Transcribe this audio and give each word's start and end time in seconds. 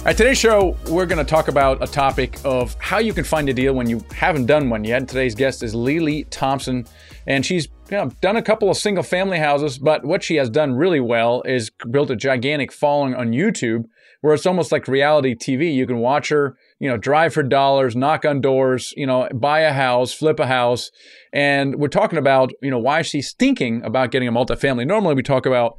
All 0.00 0.06
right, 0.06 0.16
today's 0.16 0.38
show, 0.38 0.78
we're 0.88 1.04
going 1.04 1.18
to 1.18 1.30
talk 1.30 1.48
about 1.48 1.82
a 1.82 1.86
topic 1.86 2.38
of 2.42 2.74
how 2.78 3.00
you 3.00 3.12
can 3.12 3.22
find 3.22 3.50
a 3.50 3.52
deal 3.52 3.74
when 3.74 3.86
you 3.86 4.02
haven't 4.16 4.46
done 4.46 4.70
one 4.70 4.82
yet. 4.82 5.06
Today's 5.06 5.34
guest 5.34 5.62
is 5.62 5.74
Lily 5.74 6.24
Thompson, 6.30 6.86
and 7.26 7.44
she's 7.44 7.68
you 7.90 7.98
know, 7.98 8.10
done 8.22 8.36
a 8.36 8.42
couple 8.42 8.70
of 8.70 8.78
single 8.78 9.02
family 9.02 9.38
houses, 9.38 9.76
but 9.76 10.02
what 10.02 10.22
she 10.22 10.36
has 10.36 10.48
done 10.48 10.72
really 10.72 11.00
well 11.00 11.42
is 11.42 11.70
built 11.90 12.10
a 12.10 12.16
gigantic 12.16 12.72
following 12.72 13.14
on 13.14 13.32
YouTube 13.32 13.84
where 14.22 14.32
it's 14.32 14.46
almost 14.46 14.72
like 14.72 14.88
reality 14.88 15.34
TV. 15.34 15.74
You 15.74 15.86
can 15.86 15.98
watch 15.98 16.30
her, 16.30 16.56
you 16.78 16.88
know, 16.88 16.96
drive 16.96 17.34
for 17.34 17.42
dollars, 17.42 17.94
knock 17.94 18.24
on 18.24 18.40
doors, 18.40 18.94
you 18.96 19.06
know, 19.06 19.28
buy 19.34 19.60
a 19.60 19.72
house, 19.72 20.14
flip 20.14 20.40
a 20.40 20.46
house. 20.46 20.90
And 21.30 21.76
we're 21.76 21.88
talking 21.88 22.18
about, 22.18 22.52
you 22.62 22.70
know, 22.70 22.78
why 22.78 23.02
she's 23.02 23.34
thinking 23.34 23.82
about 23.84 24.12
getting 24.12 24.28
a 24.28 24.32
multifamily. 24.32 24.86
Normally 24.86 25.14
we 25.14 25.22
talk 25.22 25.44
about 25.44 25.76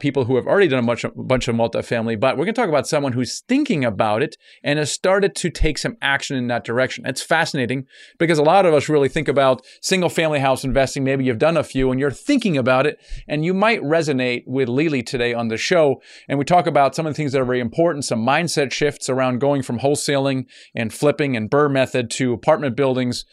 people 0.00 0.24
who 0.24 0.36
have 0.36 0.46
already 0.46 0.68
done 0.68 0.82
a 0.82 0.86
bunch 0.86 1.04
of, 1.04 1.12
bunch 1.14 1.48
of 1.48 1.54
multifamily, 1.54 2.18
but 2.18 2.36
we're 2.36 2.44
going 2.44 2.54
to 2.54 2.60
talk 2.60 2.68
about 2.68 2.86
someone 2.86 3.12
who's 3.12 3.42
thinking 3.48 3.84
about 3.84 4.22
it 4.22 4.36
and 4.62 4.78
has 4.78 4.90
started 4.90 5.34
to 5.34 5.50
take 5.50 5.78
some 5.78 5.96
action 6.00 6.36
in 6.36 6.46
that 6.48 6.64
direction. 6.64 7.06
It's 7.06 7.22
fascinating 7.22 7.86
because 8.18 8.38
a 8.38 8.42
lot 8.42 8.66
of 8.66 8.74
us 8.74 8.88
really 8.88 9.08
think 9.08 9.28
about 9.28 9.64
single 9.80 10.08
family 10.08 10.40
house 10.40 10.64
investing. 10.64 11.04
Maybe 11.04 11.24
you've 11.24 11.38
done 11.38 11.56
a 11.56 11.64
few 11.64 11.90
and 11.90 12.00
you're 12.00 12.10
thinking 12.10 12.56
about 12.56 12.86
it, 12.86 13.00
and 13.28 13.44
you 13.44 13.54
might 13.54 13.82
resonate 13.82 14.44
with 14.46 14.68
Lily 14.68 15.02
today 15.02 15.34
on 15.34 15.48
the 15.48 15.56
show. 15.56 16.00
And 16.28 16.38
we 16.38 16.44
talk 16.44 16.66
about 16.66 16.94
some 16.94 17.06
of 17.06 17.12
the 17.12 17.16
things 17.16 17.32
that 17.32 17.40
are 17.40 17.46
very 17.46 17.60
important, 17.60 18.04
some 18.04 18.24
mindset 18.24 18.72
shifts 18.72 19.08
around 19.08 19.40
going 19.40 19.62
from 19.62 19.80
wholesaling 19.80 20.46
and 20.74 20.92
flipping 20.92 21.36
and 21.36 21.50
BRRRR 21.50 21.70
method 21.70 22.10
to 22.12 22.32
apartment 22.32 22.76
buildings 22.76 23.24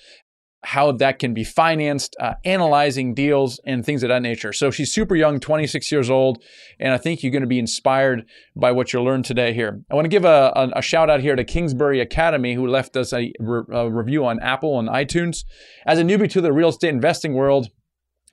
how 0.63 0.91
that 0.91 1.19
can 1.19 1.33
be 1.33 1.43
financed, 1.43 2.15
uh, 2.19 2.33
analyzing 2.43 3.13
deals, 3.13 3.59
and 3.65 3.85
things 3.85 4.03
of 4.03 4.09
that 4.09 4.21
nature. 4.21 4.51
So 4.51 4.71
she's 4.71 4.91
super 4.91 5.15
young, 5.15 5.39
26 5.39 5.91
years 5.91 6.09
old, 6.09 6.43
and 6.79 6.93
I 6.93 6.97
think 6.97 7.23
you're 7.23 7.31
going 7.31 7.41
to 7.41 7.47
be 7.47 7.59
inspired 7.59 8.25
by 8.55 8.71
what 8.71 8.91
you 8.91 9.01
learned 9.01 9.25
today 9.25 9.53
here. 9.53 9.81
I 9.89 9.95
want 9.95 10.05
to 10.05 10.09
give 10.09 10.25
a, 10.25 10.51
a, 10.55 10.79
a 10.79 10.81
shout 10.81 11.09
out 11.09 11.21
here 11.21 11.35
to 11.35 11.43
Kingsbury 11.45 12.01
Academy, 12.01 12.55
who 12.55 12.67
left 12.67 12.97
us 12.97 13.13
a, 13.13 13.31
re- 13.39 13.63
a 13.71 13.89
review 13.89 14.25
on 14.25 14.39
Apple 14.41 14.77
and 14.79 14.89
iTunes. 14.89 15.45
As 15.85 15.97
a 15.97 16.03
newbie 16.03 16.29
to 16.31 16.41
the 16.41 16.51
real 16.51 16.69
estate 16.69 16.89
investing 16.89 17.35
world, 17.35 17.69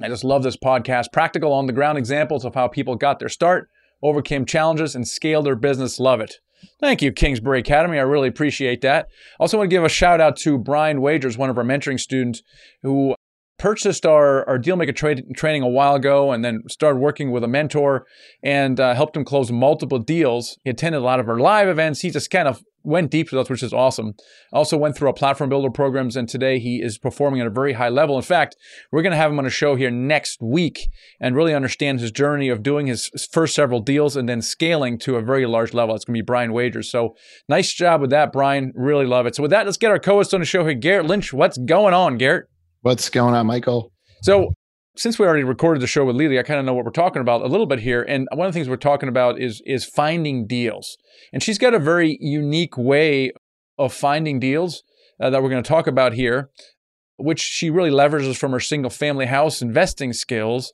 I 0.02 0.08
just 0.08 0.24
love 0.24 0.42
this 0.42 0.56
podcast. 0.56 1.12
Practical 1.12 1.52
on 1.52 1.66
the 1.66 1.72
ground 1.72 1.96
examples 1.96 2.44
of 2.44 2.54
how 2.54 2.66
people 2.66 2.96
got 2.96 3.18
their 3.18 3.28
start, 3.28 3.70
overcame 4.02 4.44
challenges, 4.44 4.94
and 4.94 5.06
scaled 5.06 5.46
their 5.46 5.56
business. 5.56 6.00
Love 6.00 6.20
it. 6.20 6.40
Thank 6.80 7.02
you, 7.02 7.12
Kingsbury 7.12 7.60
Academy. 7.60 7.98
I 7.98 8.02
really 8.02 8.28
appreciate 8.28 8.80
that. 8.82 9.08
Also, 9.40 9.56
want 9.56 9.70
to 9.70 9.74
give 9.74 9.84
a 9.84 9.88
shout 9.88 10.20
out 10.20 10.36
to 10.38 10.58
Brian 10.58 11.00
Wagers, 11.00 11.38
one 11.38 11.50
of 11.50 11.58
our 11.58 11.64
mentoring 11.64 11.98
students, 11.98 12.42
who 12.82 13.14
purchased 13.58 14.04
our, 14.04 14.46
our 14.48 14.58
dealmaker 14.58 14.94
tra- 14.94 15.22
training 15.34 15.62
a 15.62 15.68
while 15.68 15.94
ago 15.94 16.32
and 16.32 16.44
then 16.44 16.62
started 16.68 16.98
working 16.98 17.30
with 17.30 17.42
a 17.42 17.48
mentor 17.48 18.06
and 18.42 18.78
uh, 18.78 18.94
helped 18.94 19.16
him 19.16 19.24
close 19.24 19.50
multiple 19.50 19.98
deals. 19.98 20.58
He 20.64 20.70
attended 20.70 21.00
a 21.00 21.04
lot 21.04 21.20
of 21.20 21.28
our 21.28 21.38
live 21.38 21.68
events. 21.68 22.00
He 22.00 22.10
just 22.10 22.30
kind 22.30 22.48
of 22.48 22.62
went 22.86 23.10
deep 23.10 23.30
with 23.30 23.40
us, 23.40 23.50
which 23.50 23.62
is 23.62 23.72
awesome. 23.72 24.14
Also 24.52 24.76
went 24.76 24.96
through 24.96 25.08
our 25.08 25.14
platform 25.14 25.50
builder 25.50 25.70
programs, 25.70 26.16
and 26.16 26.28
today 26.28 26.58
he 26.58 26.80
is 26.80 26.98
performing 26.98 27.40
at 27.40 27.46
a 27.46 27.50
very 27.50 27.74
high 27.74 27.88
level. 27.88 28.16
In 28.16 28.22
fact, 28.22 28.56
we're 28.92 29.02
going 29.02 29.12
to 29.12 29.16
have 29.16 29.30
him 29.30 29.38
on 29.38 29.46
a 29.46 29.50
show 29.50 29.74
here 29.74 29.90
next 29.90 30.40
week 30.40 30.88
and 31.20 31.34
really 31.34 31.54
understand 31.54 32.00
his 32.00 32.12
journey 32.12 32.48
of 32.48 32.62
doing 32.62 32.86
his 32.86 33.10
first 33.32 33.54
several 33.54 33.80
deals 33.80 34.16
and 34.16 34.28
then 34.28 34.40
scaling 34.40 34.98
to 34.98 35.16
a 35.16 35.22
very 35.22 35.46
large 35.46 35.74
level. 35.74 35.94
It's 35.94 36.04
going 36.04 36.14
to 36.14 36.22
be 36.22 36.24
Brian 36.24 36.52
Wagers. 36.52 36.90
So 36.90 37.16
nice 37.48 37.72
job 37.72 38.00
with 38.00 38.10
that, 38.10 38.32
Brian. 38.32 38.72
Really 38.74 39.06
love 39.06 39.26
it. 39.26 39.34
So 39.34 39.42
with 39.42 39.50
that, 39.50 39.66
let's 39.66 39.78
get 39.78 39.90
our 39.90 39.98
co-host 39.98 40.32
on 40.32 40.40
the 40.40 40.46
show 40.46 40.64
here, 40.64 40.74
Garrett 40.74 41.06
Lynch. 41.06 41.32
What's 41.32 41.58
going 41.58 41.94
on, 41.94 42.16
Garrett? 42.18 42.46
What's 42.82 43.10
going 43.10 43.34
on, 43.34 43.46
Michael? 43.46 43.92
So 44.22 44.50
since 44.96 45.18
we 45.18 45.26
already 45.26 45.44
recorded 45.44 45.82
the 45.82 45.86
show 45.86 46.04
with 46.04 46.16
Lily, 46.16 46.38
I 46.38 46.42
kind 46.42 46.58
of 46.58 46.66
know 46.66 46.74
what 46.74 46.84
we're 46.84 46.90
talking 46.90 47.20
about 47.20 47.42
a 47.42 47.46
little 47.46 47.66
bit 47.66 47.80
here. 47.80 48.02
And 48.02 48.28
one 48.32 48.46
of 48.46 48.52
the 48.52 48.58
things 48.58 48.68
we're 48.68 48.76
talking 48.76 49.08
about 49.08 49.40
is 49.40 49.62
is 49.66 49.84
finding 49.84 50.46
deals. 50.46 50.96
And 51.32 51.42
she's 51.42 51.58
got 51.58 51.74
a 51.74 51.78
very 51.78 52.16
unique 52.20 52.76
way 52.76 53.32
of 53.78 53.92
finding 53.92 54.40
deals 54.40 54.82
uh, 55.20 55.30
that 55.30 55.42
we're 55.42 55.50
going 55.50 55.62
to 55.62 55.68
talk 55.68 55.86
about 55.86 56.14
here, 56.14 56.50
which 57.16 57.40
she 57.40 57.70
really 57.70 57.90
leverages 57.90 58.36
from 58.36 58.52
her 58.52 58.60
single 58.60 58.90
family 58.90 59.26
house 59.26 59.60
investing 59.60 60.12
skills 60.12 60.72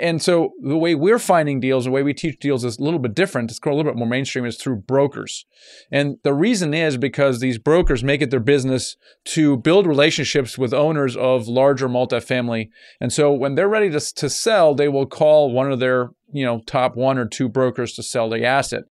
and 0.00 0.20
so 0.20 0.52
the 0.62 0.76
way 0.76 0.94
we're 0.94 1.18
finding 1.18 1.60
deals, 1.60 1.84
the 1.84 1.90
way 1.90 2.02
we 2.02 2.12
teach 2.12 2.38
deals 2.38 2.64
is 2.64 2.78
a 2.78 2.82
little 2.82 2.98
bit 2.98 3.14
different. 3.14 3.50
It's 3.50 3.60
a 3.64 3.68
little 3.68 3.84
bit 3.84 3.96
more 3.96 4.08
mainstream. 4.08 4.44
Is 4.44 4.56
through 4.56 4.76
brokers, 4.76 5.46
and 5.90 6.16
the 6.24 6.34
reason 6.34 6.74
is 6.74 6.96
because 6.96 7.40
these 7.40 7.58
brokers 7.58 8.02
make 8.02 8.20
it 8.20 8.30
their 8.30 8.40
business 8.40 8.96
to 9.26 9.56
build 9.56 9.86
relationships 9.86 10.58
with 10.58 10.74
owners 10.74 11.16
of 11.16 11.46
larger 11.46 11.88
multifamily. 11.88 12.70
And 13.00 13.12
so 13.12 13.32
when 13.32 13.54
they're 13.54 13.68
ready 13.68 13.90
to, 13.90 14.00
to 14.00 14.28
sell, 14.28 14.74
they 14.74 14.88
will 14.88 15.06
call 15.06 15.52
one 15.52 15.70
of 15.70 15.78
their 15.78 16.10
you 16.32 16.44
know 16.44 16.62
top 16.66 16.96
one 16.96 17.18
or 17.18 17.26
two 17.26 17.48
brokers 17.48 17.92
to 17.94 18.02
sell 18.02 18.28
the 18.28 18.44
asset. 18.44 18.84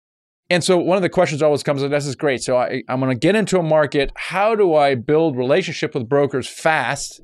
And 0.51 0.63
so 0.63 0.79
one 0.79 0.97
of 0.97 1.03
the 1.03 1.09
questions 1.09 1.43
always 1.43 1.63
comes 1.63 1.83
up, 1.83 1.91
this 1.91 2.07
is 2.07 2.17
great. 2.17 2.43
So 2.43 2.59
I, 2.59 2.83
I'm 2.89 3.01
going 3.01 3.11
to 3.11 3.19
get 3.19 3.35
into 3.35 3.59
a 3.59 3.63
market. 3.63 4.13
How 4.15 4.55
do 4.55 4.75
I 4.75 4.95
build 4.95 5.37
relationship 5.37 5.95
with 5.95 6.09
brokers 6.09 6.47
fast 6.47 7.23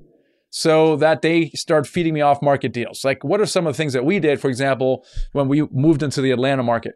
so 0.50 0.96
that 0.96 1.22
they 1.22 1.50
start 1.50 1.86
feeding 1.86 2.14
me 2.14 2.20
off 2.20 2.42
market 2.42 2.72
deals? 2.72 3.04
Like, 3.04 3.24
what 3.24 3.40
are 3.40 3.46
some 3.46 3.66
of 3.66 3.74
the 3.74 3.76
things 3.76 3.92
that 3.92 4.04
we 4.04 4.18
did, 4.18 4.40
for 4.40 4.48
example, 4.48 5.04
when 5.32 5.48
we 5.48 5.62
moved 5.70 6.02
into 6.02 6.20
the 6.20 6.30
Atlanta 6.30 6.62
market? 6.62 6.94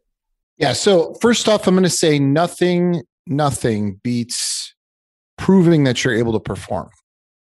Yeah. 0.59 0.73
So, 0.73 1.15
first 1.15 1.49
off, 1.49 1.67
I'm 1.67 1.75
going 1.75 1.85
to 1.85 1.91
say 1.91 2.19
nothing, 2.19 3.03
nothing 3.27 4.01
beats 4.05 4.75
proving 5.37 5.85
that 5.85 6.05
you're 6.05 6.15
able 6.15 6.33
to 6.33 6.41
perform. 6.41 6.91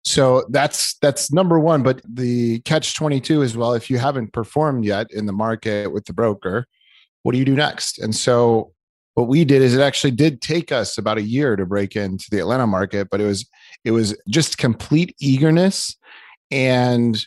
So 0.05 0.45
that's 0.49 0.97
that's 0.99 1.31
number 1.31 1.59
one. 1.59 1.81
But 1.81 2.01
the 2.07 2.59
catch 2.61 2.95
22 2.95 3.41
as 3.41 3.57
well, 3.57 3.73
if 3.73 3.89
you 3.89 3.97
haven't 3.97 4.33
performed 4.33 4.85
yet 4.85 5.07
in 5.11 5.25
the 5.25 5.33
market 5.33 5.91
with 5.91 6.05
the 6.05 6.13
broker, 6.13 6.67
what 7.23 7.31
do 7.31 7.39
you 7.39 7.45
do 7.45 7.55
next? 7.55 7.97
And 7.97 8.15
so 8.15 8.71
what 9.15 9.27
we 9.27 9.45
did 9.45 9.61
is 9.61 9.73
it 9.73 9.81
actually 9.81 10.11
did 10.11 10.41
take 10.41 10.71
us 10.71 10.97
about 10.97 11.17
a 11.17 11.23
year 11.23 11.55
to 11.55 11.65
break 11.65 11.95
into 11.95 12.27
the 12.29 12.39
Atlanta 12.39 12.67
market, 12.67 13.07
but 13.09 13.19
it 13.19 13.25
was 13.25 13.49
it 13.85 13.91
was 13.91 14.17
just 14.27 14.57
complete 14.57 15.15
eagerness 15.19 15.95
and 16.51 17.25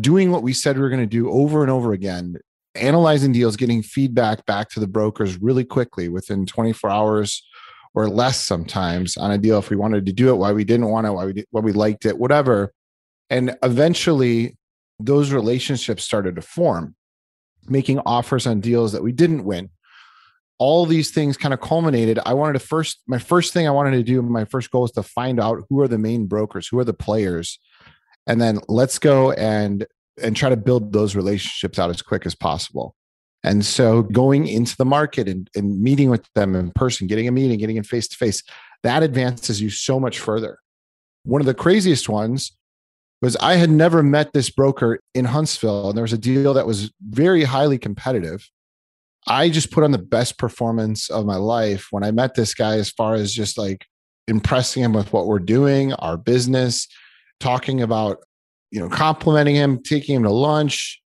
doing 0.00 0.30
what 0.30 0.42
we 0.42 0.52
said 0.52 0.76
we 0.76 0.82
were 0.82 0.88
going 0.88 1.00
to 1.00 1.06
do 1.06 1.28
over 1.28 1.62
and 1.62 1.70
over 1.70 1.92
again, 1.92 2.36
analyzing 2.76 3.32
deals, 3.32 3.56
getting 3.56 3.82
feedback 3.82 4.46
back 4.46 4.70
to 4.70 4.80
the 4.80 4.86
brokers 4.86 5.42
really 5.42 5.64
quickly 5.64 6.08
within 6.08 6.46
24 6.46 6.88
hours 6.88 7.46
or 7.94 8.08
less 8.08 8.40
sometimes 8.40 9.16
on 9.16 9.32
a 9.32 9.38
deal 9.38 9.58
if 9.58 9.68
we 9.68 9.76
wanted 9.76 10.06
to 10.06 10.12
do 10.12 10.30
it, 10.30 10.36
why 10.36 10.52
we 10.52 10.64
didn't 10.64 10.88
want 10.88 11.06
it, 11.06 11.10
why 11.10 11.24
we 11.24 11.32
did, 11.32 11.46
why 11.50 11.60
we 11.60 11.72
liked 11.72 12.06
it, 12.06 12.18
whatever. 12.18 12.72
And 13.28 13.56
eventually 13.62 14.56
those 15.00 15.32
relationships 15.32 16.04
started 16.04 16.36
to 16.36 16.42
form, 16.42 16.94
making 17.66 17.98
offers 18.00 18.46
on 18.46 18.60
deals 18.60 18.92
that 18.92 19.02
we 19.02 19.12
didn't 19.12 19.44
win 19.44 19.70
all 20.58 20.86
these 20.86 21.10
things 21.10 21.36
kind 21.36 21.52
of 21.52 21.60
culminated. 21.60 22.18
I 22.24 22.34
wanted 22.34 22.54
to 22.54 22.58
first 22.60 23.00
my 23.06 23.18
first 23.18 23.52
thing 23.52 23.66
i 23.66 23.70
wanted 23.70 23.92
to 23.92 24.02
do 24.02 24.22
my 24.22 24.44
first 24.44 24.70
goal 24.70 24.84
is 24.84 24.92
to 24.92 25.02
find 25.02 25.40
out 25.40 25.62
who 25.68 25.80
are 25.80 25.88
the 25.88 25.98
main 25.98 26.26
brokers 26.26 26.68
who 26.68 26.78
are 26.78 26.84
the 26.84 26.94
players 26.94 27.58
and 28.26 28.40
then 28.40 28.58
let's 28.68 28.98
go 28.98 29.32
and 29.32 29.86
and 30.22 30.34
try 30.34 30.48
to 30.48 30.56
build 30.56 30.92
those 30.92 31.14
relationships 31.14 31.78
out 31.78 31.90
as 31.90 32.00
quick 32.00 32.24
as 32.24 32.34
possible. 32.34 32.94
And 33.44 33.64
so 33.64 34.02
going 34.02 34.48
into 34.48 34.74
the 34.76 34.84
market 34.84 35.28
and, 35.28 35.48
and 35.54 35.80
meeting 35.80 36.08
with 36.08 36.26
them 36.34 36.56
in 36.56 36.72
person 36.72 37.06
getting 37.06 37.28
a 37.28 37.32
meeting 37.32 37.58
getting 37.58 37.76
in 37.76 37.84
face 37.84 38.08
to 38.08 38.16
face 38.16 38.42
that 38.82 39.02
advances 39.02 39.60
you 39.60 39.70
so 39.70 40.00
much 40.00 40.18
further. 40.18 40.58
One 41.24 41.40
of 41.40 41.46
the 41.46 41.54
craziest 41.54 42.08
ones 42.08 42.56
was 43.22 43.36
i 43.36 43.54
had 43.54 43.70
never 43.70 44.02
met 44.02 44.32
this 44.32 44.50
broker 44.50 45.00
in 45.14 45.24
huntsville 45.24 45.88
and 45.88 45.96
there 45.96 46.02
was 46.02 46.12
a 46.12 46.18
deal 46.18 46.54
that 46.54 46.66
was 46.66 46.92
very 47.00 47.44
highly 47.44 47.78
competitive 47.78 48.48
I 49.26 49.48
just 49.48 49.70
put 49.70 49.84
on 49.84 49.90
the 49.90 49.98
best 49.98 50.38
performance 50.38 51.10
of 51.10 51.26
my 51.26 51.36
life 51.36 51.88
when 51.90 52.04
I 52.04 52.10
met 52.10 52.34
this 52.34 52.54
guy, 52.54 52.76
as 52.76 52.90
far 52.90 53.14
as 53.14 53.32
just 53.32 53.58
like 53.58 53.86
impressing 54.28 54.82
him 54.82 54.92
with 54.92 55.12
what 55.12 55.26
we're 55.26 55.38
doing, 55.38 55.92
our 55.94 56.16
business, 56.16 56.86
talking 57.40 57.82
about, 57.82 58.18
you 58.70 58.80
know, 58.80 58.88
complimenting 58.88 59.54
him, 59.54 59.82
taking 59.82 60.16
him 60.16 60.22
to 60.22 60.30
lunch, 60.30 61.00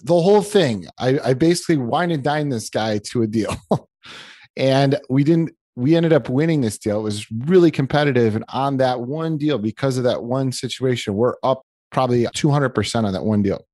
the 0.00 0.18
whole 0.18 0.42
thing. 0.42 0.86
I, 0.98 1.18
I 1.24 1.34
basically 1.34 1.76
wine 1.76 2.10
and 2.10 2.22
dine 2.22 2.48
this 2.48 2.70
guy 2.70 2.98
to 3.10 3.22
a 3.22 3.26
deal. 3.26 3.54
and 4.56 4.98
we 5.10 5.24
didn't, 5.24 5.50
we 5.76 5.94
ended 5.94 6.12
up 6.12 6.28
winning 6.28 6.60
this 6.60 6.78
deal. 6.78 7.00
It 7.00 7.04
was 7.04 7.26
really 7.30 7.70
competitive. 7.70 8.34
And 8.34 8.44
on 8.48 8.78
that 8.78 9.00
one 9.00 9.38
deal, 9.38 9.58
because 9.58 9.96
of 9.96 10.04
that 10.04 10.24
one 10.24 10.52
situation, 10.52 11.14
we're 11.14 11.34
up 11.42 11.62
probably 11.90 12.24
200% 12.24 13.04
on 13.04 13.12
that 13.12 13.24
one 13.24 13.42
deal. 13.42 13.64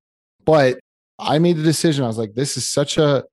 But 0.44 0.79
I 1.19 1.38
made 1.38 1.56
the 1.56 1.62
decision. 1.62 2.05
I 2.05 2.08
was 2.08 2.19
like, 2.19 2.35
this 2.35 2.56
is 2.56 2.69
such 2.69 2.99
a 2.99 3.25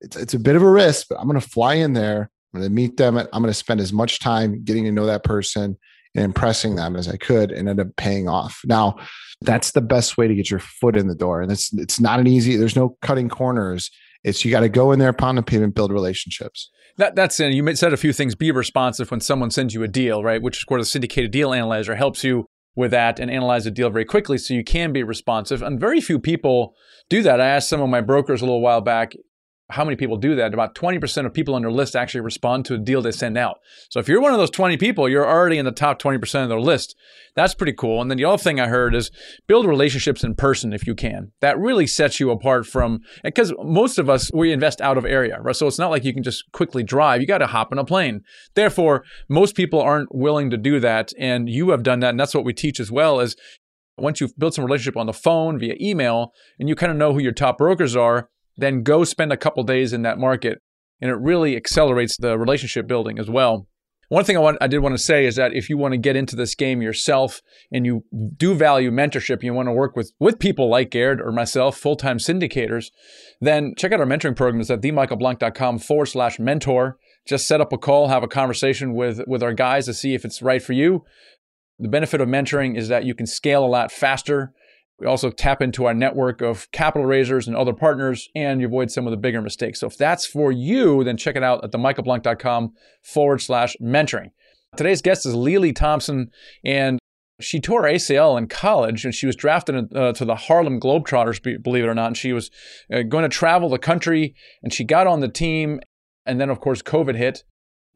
it's, 0.00 0.16
it's 0.16 0.34
a 0.34 0.38
bit 0.38 0.56
of 0.56 0.62
a 0.62 0.70
risk, 0.70 1.06
but 1.08 1.18
I'm 1.18 1.26
going 1.26 1.40
to 1.40 1.48
fly 1.48 1.74
in 1.74 1.92
there. 1.92 2.30
I'm 2.52 2.60
going 2.60 2.70
to 2.70 2.74
meet 2.74 2.96
them. 2.96 3.16
I'm 3.16 3.26
going 3.30 3.46
to 3.46 3.54
spend 3.54 3.80
as 3.80 3.92
much 3.92 4.18
time 4.18 4.62
getting 4.64 4.84
to 4.84 4.92
know 4.92 5.06
that 5.06 5.24
person 5.24 5.76
and 6.14 6.24
impressing 6.24 6.74
them 6.76 6.96
as 6.96 7.08
I 7.08 7.16
could 7.16 7.52
and 7.52 7.68
end 7.68 7.80
up 7.80 7.88
paying 7.96 8.28
off. 8.28 8.60
Now, 8.64 8.96
that's 9.42 9.72
the 9.72 9.80
best 9.80 10.18
way 10.18 10.26
to 10.26 10.34
get 10.34 10.50
your 10.50 10.60
foot 10.60 10.96
in 10.96 11.06
the 11.06 11.14
door. 11.14 11.40
And 11.40 11.52
it's 11.52 11.72
it's 11.74 12.00
not 12.00 12.20
an 12.20 12.26
easy, 12.26 12.56
there's 12.56 12.76
no 12.76 12.96
cutting 13.02 13.28
corners. 13.28 13.90
It's 14.24 14.44
you 14.44 14.50
got 14.50 14.60
to 14.60 14.68
go 14.68 14.92
in 14.92 14.98
there 14.98 15.08
upon 15.08 15.36
the 15.36 15.42
payment, 15.42 15.74
build 15.74 15.92
relationships. 15.92 16.70
That, 16.96 17.14
that's 17.14 17.38
it. 17.40 17.52
You 17.52 17.74
said 17.76 17.94
a 17.94 17.96
few 17.96 18.12
things. 18.12 18.34
Be 18.34 18.50
responsive 18.50 19.10
when 19.10 19.20
someone 19.20 19.50
sends 19.50 19.72
you 19.72 19.82
a 19.82 19.88
deal, 19.88 20.22
right? 20.22 20.42
Which, 20.42 20.62
of 20.62 20.66
course, 20.66 20.82
the 20.82 20.90
syndicated 20.90 21.30
deal 21.30 21.54
analyzer 21.54 21.94
helps 21.94 22.24
you 22.24 22.46
with 22.76 22.90
that 22.90 23.18
and 23.18 23.30
analyze 23.30 23.64
a 23.64 23.70
deal 23.70 23.88
very 23.90 24.04
quickly 24.04 24.36
so 24.36 24.54
you 24.54 24.64
can 24.64 24.92
be 24.92 25.02
responsive. 25.02 25.62
And 25.62 25.80
very 25.80 26.00
few 26.00 26.18
people 26.18 26.74
do 27.08 27.22
that. 27.22 27.40
I 27.40 27.46
asked 27.46 27.68
some 27.68 27.80
of 27.80 27.88
my 27.88 28.00
brokers 28.00 28.42
a 28.42 28.44
little 28.44 28.60
while 28.60 28.80
back 28.80 29.14
how 29.70 29.84
many 29.84 29.96
people 29.96 30.16
do 30.16 30.34
that? 30.36 30.52
About 30.52 30.74
20% 30.74 31.26
of 31.26 31.32
people 31.32 31.54
on 31.54 31.62
their 31.62 31.70
list 31.70 31.96
actually 31.96 32.20
respond 32.20 32.64
to 32.66 32.74
a 32.74 32.78
deal 32.78 33.02
they 33.02 33.10
send 33.10 33.38
out. 33.38 33.58
So 33.88 34.00
if 34.00 34.08
you're 34.08 34.20
one 34.20 34.32
of 34.32 34.38
those 34.38 34.50
20 34.50 34.76
people, 34.76 35.08
you're 35.08 35.26
already 35.26 35.58
in 35.58 35.64
the 35.64 35.72
top 35.72 36.00
20% 36.00 36.42
of 36.42 36.48
their 36.48 36.60
list. 36.60 36.96
That's 37.36 37.54
pretty 37.54 37.72
cool. 37.72 38.00
And 38.02 38.10
then 38.10 38.18
the 38.18 38.24
other 38.24 38.42
thing 38.42 38.60
I 38.60 38.66
heard 38.66 38.94
is 38.94 39.10
build 39.46 39.66
relationships 39.66 40.24
in 40.24 40.34
person 40.34 40.72
if 40.72 40.86
you 40.86 40.94
can. 40.94 41.32
That 41.40 41.58
really 41.58 41.86
sets 41.86 42.20
you 42.20 42.30
apart 42.30 42.66
from, 42.66 43.00
because 43.22 43.52
most 43.62 43.98
of 43.98 44.10
us, 44.10 44.30
we 44.32 44.52
invest 44.52 44.80
out 44.80 44.98
of 44.98 45.04
area, 45.04 45.40
right? 45.40 45.56
So 45.56 45.66
it's 45.66 45.78
not 45.78 45.90
like 45.90 46.04
you 46.04 46.14
can 46.14 46.22
just 46.22 46.50
quickly 46.52 46.82
drive. 46.82 47.20
You 47.20 47.26
got 47.26 47.38
to 47.38 47.46
hop 47.46 47.72
in 47.72 47.78
a 47.78 47.84
plane. 47.84 48.22
Therefore, 48.54 49.04
most 49.28 49.54
people 49.54 49.80
aren't 49.80 50.14
willing 50.14 50.50
to 50.50 50.56
do 50.56 50.80
that. 50.80 51.12
And 51.18 51.48
you 51.48 51.70
have 51.70 51.82
done 51.82 52.00
that. 52.00 52.10
And 52.10 52.20
that's 52.20 52.34
what 52.34 52.44
we 52.44 52.52
teach 52.52 52.80
as 52.80 52.90
well 52.90 53.20
is 53.20 53.36
once 53.96 54.20
you've 54.20 54.36
built 54.38 54.54
some 54.54 54.64
relationship 54.64 54.96
on 54.96 55.06
the 55.06 55.12
phone 55.12 55.58
via 55.58 55.76
email 55.80 56.32
and 56.58 56.68
you 56.68 56.74
kind 56.74 56.90
of 56.90 56.98
know 56.98 57.12
who 57.12 57.20
your 57.20 57.32
top 57.32 57.58
brokers 57.58 57.94
are, 57.94 58.28
then 58.60 58.82
go 58.82 59.04
spend 59.04 59.32
a 59.32 59.36
couple 59.36 59.62
days 59.64 59.92
in 59.92 60.02
that 60.02 60.18
market. 60.18 60.58
And 61.00 61.10
it 61.10 61.16
really 61.16 61.56
accelerates 61.56 62.16
the 62.18 62.38
relationship 62.38 62.86
building 62.86 63.18
as 63.18 63.30
well. 63.30 63.66
One 64.10 64.24
thing 64.24 64.36
I, 64.36 64.40
want, 64.40 64.58
I 64.60 64.66
did 64.66 64.80
want 64.80 64.96
to 64.96 65.02
say 65.02 65.24
is 65.24 65.36
that 65.36 65.54
if 65.54 65.70
you 65.70 65.78
want 65.78 65.92
to 65.92 65.98
get 65.98 66.16
into 66.16 66.34
this 66.34 66.56
game 66.56 66.82
yourself 66.82 67.40
and 67.70 67.86
you 67.86 68.02
do 68.36 68.54
value 68.54 68.90
mentorship, 68.90 69.44
you 69.44 69.54
want 69.54 69.68
to 69.68 69.72
work 69.72 69.94
with, 69.94 70.12
with 70.18 70.40
people 70.40 70.68
like 70.68 70.90
Garrett 70.90 71.20
or 71.20 71.30
myself, 71.30 71.76
full 71.76 71.94
time 71.94 72.18
syndicators, 72.18 72.86
then 73.40 73.72
check 73.78 73.92
out 73.92 74.00
our 74.00 74.06
mentoring 74.06 74.34
programs 74.34 74.68
at 74.68 74.80
themichaelblank.com 74.80 75.78
forward 75.78 76.06
slash 76.06 76.40
mentor. 76.40 76.98
Just 77.24 77.46
set 77.46 77.60
up 77.60 77.72
a 77.72 77.78
call, 77.78 78.08
have 78.08 78.24
a 78.24 78.28
conversation 78.28 78.94
with, 78.94 79.20
with 79.28 79.44
our 79.44 79.52
guys 79.52 79.86
to 79.86 79.94
see 79.94 80.14
if 80.14 80.24
it's 80.24 80.42
right 80.42 80.62
for 80.62 80.72
you. 80.72 81.04
The 81.78 81.88
benefit 81.88 82.20
of 82.20 82.28
mentoring 82.28 82.76
is 82.76 82.88
that 82.88 83.04
you 83.04 83.14
can 83.14 83.26
scale 83.26 83.64
a 83.64 83.66
lot 83.66 83.92
faster 83.92 84.52
we 85.00 85.06
also 85.06 85.30
tap 85.30 85.62
into 85.62 85.86
our 85.86 85.94
network 85.94 86.42
of 86.42 86.70
capital 86.72 87.06
raisers 87.06 87.48
and 87.48 87.56
other 87.56 87.72
partners, 87.72 88.28
and 88.34 88.60
you 88.60 88.66
avoid 88.66 88.90
some 88.90 89.06
of 89.06 89.10
the 89.10 89.16
bigger 89.16 89.40
mistakes. 89.40 89.80
So 89.80 89.86
if 89.86 89.96
that's 89.96 90.26
for 90.26 90.52
you, 90.52 91.02
then 91.04 91.16
check 91.16 91.36
it 91.36 91.42
out 91.42 91.64
at 91.64 91.72
themichaelblank.com 91.72 92.74
forward 93.02 93.40
slash 93.40 93.76
mentoring. 93.80 94.30
Today's 94.76 95.02
guest 95.02 95.24
is 95.24 95.34
Lily 95.34 95.72
Thompson, 95.72 96.30
and 96.64 96.98
she 97.40 97.60
tore 97.60 97.84
ACL 97.84 98.36
in 98.36 98.46
college, 98.46 99.04
and 99.06 99.14
she 99.14 99.26
was 99.26 99.34
drafted 99.34 99.96
uh, 99.96 100.12
to 100.12 100.24
the 100.24 100.36
Harlem 100.36 100.78
Globetrotters, 100.78 101.62
believe 101.62 101.84
it 101.84 101.88
or 101.88 101.94
not. 101.94 102.08
And 102.08 102.16
she 102.16 102.34
was 102.34 102.50
uh, 102.92 103.02
going 103.02 103.22
to 103.22 103.28
travel 103.28 103.70
the 103.70 103.78
country, 103.78 104.34
and 104.62 104.72
she 104.72 104.84
got 104.84 105.06
on 105.06 105.20
the 105.20 105.28
team, 105.28 105.80
and 106.26 106.38
then 106.38 106.50
of 106.50 106.60
course 106.60 106.82
COVID 106.82 107.16
hit, 107.16 107.44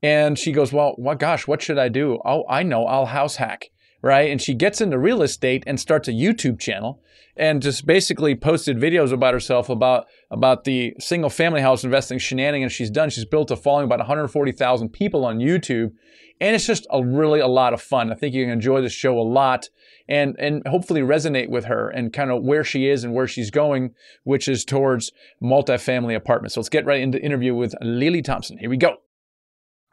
and 0.03 0.39
she 0.39 0.53
goes, 0.53 0.73
"Well, 0.73 0.95
what? 0.97 1.19
Gosh, 1.19 1.47
what 1.47 1.61
should 1.61 1.79
I 1.79 1.89
do? 1.89 2.19
Oh, 2.25 2.45
I 2.49 2.62
know, 2.62 2.87
I'll 2.87 3.06
house 3.06 3.37
hack." 3.37 3.69
Right? 4.05 4.31
And 4.31 4.41
she 4.41 4.53
gets 4.53 4.83
into 4.83 4.99
real 4.99 5.23
estate 5.23 5.65
and 5.67 5.81
starts 5.81 6.09
a 6.09 6.12
YouTube 6.12 6.61
channel 6.61 7.01
and 7.37 7.62
just 7.62 7.87
basically 7.87 8.35
posted 8.35 8.77
videos 8.77 9.12
about 9.12 9.33
herself 9.33 9.71
about 9.71 10.06
about 10.31 10.65
the 10.65 10.95
single 11.01 11.31
family 11.31 11.62
house 11.62 11.85
investing 11.85 12.19
shenanigans 12.19 12.73
she's 12.73 12.91
done. 12.91 13.09
She's 13.09 13.25
built 13.25 13.51
a 13.51 13.56
following 13.56 13.87
about 13.87 14.01
140,000 14.01 14.91
people 14.91 15.25
on 15.25 15.39
YouTube, 15.39 15.93
and 16.39 16.55
it's 16.55 16.67
just 16.67 16.87
a 16.91 17.03
really 17.03 17.41
a 17.41 17.49
lot 17.49 17.73
of 17.73 17.81
fun. 17.81 18.12
I 18.12 18.15
think 18.15 18.35
you 18.35 18.45
can 18.45 18.53
enjoy 18.53 18.83
the 18.83 18.91
show 18.91 19.19
a 19.19 19.23
lot 19.23 19.71
and 20.06 20.37
and 20.39 20.62
hopefully 20.69 21.01
resonate 21.01 21.49
with 21.49 21.65
her 21.65 21.89
and 21.89 22.12
kind 22.12 22.31
of 22.31 22.45
where 22.45 22.62
she 22.62 22.89
is 22.89 23.05
and 23.05 23.15
where 23.15 23.27
she's 23.27 23.51
going, 23.51 23.95
which 24.25 24.49
is 24.49 24.67
towards 24.67 25.12
multifamily 25.43 26.15
apartments. 26.15 26.55
So 26.55 26.61
let's 26.61 26.69
get 26.69 26.85
right 26.85 27.01
into 27.01 27.19
the 27.19 27.25
interview 27.25 27.55
with 27.55 27.75
Lily 27.81 28.21
Thompson. 28.21 28.59
Here 28.59 28.71
we 28.71 28.77
go. 28.77 28.91
All 28.91 28.99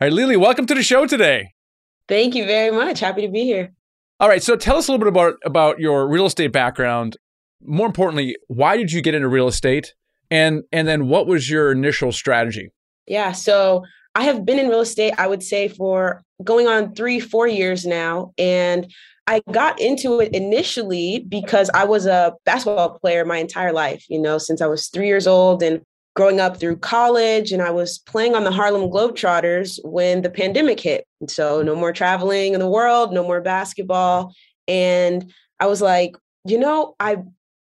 right, 0.02 0.12
Lily, 0.12 0.36
welcome 0.36 0.66
to 0.66 0.76
the 0.76 0.84
show 0.84 1.06
today. 1.06 1.54
Thank 2.10 2.36
you 2.36 2.46
very 2.46 2.76
much. 2.76 3.00
Happy 3.00 3.22
to 3.22 3.30
be 3.30 3.46
here. 3.46 3.72
All 4.22 4.30
right, 4.30 4.44
so 4.44 4.56
tell 4.56 4.78
us 4.78 4.88
a 4.88 4.92
little 4.92 5.04
bit 5.04 5.08
about 5.08 5.34
about 5.44 5.80
your 5.80 6.08
real 6.08 6.28
estate 6.28 6.52
background. 6.52 7.18
More 7.66 7.88
importantly, 7.88 8.38
why 8.50 8.78
did 8.78 8.92
you 8.92 9.02
get 9.02 9.16
into 9.16 9.28
real 9.28 9.48
estate? 9.48 9.96
And 10.30 10.62
and 10.72 10.88
then 10.88 11.08
what 11.08 11.26
was 11.26 11.50
your 11.50 11.72
initial 11.72 12.12
strategy? 12.12 12.70
Yeah, 13.08 13.32
so 13.32 13.84
I 14.14 14.26
have 14.26 14.46
been 14.46 14.60
in 14.60 14.70
real 14.70 14.82
estate, 14.82 15.16
I 15.18 15.26
would 15.26 15.42
say, 15.42 15.68
for 15.70 16.22
going 16.44 16.68
on 16.68 16.94
three, 16.94 17.20
four 17.20 17.48
years 17.48 17.84
now. 17.84 18.32
And 18.38 18.94
I 19.26 19.42
got 19.52 19.82
into 19.82 20.20
it 20.20 20.36
initially 20.36 21.26
because 21.28 21.72
I 21.74 21.86
was 21.86 22.06
a 22.06 22.34
basketball 22.46 23.00
player 23.00 23.26
my 23.26 23.38
entire 23.38 23.74
life, 23.74 24.06
you 24.08 24.22
know, 24.22 24.38
since 24.38 24.62
I 24.62 24.68
was 24.68 24.88
three 24.90 25.08
years 25.08 25.26
old. 25.26 25.64
And 25.64 25.82
growing 26.16 26.40
up 26.40 26.58
through 26.58 26.78
college 26.78 27.52
and 27.52 27.62
I 27.62 27.72
was 27.72 28.00
playing 28.00 28.36
on 28.36 28.44
the 28.44 28.52
Harlem 28.52 28.90
Globetrotters 28.90 29.80
when 29.84 30.22
the 30.22 30.30
pandemic 30.30 30.80
hit. 30.80 31.06
So 31.28 31.62
no 31.62 31.76
more 31.76 31.94
traveling 31.94 32.54
in 32.54 32.60
the 32.60 32.70
world, 32.70 33.14
no 33.14 33.24
more 33.24 33.42
basketball. 33.42 34.34
And 34.68 35.32
I 35.60 35.68
was 35.68 35.82
like, 35.82 36.16
you 36.46 36.58
know, 36.58 36.96
I 37.00 37.18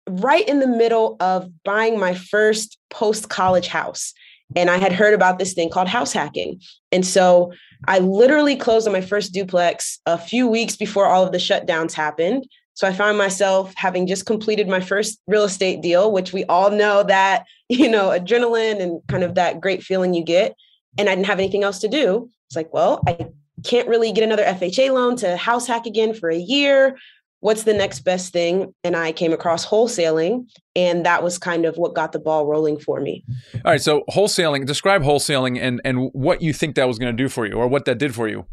right 0.08 0.48
in 0.48 0.60
the 0.60 0.68
middle 0.68 1.16
of 1.18 1.50
buying 1.64 1.98
my 1.98 2.14
first 2.14 2.78
post-college 2.90 3.66
house. 3.66 4.12
And 4.54 4.70
I 4.70 4.76
had 4.76 4.92
heard 4.92 5.14
about 5.14 5.40
this 5.40 5.54
thing 5.54 5.70
called 5.70 5.88
house 5.88 6.12
hacking. 6.12 6.60
And 6.92 7.04
so 7.04 7.52
I 7.88 7.98
literally 7.98 8.54
closed 8.54 8.86
on 8.86 8.92
my 8.92 9.00
first 9.00 9.34
duplex 9.34 9.98
a 10.06 10.16
few 10.16 10.46
weeks 10.46 10.76
before 10.76 11.06
all 11.06 11.24
of 11.24 11.32
the 11.32 11.38
shutdowns 11.38 11.92
happened. 11.92 12.46
So 12.76 12.86
I 12.86 12.92
found 12.92 13.16
myself 13.16 13.72
having 13.74 14.06
just 14.06 14.26
completed 14.26 14.68
my 14.68 14.80
first 14.80 15.18
real 15.26 15.44
estate 15.44 15.80
deal, 15.80 16.12
which 16.12 16.34
we 16.34 16.44
all 16.44 16.70
know 16.70 17.02
that, 17.02 17.46
you 17.68 17.88
know, 17.88 18.10
adrenaline 18.10 18.80
and 18.80 19.00
kind 19.08 19.24
of 19.24 19.34
that 19.34 19.60
great 19.60 19.82
feeling 19.82 20.14
you 20.14 20.22
get. 20.22 20.54
And 20.98 21.08
I 21.08 21.14
didn't 21.14 21.26
have 21.26 21.38
anything 21.38 21.64
else 21.64 21.78
to 21.80 21.88
do. 21.88 22.30
It's 22.48 22.56
like, 22.56 22.72
well, 22.72 23.02
I 23.06 23.28
can't 23.64 23.88
really 23.88 24.12
get 24.12 24.24
another 24.24 24.44
FHA 24.44 24.92
loan 24.92 25.16
to 25.16 25.36
house 25.36 25.66
hack 25.66 25.86
again 25.86 26.14
for 26.14 26.30
a 26.30 26.36
year. 26.36 26.96
What's 27.40 27.64
the 27.64 27.74
next 27.74 28.00
best 28.00 28.32
thing? 28.32 28.74
And 28.84 28.94
I 28.94 29.12
came 29.12 29.32
across 29.32 29.66
wholesaling, 29.66 30.46
and 30.74 31.04
that 31.04 31.22
was 31.22 31.38
kind 31.38 31.64
of 31.64 31.76
what 31.76 31.94
got 31.94 32.12
the 32.12 32.18
ball 32.18 32.46
rolling 32.46 32.78
for 32.78 33.00
me. 33.00 33.24
All 33.54 33.72
right. 33.72 33.80
So, 33.80 34.04
wholesaling, 34.10 34.66
describe 34.66 35.02
wholesaling 35.02 35.58
and, 35.60 35.80
and 35.84 36.10
what 36.12 36.40
you 36.40 36.52
think 36.52 36.76
that 36.76 36.88
was 36.88 36.98
going 36.98 37.14
to 37.14 37.22
do 37.22 37.28
for 37.28 37.46
you 37.46 37.54
or 37.54 37.68
what 37.68 37.84
that 37.84 37.98
did 37.98 38.14
for 38.14 38.26
you. 38.26 38.46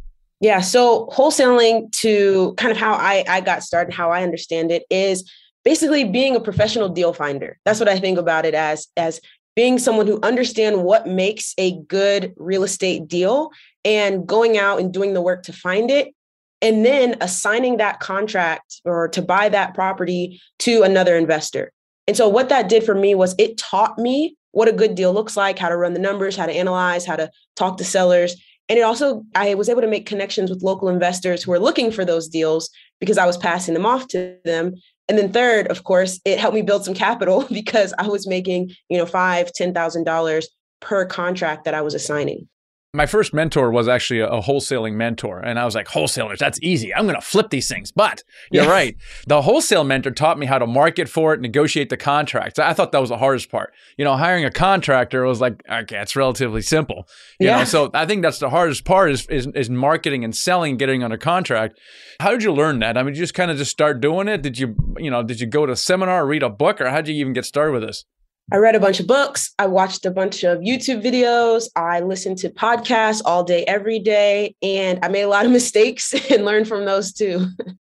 Yeah. 0.43 0.59
So 0.59 1.07
wholesaling 1.07 1.89
to 2.01 2.53
kind 2.55 2.69
of 2.69 2.77
how 2.77 2.95
I, 2.95 3.23
I 3.29 3.39
got 3.39 3.63
started, 3.63 3.93
how 3.93 4.11
I 4.11 4.23
understand 4.23 4.71
it 4.71 4.83
is 4.89 5.31
basically 5.63 6.03
being 6.03 6.35
a 6.35 6.41
professional 6.41 6.89
deal 6.89 7.13
finder. 7.13 7.57
That's 7.63 7.79
what 7.79 7.87
I 7.87 7.97
think 7.97 8.17
about 8.17 8.43
it 8.43 8.53
as, 8.53 8.89
as 8.97 9.21
being 9.55 9.79
someone 9.79 10.05
who 10.05 10.19
understand 10.21 10.83
what 10.83 11.07
makes 11.07 11.53
a 11.57 11.79
good 11.83 12.33
real 12.35 12.65
estate 12.65 13.07
deal 13.07 13.51
and 13.85 14.27
going 14.27 14.57
out 14.57 14.81
and 14.81 14.91
doing 14.91 15.13
the 15.13 15.21
work 15.21 15.43
to 15.43 15.53
find 15.53 15.89
it 15.89 16.13
and 16.61 16.85
then 16.85 17.15
assigning 17.21 17.77
that 17.77 18.01
contract 18.01 18.81
or 18.83 19.07
to 19.07 19.21
buy 19.21 19.47
that 19.47 19.73
property 19.73 20.41
to 20.59 20.83
another 20.83 21.15
investor. 21.15 21.71
And 22.05 22.17
so 22.17 22.27
what 22.27 22.49
that 22.49 22.67
did 22.67 22.83
for 22.83 22.95
me 22.95 23.15
was 23.15 23.33
it 23.39 23.57
taught 23.57 23.97
me 23.97 24.35
what 24.51 24.67
a 24.67 24.73
good 24.73 24.95
deal 24.95 25.13
looks 25.13 25.37
like, 25.37 25.57
how 25.57 25.69
to 25.69 25.77
run 25.77 25.93
the 25.93 25.99
numbers, 25.99 26.35
how 26.35 26.47
to 26.47 26.53
analyze, 26.53 27.05
how 27.05 27.15
to 27.15 27.31
talk 27.55 27.77
to 27.77 27.85
sellers, 27.85 28.35
and 28.69 28.79
it 28.79 28.83
also, 28.83 29.23
I 29.35 29.53
was 29.55 29.69
able 29.69 29.81
to 29.81 29.87
make 29.87 30.05
connections 30.05 30.49
with 30.49 30.63
local 30.63 30.89
investors 30.89 31.43
who 31.43 31.51
were 31.51 31.59
looking 31.59 31.91
for 31.91 32.05
those 32.05 32.27
deals 32.27 32.69
because 32.99 33.17
I 33.17 33.25
was 33.25 33.37
passing 33.37 33.73
them 33.73 33.85
off 33.85 34.07
to 34.09 34.37
them. 34.45 34.75
And 35.09 35.17
then 35.17 35.33
third, 35.33 35.67
of 35.67 35.83
course, 35.83 36.19
it 36.23 36.39
helped 36.39 36.55
me 36.55 36.61
build 36.61 36.85
some 36.85 36.93
capital 36.93 37.45
because 37.51 37.93
I 37.97 38.07
was 38.07 38.27
making, 38.27 38.71
you 38.89 38.97
know, 38.97 39.05
five, 39.05 39.51
ten 39.51 39.73
thousand 39.73 40.05
dollars 40.05 40.47
per 40.79 41.05
contract 41.05 41.65
that 41.65 41.73
I 41.73 41.81
was 41.81 41.93
assigning 41.93 42.47
my 42.95 43.07
first 43.07 43.33
mentor 43.33 43.71
was 43.71 43.87
actually 43.87 44.19
a, 44.19 44.29
wholesaling 44.43 44.93
mentor. 44.93 45.39
And 45.39 45.57
I 45.57 45.65
was 45.65 45.73
like, 45.73 45.87
wholesalers, 45.87 46.37
that's 46.37 46.59
easy. 46.61 46.93
I'm 46.93 47.05
going 47.05 47.19
to 47.19 47.25
flip 47.25 47.49
these 47.49 47.67
things. 47.67 47.91
But 47.91 48.23
you're 48.51 48.67
right. 48.67 48.95
The 49.25 49.41
wholesale 49.41 49.83
mentor 49.83 50.11
taught 50.11 50.37
me 50.37 50.45
how 50.45 50.59
to 50.59 50.67
market 50.67 51.09
for 51.09 51.33
it, 51.33 51.41
negotiate 51.41 51.89
the 51.89 51.97
contracts. 51.97 52.59
I 52.59 52.73
thought 52.73 52.91
that 52.91 53.01
was 53.01 53.09
the 53.09 53.17
hardest 53.17 53.49
part. 53.49 53.73
You 53.97 54.05
know, 54.05 54.15
hiring 54.15 54.45
a 54.45 54.51
contractor 54.51 55.23
was 55.23 55.41
like, 55.41 55.63
okay, 55.67 55.97
it's 55.97 56.15
relatively 56.15 56.61
simple. 56.61 57.07
You 57.39 57.47
yeah. 57.47 57.59
know, 57.59 57.63
so 57.63 57.89
I 57.95 58.05
think 58.05 58.21
that's 58.21 58.39
the 58.39 58.51
hardest 58.51 58.85
part 58.85 59.11
is, 59.11 59.25
is, 59.25 59.47
is 59.55 59.71
marketing 59.71 60.23
and 60.23 60.35
selling, 60.35 60.77
getting 60.77 61.03
under 61.03 61.17
contract. 61.17 61.79
How 62.19 62.29
did 62.29 62.43
you 62.43 62.53
learn 62.53 62.77
that? 62.79 62.95
I 62.95 63.01
mean, 63.01 63.15
you 63.15 63.21
just 63.21 63.33
kind 63.33 63.49
of 63.49 63.57
just 63.57 63.71
start 63.71 64.01
doing 64.01 64.27
it? 64.27 64.43
Did 64.43 64.59
you, 64.59 64.75
you 64.99 65.09
know, 65.09 65.23
did 65.23 65.39
you 65.39 65.47
go 65.47 65.65
to 65.65 65.71
a 65.71 65.77
seminar, 65.77 66.27
read 66.27 66.43
a 66.43 66.49
book, 66.49 66.79
or 66.79 66.89
how 66.89 66.97
did 66.97 67.15
you 67.15 67.21
even 67.21 67.33
get 67.33 67.45
started 67.45 67.71
with 67.71 67.81
this? 67.81 68.05
I 68.51 68.57
read 68.57 68.75
a 68.75 68.79
bunch 68.79 68.99
of 68.99 69.07
books. 69.07 69.53
I 69.57 69.67
watched 69.67 70.05
a 70.05 70.11
bunch 70.11 70.43
of 70.43 70.59
YouTube 70.59 71.03
videos. 71.03 71.65
I 71.75 72.01
listened 72.01 72.37
to 72.39 72.49
podcasts 72.49 73.21
all 73.25 73.43
day, 73.43 73.63
every 73.65 73.99
day. 73.99 74.55
And 74.61 74.99
I 75.01 75.07
made 75.07 75.21
a 75.21 75.29
lot 75.29 75.45
of 75.45 75.51
mistakes 75.59 76.13
and 76.31 76.45
learned 76.45 76.67
from 76.67 76.85
those 76.85 77.13
too. 77.13 77.47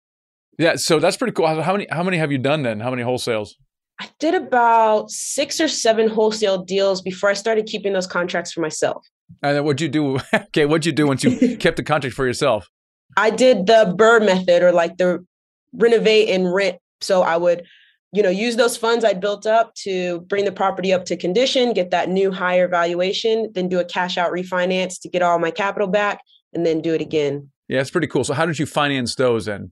yeah. 0.58 0.76
So 0.76 1.00
that's 1.00 1.18
pretty 1.18 1.34
cool. 1.34 1.48
How 1.48 1.74
many, 1.74 1.88
how 1.90 2.04
many 2.04 2.18
have 2.18 2.32
you 2.32 2.38
done 2.38 2.64
then? 2.64 2.80
How 2.80 2.90
many 2.90 3.04
wholesales? 3.04 3.52
I 4.00 4.10
did 4.20 4.34
about 4.34 5.12
six 5.12 5.62
or 5.62 5.68
seven 5.68 6.10
wholesale 6.10 6.64
deals 6.64 7.02
before 7.02 7.30
I 7.30 7.34
started 7.34 7.68
keeping 7.68 7.94
those 7.94 8.08
contracts 8.08 8.52
for 8.52 8.62
myself. 8.62 9.06
And 9.42 9.56
then 9.56 9.64
what'd 9.64 9.82
you 9.82 9.90
do? 9.90 10.20
okay, 10.34 10.66
what'd 10.66 10.86
you 10.86 10.92
do 10.92 11.08
once 11.08 11.24
you 11.24 11.58
kept 11.58 11.78
the 11.78 11.84
contract 11.84 12.16
for 12.16 12.26
yourself? 12.26 12.68
I 13.16 13.30
did 13.30 13.68
the 13.68 13.96
BRRRR 13.98 14.26
method 14.26 14.64
or 14.64 14.72
like 14.72 14.98
the 14.98 15.26
renovate 15.74 16.30
and 16.30 16.52
rent. 16.54 16.78
So 17.02 17.22
I 17.22 17.38
would, 17.38 17.64
you 18.14 18.22
know, 18.22 18.30
use 18.30 18.56
those 18.56 18.78
funds 18.78 19.04
I 19.04 19.14
built 19.14 19.48
up 19.48 19.74
to 19.76 20.22
bring 20.22 20.46
the 20.46 20.52
property 20.52 20.94
up 20.94 21.06
to 21.06 21.18
condition, 21.18 21.74
get 21.74 21.90
that 21.90 22.10
new 22.10 22.32
higher 22.32 22.68
valuation, 22.68 23.52
then 23.54 23.68
do 23.68 23.80
a 23.80 23.86
cash 23.86 24.18
out 24.20 24.32
refinance 24.32 25.02
to 25.02 25.10
get 25.10 25.24
all 25.24 25.40
my 25.40 25.50
capital 25.50 25.88
back, 25.88 26.22
and 26.54 26.64
then 26.64 26.80
do 26.80 26.94
it 26.94 27.02
again. 27.02 27.50
Yeah, 27.68 27.82
it's 27.82 27.90
pretty 27.90 28.08
cool. 28.08 28.24
So 28.24 28.36
how 28.36 28.46
did 28.46 28.60
you 28.60 28.68
finance 28.68 29.16
those 29.16 29.46
then? 29.46 29.72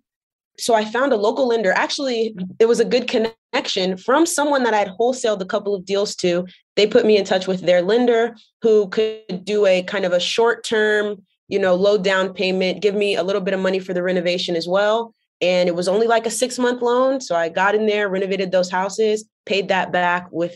So 0.58 0.74
I 0.74 0.86
found 0.86 1.14
a 1.14 1.18
local 1.18 1.48
lender. 1.48 1.72
Actually, 1.72 2.36
it 2.60 2.66
was 2.66 2.80
a 2.80 2.86
good 2.86 3.08
connection 3.08 3.96
from 3.96 4.26
someone 4.26 4.64
that 4.64 4.74
I'd 4.74 4.90
wholesaled 5.00 5.42
a 5.42 5.46
couple 5.46 5.76
of 5.76 5.86
deals 5.86 6.16
to. 6.18 6.46
They 6.76 6.88
put 6.88 7.06
me 7.06 7.18
in 7.18 7.26
touch 7.26 7.48
with 7.48 7.62
their 7.62 7.84
lender 7.84 8.36
who 8.64 8.90
could 8.90 9.46
do 9.46 9.68
a 9.68 9.84
kind 9.84 10.04
of 10.04 10.14
a 10.14 10.20
short 10.20 10.64
term, 10.64 11.24
you 11.48 11.60
know, 11.60 11.76
low 11.76 11.98
down 11.98 12.34
payment, 12.34 12.82
give 12.82 12.96
me 12.96 13.16
a 13.16 13.24
little 13.24 13.42
bit 13.42 13.54
of 13.54 13.60
money 13.60 13.80
for 13.80 13.94
the 13.94 14.04
renovation 14.04 14.56
as 14.56 14.68
well. 14.68 15.14
And 15.42 15.68
it 15.68 15.76
was 15.76 15.88
only 15.88 16.08
like 16.08 16.26
a 16.26 16.32
six 16.32 16.60
month 16.60 16.82
loan. 16.82 17.22
So 17.22 17.36
I 17.36 17.50
got 17.50 17.76
in 17.76 17.86
there, 17.88 18.10
renovated 18.10 18.52
those 18.52 18.70
houses, 18.70 19.26
paid 19.46 19.68
that 19.70 19.92
back 19.92 20.28
with 20.32 20.56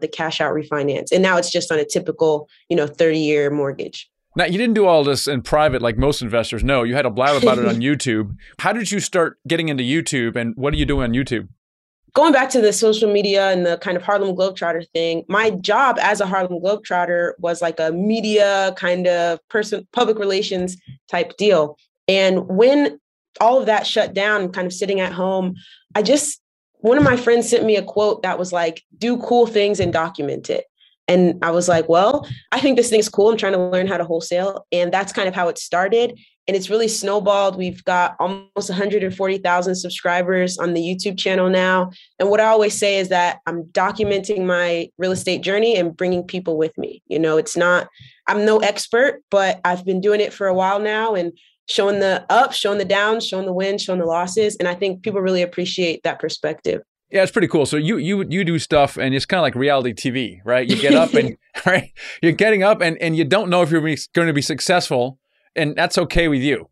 the 0.00 0.08
cash 0.08 0.40
out 0.40 0.54
refinance. 0.54 1.10
And 1.12 1.22
now 1.22 1.36
it's 1.38 1.50
just 1.50 1.72
on 1.72 1.78
a 1.78 1.84
typical, 1.84 2.48
you 2.68 2.76
know, 2.76 2.86
30 2.86 3.18
year 3.18 3.50
mortgage. 3.50 4.10
Now, 4.36 4.44
you 4.44 4.58
didn't 4.58 4.74
do 4.74 4.84
all 4.84 5.02
this 5.02 5.26
in 5.26 5.40
private 5.40 5.80
like 5.80 5.96
most 5.96 6.20
investors. 6.20 6.62
No, 6.62 6.82
you 6.82 6.94
had 6.94 7.02
to 7.02 7.10
blab 7.10 7.42
about 7.42 7.58
it 7.58 7.66
on 7.66 7.76
YouTube. 7.80 8.36
How 8.58 8.72
did 8.72 8.92
you 8.92 9.00
start 9.00 9.38
getting 9.48 9.70
into 9.70 9.82
YouTube 9.82 10.36
and 10.36 10.54
what 10.56 10.74
are 10.74 10.76
you 10.76 10.84
doing 10.84 11.04
on 11.04 11.12
YouTube? 11.12 11.48
Going 12.12 12.32
back 12.32 12.50
to 12.50 12.60
the 12.60 12.72
social 12.72 13.10
media 13.10 13.50
and 13.50 13.64
the 13.64 13.78
kind 13.78 13.96
of 13.96 14.02
Harlem 14.02 14.36
Globetrotter 14.36 14.86
thing, 14.90 15.24
my 15.28 15.50
job 15.50 15.98
as 16.00 16.20
a 16.20 16.26
Harlem 16.26 16.60
Globetrotter 16.60 17.32
was 17.38 17.60
like 17.60 17.80
a 17.80 17.92
media 17.92 18.74
kind 18.76 19.06
of 19.06 19.38
person, 19.48 19.86
public 19.92 20.18
relations 20.18 20.76
type 21.08 21.36
deal. 21.36 21.78
And 22.08 22.46
when 22.48 22.98
all 23.40 23.58
of 23.58 23.66
that 23.66 23.86
shut 23.86 24.14
down, 24.14 24.52
kind 24.52 24.66
of 24.66 24.72
sitting 24.72 25.00
at 25.00 25.12
home, 25.12 25.54
I 25.94 26.02
just, 26.02 26.40
one 26.78 26.98
of 26.98 27.04
my 27.04 27.16
friends 27.16 27.48
sent 27.48 27.64
me 27.64 27.76
a 27.76 27.82
quote 27.82 28.22
that 28.22 28.38
was 28.38 28.52
like, 28.52 28.82
do 28.98 29.18
cool 29.18 29.46
things 29.46 29.80
and 29.80 29.92
document 29.92 30.50
it. 30.50 30.64
And 31.08 31.38
I 31.44 31.52
was 31.52 31.68
like, 31.68 31.88
well, 31.88 32.28
I 32.50 32.60
think 32.60 32.76
this 32.76 32.90
thing's 32.90 33.08
cool. 33.08 33.30
I'm 33.30 33.36
trying 33.36 33.52
to 33.52 33.68
learn 33.68 33.86
how 33.86 33.96
to 33.96 34.04
wholesale. 34.04 34.66
And 34.72 34.92
that's 34.92 35.12
kind 35.12 35.28
of 35.28 35.34
how 35.34 35.48
it 35.48 35.58
started. 35.58 36.18
And 36.48 36.56
it's 36.56 36.70
really 36.70 36.88
snowballed. 36.88 37.56
We've 37.56 37.82
got 37.84 38.16
almost 38.20 38.68
140,000 38.68 39.74
subscribers 39.74 40.58
on 40.58 40.74
the 40.74 40.80
YouTube 40.80 41.18
channel 41.18 41.48
now. 41.48 41.90
And 42.18 42.28
what 42.28 42.40
I 42.40 42.46
always 42.46 42.76
say 42.76 42.98
is 42.98 43.08
that 43.08 43.38
I'm 43.46 43.64
documenting 43.64 44.46
my 44.46 44.88
real 44.98 45.12
estate 45.12 45.42
journey 45.42 45.76
and 45.76 45.96
bringing 45.96 46.24
people 46.24 46.56
with 46.56 46.76
me. 46.76 47.02
You 47.06 47.18
know, 47.18 47.36
it's 47.36 47.56
not, 47.56 47.88
I'm 48.28 48.44
no 48.44 48.58
expert, 48.58 49.22
but 49.30 49.60
I've 49.64 49.84
been 49.84 50.00
doing 50.00 50.20
it 50.20 50.32
for 50.32 50.46
a 50.46 50.54
while 50.54 50.80
now 50.80 51.14
and 51.14 51.32
showing 51.66 52.00
the 52.00 52.24
ups, 52.30 52.56
showing 52.56 52.78
the 52.78 52.84
downs, 52.84 53.26
showing 53.26 53.46
the 53.46 53.52
wins, 53.52 53.82
showing 53.82 54.00
the 54.00 54.06
losses. 54.06 54.56
And 54.56 54.68
I 54.68 54.74
think 54.74 55.02
people 55.02 55.20
really 55.20 55.42
appreciate 55.42 56.02
that 56.04 56.18
perspective. 56.18 56.82
Yeah, 57.10 57.22
it's 57.22 57.32
pretty 57.32 57.48
cool. 57.48 57.66
So 57.66 57.76
you 57.76 57.98
you 57.98 58.24
you 58.28 58.44
do 58.44 58.58
stuff, 58.58 58.96
and 58.96 59.14
it's 59.14 59.26
kind 59.26 59.38
of 59.38 59.42
like 59.42 59.54
reality 59.54 59.92
TV, 59.92 60.40
right? 60.44 60.68
You 60.68 60.76
get 60.76 60.94
up 60.94 61.14
and 61.14 61.36
right, 61.66 61.92
you're 62.20 62.32
getting 62.32 62.62
up, 62.62 62.80
and 62.80 62.98
and 63.00 63.16
you 63.16 63.24
don't 63.24 63.48
know 63.48 63.62
if 63.62 63.70
you're 63.70 63.80
going 63.80 64.26
to 64.26 64.32
be 64.32 64.42
successful, 64.42 65.18
and 65.54 65.76
that's 65.76 65.98
okay 65.98 66.28
with 66.28 66.42
you. 66.42 66.68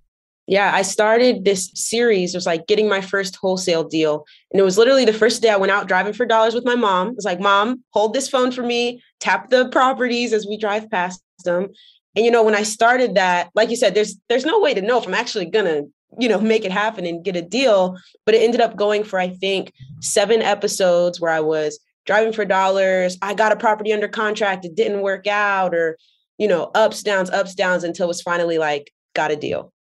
Yeah, 0.47 0.73
I 0.75 0.83
started 0.83 1.45
this 1.45 1.71
series. 1.75 2.35
It 2.35 2.37
was 2.37 2.47
like 2.47 2.67
getting 2.67 2.89
my 2.89 3.01
first 3.01 3.37
wholesale 3.37 3.85
deal, 3.85 4.25
and 4.51 4.61
it 4.61 4.65
was 4.65 4.77
literally 4.77 5.05
the 5.05 5.13
first 5.13 5.41
day 5.41 5.51
I 5.51 5.57
went 5.57 5.73
out 5.73 5.87
driving 5.87 6.13
for 6.13 6.27
dollars 6.27 6.55
with 6.55 6.65
my 6.65 6.75
mom. 6.75 7.09
It 7.09 7.17
was 7.17 7.25
like, 7.25 7.41
"Mom, 7.41 7.85
hold 7.91 8.13
this 8.13 8.29
phone 8.29 8.51
for 8.51 8.63
me. 8.63 9.01
Tap 9.21 9.51
the 9.51 9.69
properties 9.69 10.33
as 10.33 10.47
we 10.47 10.59
drive 10.59 10.91
past 10.91 11.23
them." 11.45 11.69
And 12.16 12.25
you 12.25 12.30
know, 12.30 12.42
when 12.42 12.54
I 12.54 12.62
started 12.62 13.14
that, 13.16 13.50
like 13.54 13.71
you 13.71 13.76
said, 13.76 13.94
there's 13.94 14.16
there's 14.28 14.44
no 14.44 14.61
way 14.61 14.75
to 14.75 14.83
know 14.83 14.99
if 14.99 15.06
I'm 15.06 15.14
actually 15.14 15.47
gonna 15.47 15.83
you 16.18 16.28
know 16.28 16.40
make 16.40 16.64
it 16.64 16.73
happen 16.73 17.06
and 17.06 17.25
get 17.25 17.37
a 17.37 17.42
deal. 17.42 17.99
But 18.25 18.35
it 18.35 18.42
ended 18.42 18.61
up 18.61 18.76
going 18.76 19.04
for 19.04 19.18
i 19.18 19.28
think 19.28 19.73
seven 20.00 20.42
episodes 20.42 21.21
where 21.21 21.33
i 21.33 21.40
was 21.40 21.78
driving 22.06 22.33
for 22.33 22.44
dollars. 22.44 23.16
I 23.23 23.35
got 23.35 23.52
a 23.52 23.56
property 23.56 23.92
under 23.92 24.09
contract. 24.09 24.64
It 24.64 24.75
didn't 24.75 25.02
work 25.02 25.26
out 25.26 25.75
or 25.75 25.97
you 26.38 26.49
know 26.49 26.71
ups 26.75 27.02
downs 27.02 27.30
ups 27.30 27.54
downs 27.54 27.85
until 27.85 28.04
it 28.04 28.09
was 28.09 28.23
finally 28.23 28.59
like 28.59 28.92
got 29.14 29.30
a 29.30 29.37
deal. 29.37 29.73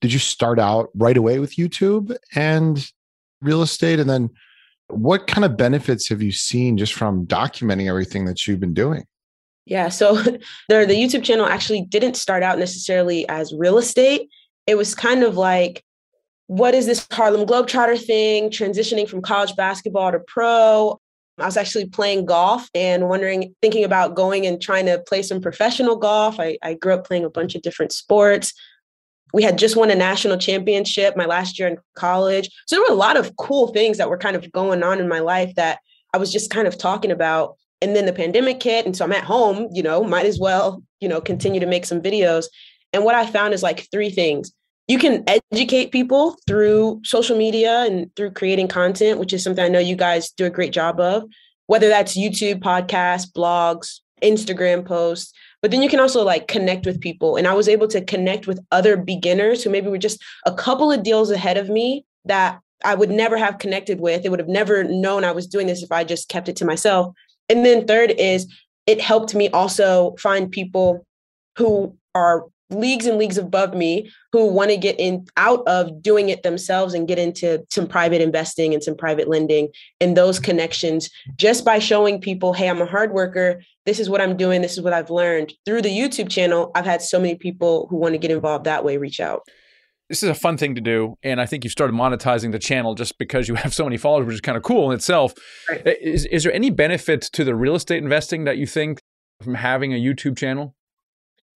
Did 0.00 0.12
you 0.12 0.18
start 0.18 0.58
out 0.58 0.90
right 0.94 1.16
away 1.16 1.38
with 1.38 1.56
youtube 1.56 2.16
and 2.34 2.86
real 3.42 3.62
estate? 3.62 4.00
And 4.00 4.08
then 4.08 4.30
what 4.88 5.26
kind 5.26 5.44
of 5.44 5.56
benefits 5.56 6.08
have 6.08 6.22
you 6.22 6.32
seen 6.32 6.76
just 6.76 6.94
from 6.94 7.26
documenting 7.26 7.88
everything 7.88 8.24
that 8.24 8.46
you've 8.46 8.60
been 8.60 8.74
doing 8.74 9.04
yeah 9.64 9.88
so 9.88 10.14
the, 10.22 10.40
the 10.68 10.94
youtube 10.94 11.22
channel 11.22 11.46
actually 11.46 11.82
didn't 11.82 12.14
start 12.14 12.42
out 12.42 12.58
necessarily 12.58 13.28
as 13.28 13.54
real 13.54 13.78
estate 13.78 14.28
it 14.70 14.76
was 14.76 14.94
kind 14.94 15.24
of 15.24 15.36
like, 15.36 15.84
what 16.46 16.74
is 16.74 16.86
this 16.86 17.06
Harlem 17.10 17.46
Globetrotter 17.46 18.00
thing, 18.00 18.50
transitioning 18.50 19.08
from 19.08 19.20
college 19.20 19.56
basketball 19.56 20.12
to 20.12 20.20
pro? 20.20 21.00
I 21.38 21.46
was 21.46 21.56
actually 21.56 21.86
playing 21.86 22.26
golf 22.26 22.68
and 22.74 23.08
wondering, 23.08 23.54
thinking 23.62 23.82
about 23.82 24.14
going 24.14 24.46
and 24.46 24.60
trying 24.60 24.86
to 24.86 25.02
play 25.08 25.22
some 25.22 25.40
professional 25.40 25.96
golf. 25.96 26.38
I, 26.38 26.56
I 26.62 26.74
grew 26.74 26.94
up 26.94 27.06
playing 27.06 27.24
a 27.24 27.30
bunch 27.30 27.56
of 27.56 27.62
different 27.62 27.92
sports. 27.92 28.52
We 29.32 29.42
had 29.42 29.58
just 29.58 29.76
won 29.76 29.90
a 29.90 29.94
national 29.94 30.38
championship 30.38 31.16
my 31.16 31.24
last 31.24 31.58
year 31.58 31.66
in 31.66 31.78
college. 31.96 32.48
So 32.66 32.76
there 32.76 32.82
were 32.82 32.94
a 32.94 32.98
lot 32.98 33.16
of 33.16 33.36
cool 33.36 33.68
things 33.68 33.96
that 33.98 34.10
were 34.10 34.18
kind 34.18 34.36
of 34.36 34.52
going 34.52 34.84
on 34.84 35.00
in 35.00 35.08
my 35.08 35.20
life 35.20 35.54
that 35.56 35.80
I 36.12 36.18
was 36.18 36.32
just 36.32 36.50
kind 36.50 36.68
of 36.68 36.78
talking 36.78 37.10
about. 37.10 37.56
And 37.82 37.96
then 37.96 38.06
the 38.06 38.12
pandemic 38.12 38.62
hit. 38.62 38.84
And 38.86 38.96
so 38.96 39.04
I'm 39.04 39.12
at 39.12 39.24
home, 39.24 39.68
you 39.72 39.82
know, 39.82 40.04
might 40.04 40.26
as 40.26 40.38
well, 40.38 40.82
you 41.00 41.08
know, 41.08 41.20
continue 41.20 41.60
to 41.60 41.66
make 41.66 41.86
some 41.86 42.00
videos. 42.00 42.46
And 42.92 43.04
what 43.04 43.14
I 43.14 43.26
found 43.26 43.54
is 43.54 43.62
like 43.62 43.88
three 43.90 44.10
things 44.10 44.52
you 44.90 44.98
can 44.98 45.22
educate 45.52 45.92
people 45.92 46.36
through 46.48 47.00
social 47.04 47.38
media 47.38 47.84
and 47.84 48.10
through 48.16 48.32
creating 48.32 48.66
content, 48.66 49.20
which 49.20 49.32
is 49.32 49.40
something 49.40 49.64
I 49.64 49.68
know 49.68 49.78
you 49.78 49.94
guys 49.94 50.32
do 50.32 50.46
a 50.46 50.50
great 50.50 50.72
job 50.72 50.98
of, 50.98 51.22
whether 51.68 51.88
that's 51.88 52.18
YouTube, 52.18 52.58
podcasts, 52.58 53.30
blogs, 53.30 54.00
Instagram 54.20 54.84
posts. 54.84 55.32
But 55.62 55.70
then 55.70 55.80
you 55.80 55.88
can 55.88 56.00
also 56.00 56.24
like 56.24 56.48
connect 56.48 56.86
with 56.86 57.00
people. 57.00 57.36
And 57.36 57.46
I 57.46 57.54
was 57.54 57.68
able 57.68 57.86
to 57.86 58.04
connect 58.04 58.48
with 58.48 58.58
other 58.72 58.96
beginners 58.96 59.62
who 59.62 59.70
maybe 59.70 59.86
were 59.86 59.96
just 59.96 60.20
a 60.44 60.52
couple 60.52 60.90
of 60.90 61.04
deals 61.04 61.30
ahead 61.30 61.56
of 61.56 61.68
me 61.68 62.04
that 62.24 62.58
I 62.82 62.96
would 62.96 63.10
never 63.10 63.36
have 63.36 63.58
connected 63.58 64.00
with. 64.00 64.24
They 64.24 64.28
would 64.28 64.40
have 64.40 64.48
never 64.48 64.82
known 64.82 65.22
I 65.22 65.30
was 65.30 65.46
doing 65.46 65.68
this 65.68 65.84
if 65.84 65.92
I 65.92 66.02
just 66.02 66.28
kept 66.28 66.48
it 66.48 66.56
to 66.56 66.64
myself. 66.64 67.14
And 67.50 67.66
then 67.66 67.86
third 67.86 68.12
is 68.12 68.46
it 68.86 69.00
helped 69.00 69.34
me 69.34 69.50
also 69.50 70.14
find 70.18 70.50
people 70.50 71.04
who 71.58 71.96
are 72.14 72.46
leagues 72.70 73.06
and 73.06 73.18
leagues 73.18 73.36
above 73.36 73.74
me 73.74 74.10
who 74.32 74.46
want 74.46 74.70
to 74.70 74.76
get 74.76 74.98
in 74.98 75.26
out 75.36 75.66
of 75.66 76.02
doing 76.02 76.28
it 76.28 76.44
themselves 76.44 76.94
and 76.94 77.08
get 77.08 77.18
into 77.18 77.64
some 77.68 77.86
private 77.86 78.22
investing 78.22 78.72
and 78.72 78.82
some 78.82 78.96
private 78.96 79.28
lending 79.28 79.68
and 80.00 80.16
those 80.16 80.38
connections 80.38 81.10
just 81.36 81.64
by 81.64 81.80
showing 81.80 82.20
people 82.20 82.52
hey 82.52 82.68
i'm 82.68 82.80
a 82.80 82.86
hard 82.86 83.12
worker. 83.12 83.60
This 83.86 83.98
is 83.98 84.08
what 84.08 84.20
i'm 84.20 84.36
doing. 84.36 84.62
This 84.62 84.78
is 84.78 84.82
what 84.82 84.92
i've 84.92 85.10
learned. 85.10 85.52
Through 85.66 85.82
the 85.82 85.88
youtube 85.88 86.30
channel 86.30 86.70
i've 86.74 86.84
had 86.84 87.02
so 87.02 87.18
many 87.18 87.34
people 87.34 87.88
who 87.90 87.96
want 87.96 88.14
to 88.14 88.18
get 88.18 88.30
involved 88.30 88.64
that 88.64 88.84
way 88.84 88.96
reach 88.96 89.20
out 89.20 89.42
this 90.10 90.22
is 90.22 90.28
a 90.28 90.34
fun 90.34 90.58
thing 90.58 90.74
to 90.74 90.80
do 90.80 91.16
and 91.22 91.40
i 91.40 91.46
think 91.46 91.64
you've 91.64 91.72
started 91.72 91.94
monetizing 91.94 92.52
the 92.52 92.58
channel 92.58 92.94
just 92.94 93.16
because 93.16 93.48
you 93.48 93.54
have 93.54 93.72
so 93.72 93.84
many 93.84 93.96
followers 93.96 94.26
which 94.26 94.34
is 94.34 94.40
kind 94.42 94.58
of 94.58 94.62
cool 94.62 94.90
in 94.90 94.94
itself 94.94 95.32
right. 95.70 95.86
is, 96.02 96.26
is 96.26 96.44
there 96.44 96.52
any 96.52 96.68
benefit 96.68 97.22
to 97.22 97.44
the 97.44 97.54
real 97.54 97.74
estate 97.74 98.02
investing 98.02 98.44
that 98.44 98.58
you 98.58 98.66
think 98.66 99.00
from 99.42 99.54
having 99.54 99.94
a 99.94 99.96
youtube 99.96 100.36
channel 100.36 100.74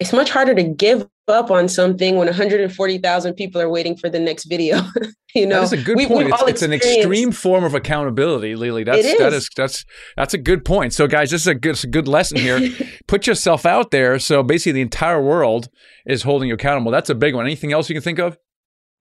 it's 0.00 0.12
much 0.12 0.30
harder 0.30 0.54
to 0.54 0.62
give 0.62 1.08
up 1.28 1.50
on 1.50 1.68
something 1.68 2.16
when 2.16 2.26
140,000 2.26 3.34
people 3.34 3.61
are 3.61 3.68
waiting 3.68 3.96
for 3.96 4.11
the 4.11 4.18
next 4.18 4.44
video. 4.44 4.80
you 5.34 5.46
know, 5.46 5.61
that's 5.61 5.73
a 5.73 5.82
good 5.82 5.96
we, 5.96 6.06
point. 6.06 6.28
It's, 6.28 6.42
it's, 6.42 6.62
an 6.62 6.73
extreme 6.73 7.32
form 7.32 7.64
of 7.64 7.75
accountability, 7.75 8.56
Lily. 8.56 8.84
That's 8.84 9.18
that 9.18 9.32
is 9.32 9.49
that's 9.56 9.84
that's 10.16 10.34
a 10.34 10.38
good 10.38 10.64
point. 10.64 10.92
So, 10.92 11.06
guys, 11.06 11.30
this 11.30 11.42
is 11.42 11.46
a 11.46 11.54
good 11.54 11.82
a 11.82 11.87
good 11.87 12.08
lesson 12.08 12.38
here. 12.38 12.70
Put 13.06 13.26
yourself 13.26 13.64
out 13.64 13.90
there. 13.90 14.18
So, 14.18 14.42
basically, 14.42 14.73
the 14.73 14.82
entire 14.82 15.23
world 15.23 15.68
is 16.06 16.25
holding 16.25 16.49
you 16.49 16.54
accountable. 16.54 16.90
That's 16.90 17.11
a 17.11 17.14
big 17.14 17.34
one. 17.34 17.46
Anything 17.46 17.73
else 17.73 17.88
you 17.88 17.94
can 17.94 18.02
think 18.02 18.18
of? 18.18 18.37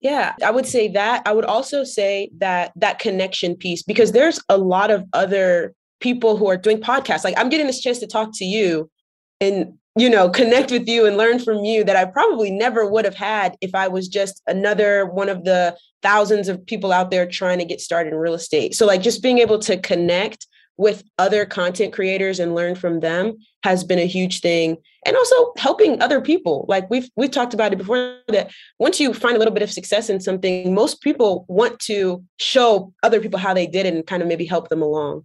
Yeah, 0.04 0.36
I 0.44 0.52
would 0.52 0.68
say 0.68 0.90
that. 0.90 1.24
I 1.26 1.32
would 1.32 1.46
also 1.46 1.84
say 1.84 2.30
that 2.38 2.74
that 2.76 3.00
connection 3.00 3.56
piece 3.56 3.82
because 3.82 4.12
there's 4.12 4.40
a 4.50 4.58
lot 4.58 4.92
of 4.92 5.06
other 5.14 5.74
people 6.02 6.36
who 6.36 6.48
are 6.48 6.58
doing 6.58 6.82
podcasts. 6.82 7.24
Like 7.24 7.36
I'm 7.38 7.50
getting 7.50 7.68
this 7.68 7.80
chance 7.80 8.00
to 8.00 8.08
talk 8.08 8.30
to 8.36 8.46
you 8.46 8.92
and 9.40 9.74
you 9.96 10.10
know, 10.10 10.28
connect 10.30 10.72
with 10.72 10.88
you 10.88 11.06
and 11.06 11.18
learn 11.18 11.38
from 11.38 11.64
you 11.64 11.84
that 11.84 11.96
I 11.96 12.06
probably 12.06 12.50
never 12.50 12.90
would 12.90 13.06
have 13.06 13.16
had 13.16 13.56
if 13.62 13.76
I 13.76 13.88
was 13.88 14.08
just 14.08 14.42
another 14.48 15.06
one 15.06 15.30
of 15.30 15.44
the 15.44 15.78
thousands 16.02 16.48
of 16.50 16.66
people 16.66 16.92
out 16.92 17.12
there 17.12 17.28
trying 17.28 17.60
to 17.60 17.66
get 17.66 17.80
started 17.80 18.12
in 18.12 18.18
real 18.18 18.34
estate. 18.34 18.74
So, 18.74 18.88
like, 18.88 19.04
just 19.04 19.22
being 19.22 19.38
able 19.38 19.60
to 19.60 19.78
connect 19.78 20.48
with 20.78 21.04
other 21.20 21.46
content 21.46 21.94
creators 21.94 22.40
and 22.40 22.56
learn 22.56 22.76
from 22.76 23.00
them 23.00 23.34
has 23.64 23.84
been 23.84 24.00
a 24.00 24.06
huge 24.06 24.40
thing 24.42 24.78
and 25.06 25.16
also 25.16 25.54
helping 25.58 26.02
other 26.02 26.20
people 26.20 26.66
like 26.68 26.90
we've 26.90 27.10
we've 27.16 27.32
talked 27.32 27.54
about 27.54 27.72
it 27.72 27.78
before 27.78 28.18
that 28.28 28.52
once 28.80 29.00
you 29.00 29.14
find 29.14 29.36
a 29.36 29.40
little 29.40 29.54
bit 29.54 29.64
of 29.64 29.72
success 29.72 30.10
in 30.10 30.20
something 30.20 30.74
most 30.74 31.02
people 31.02 31.46
want 31.48 31.80
to 31.80 32.24
show 32.40 32.92
other 33.04 33.20
people 33.20 33.40
how 33.40 33.54
they 33.54 33.68
did 33.68 33.86
it 33.86 33.94
and 33.94 34.08
kind 34.08 34.22
of 34.22 34.28
maybe 34.28 34.46
help 34.46 34.70
them 34.70 34.82
along 34.82 35.24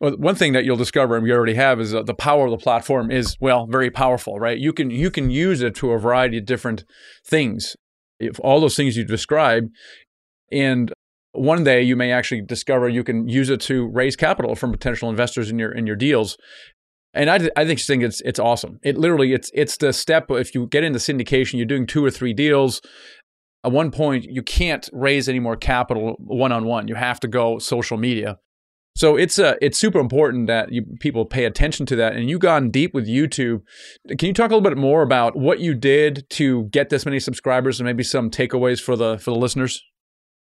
Well, 0.00 0.16
one 0.16 0.34
thing 0.34 0.52
that 0.52 0.64
you'll 0.64 0.76
discover, 0.76 1.16
and 1.16 1.24
we 1.24 1.32
already 1.32 1.54
have, 1.54 1.80
is 1.80 1.92
uh, 1.92 2.02
the 2.02 2.14
power 2.14 2.44
of 2.44 2.52
the 2.52 2.58
platform 2.58 3.10
is 3.10 3.36
well 3.40 3.66
very 3.66 3.90
powerful, 3.90 4.38
right? 4.38 4.58
You 4.58 4.72
can 4.72 4.90
you 4.90 5.10
can 5.10 5.30
use 5.30 5.60
it 5.60 5.74
to 5.76 5.90
a 5.92 5.98
variety 5.98 6.38
of 6.38 6.44
different 6.44 6.84
things. 7.24 7.74
If 8.20 8.38
all 8.40 8.60
those 8.60 8.76
things 8.76 8.96
you 8.96 9.04
describe, 9.04 9.64
and 10.52 10.92
one 11.40 11.64
day 11.64 11.82
you 11.82 11.96
may 11.96 12.12
actually 12.12 12.42
discover 12.42 12.88
you 12.88 13.04
can 13.04 13.28
use 13.28 13.50
it 13.50 13.60
to 13.62 13.88
raise 13.88 14.16
capital 14.16 14.54
from 14.54 14.72
potential 14.72 15.08
investors 15.10 15.50
in 15.50 15.58
your 15.58 15.72
in 15.72 15.86
your 15.86 15.96
deals. 15.96 16.36
And 17.14 17.30
I, 17.30 17.50
I 17.56 17.64
think 17.64 17.80
think 17.80 18.02
it's 18.02 18.20
it's 18.22 18.38
awesome. 18.38 18.78
It 18.82 18.96
literally 18.96 19.32
it's 19.32 19.50
it's 19.54 19.76
the 19.76 19.92
step 19.92 20.30
if 20.30 20.54
you 20.54 20.66
get 20.66 20.84
into 20.84 20.98
syndication, 20.98 21.54
you're 21.54 21.66
doing 21.66 21.86
two 21.86 22.04
or 22.04 22.10
three 22.10 22.32
deals. 22.32 22.80
At 23.64 23.72
one 23.72 23.90
point, 23.90 24.24
you 24.24 24.42
can't 24.42 24.88
raise 24.92 25.28
any 25.28 25.40
more 25.40 25.56
capital 25.56 26.16
one 26.18 26.52
on 26.52 26.64
one. 26.64 26.86
You 26.86 26.94
have 26.94 27.18
to 27.20 27.28
go 27.28 27.58
social 27.58 27.96
media. 27.96 28.38
So 28.98 29.16
it's 29.16 29.38
a 29.38 29.50
uh, 29.50 29.54
it's 29.62 29.78
super 29.78 30.00
important 30.00 30.48
that 30.48 30.72
you, 30.72 30.84
people 31.00 31.24
pay 31.24 31.44
attention 31.44 31.86
to 31.86 31.96
that. 31.96 32.14
And 32.14 32.28
you've 32.28 32.40
gone 32.40 32.70
deep 32.70 32.94
with 32.94 33.06
YouTube. 33.06 33.62
Can 34.18 34.26
you 34.26 34.32
talk 34.32 34.50
a 34.50 34.54
little 34.54 34.68
bit 34.68 34.76
more 34.76 35.02
about 35.02 35.36
what 35.36 35.60
you 35.60 35.74
did 35.74 36.28
to 36.30 36.64
get 36.64 36.88
this 36.88 37.04
many 37.04 37.20
subscribers 37.20 37.78
and 37.78 37.86
maybe 37.86 38.02
some 38.02 38.28
takeaways 38.28 38.80
for 38.80 38.96
the 38.96 39.18
for 39.18 39.30
the 39.30 39.38
listeners? 39.38 39.82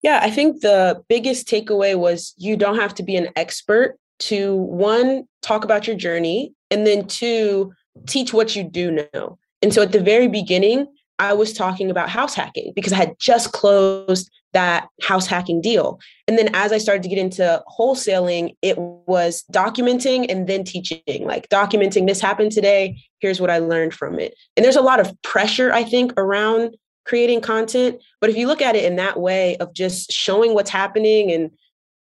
Yeah, 0.03 0.21
I 0.23 0.31
think 0.31 0.61
the 0.61 1.03
biggest 1.09 1.47
takeaway 1.49 1.97
was 1.97 2.35
you 2.37 2.57
don't 2.57 2.79
have 2.79 2.95
to 2.97 3.03
be 3.03 3.17
an 3.17 3.29
expert 3.37 3.99
to 4.21 4.57
one, 4.57 5.25
talk 5.43 5.65
about 5.65 5.87
your 5.87 5.97
journey, 5.97 6.53
and 6.71 6.87
then 6.87 7.07
two, 7.07 7.73
teach 8.07 8.33
what 8.33 8.55
you 8.57 8.65
do 8.65 8.91
know. 8.91 9.39
And 9.63 9.73
so 9.73 9.83
at 9.83 9.93
the 9.93 10.01
very 10.01 10.29
beginning, 10.29 10.87
I 11.19 11.33
was 11.35 11.53
talking 11.53 11.91
about 11.91 12.09
house 12.09 12.35
hacking 12.35 12.73
because 12.75 12.93
I 12.93 12.97
had 12.97 13.15
just 13.21 13.53
closed 13.53 14.31
that 14.53 14.89
house 15.03 15.27
hacking 15.27 15.61
deal. 15.61 15.99
And 16.27 16.37
then 16.37 16.55
as 16.55 16.73
I 16.73 16.79
started 16.79 17.03
to 17.05 17.09
get 17.09 17.19
into 17.19 17.63
wholesaling, 17.79 18.57
it 18.61 18.77
was 18.79 19.45
documenting 19.53 20.27
and 20.29 20.47
then 20.47 20.65
teaching, 20.65 21.25
like 21.25 21.49
documenting 21.49 22.07
this 22.07 22.21
happened 22.21 22.53
today. 22.53 23.01
Here's 23.21 23.41
what 23.41 23.51
I 23.51 23.59
learned 23.59 23.95
from 23.95 24.19
it. 24.19 24.35
And 24.57 24.65
there's 24.65 24.77
a 24.77 24.83
lot 24.83 25.01
of 25.01 25.15
pressure, 25.23 25.73
I 25.73 25.85
think, 25.85 26.13
around 26.17 26.77
creating 27.05 27.41
content. 27.41 28.01
But 28.21 28.31
if 28.31 28.37
you 28.37 28.47
look 28.47 28.63
at 28.63 28.77
it 28.77 28.85
in 28.85 28.97
that 28.97 29.19
way 29.19 29.57
of 29.57 29.73
just 29.73 30.13
showing 30.13 30.55
what's 30.55 30.71
happening 30.71 31.33
and 31.33 31.51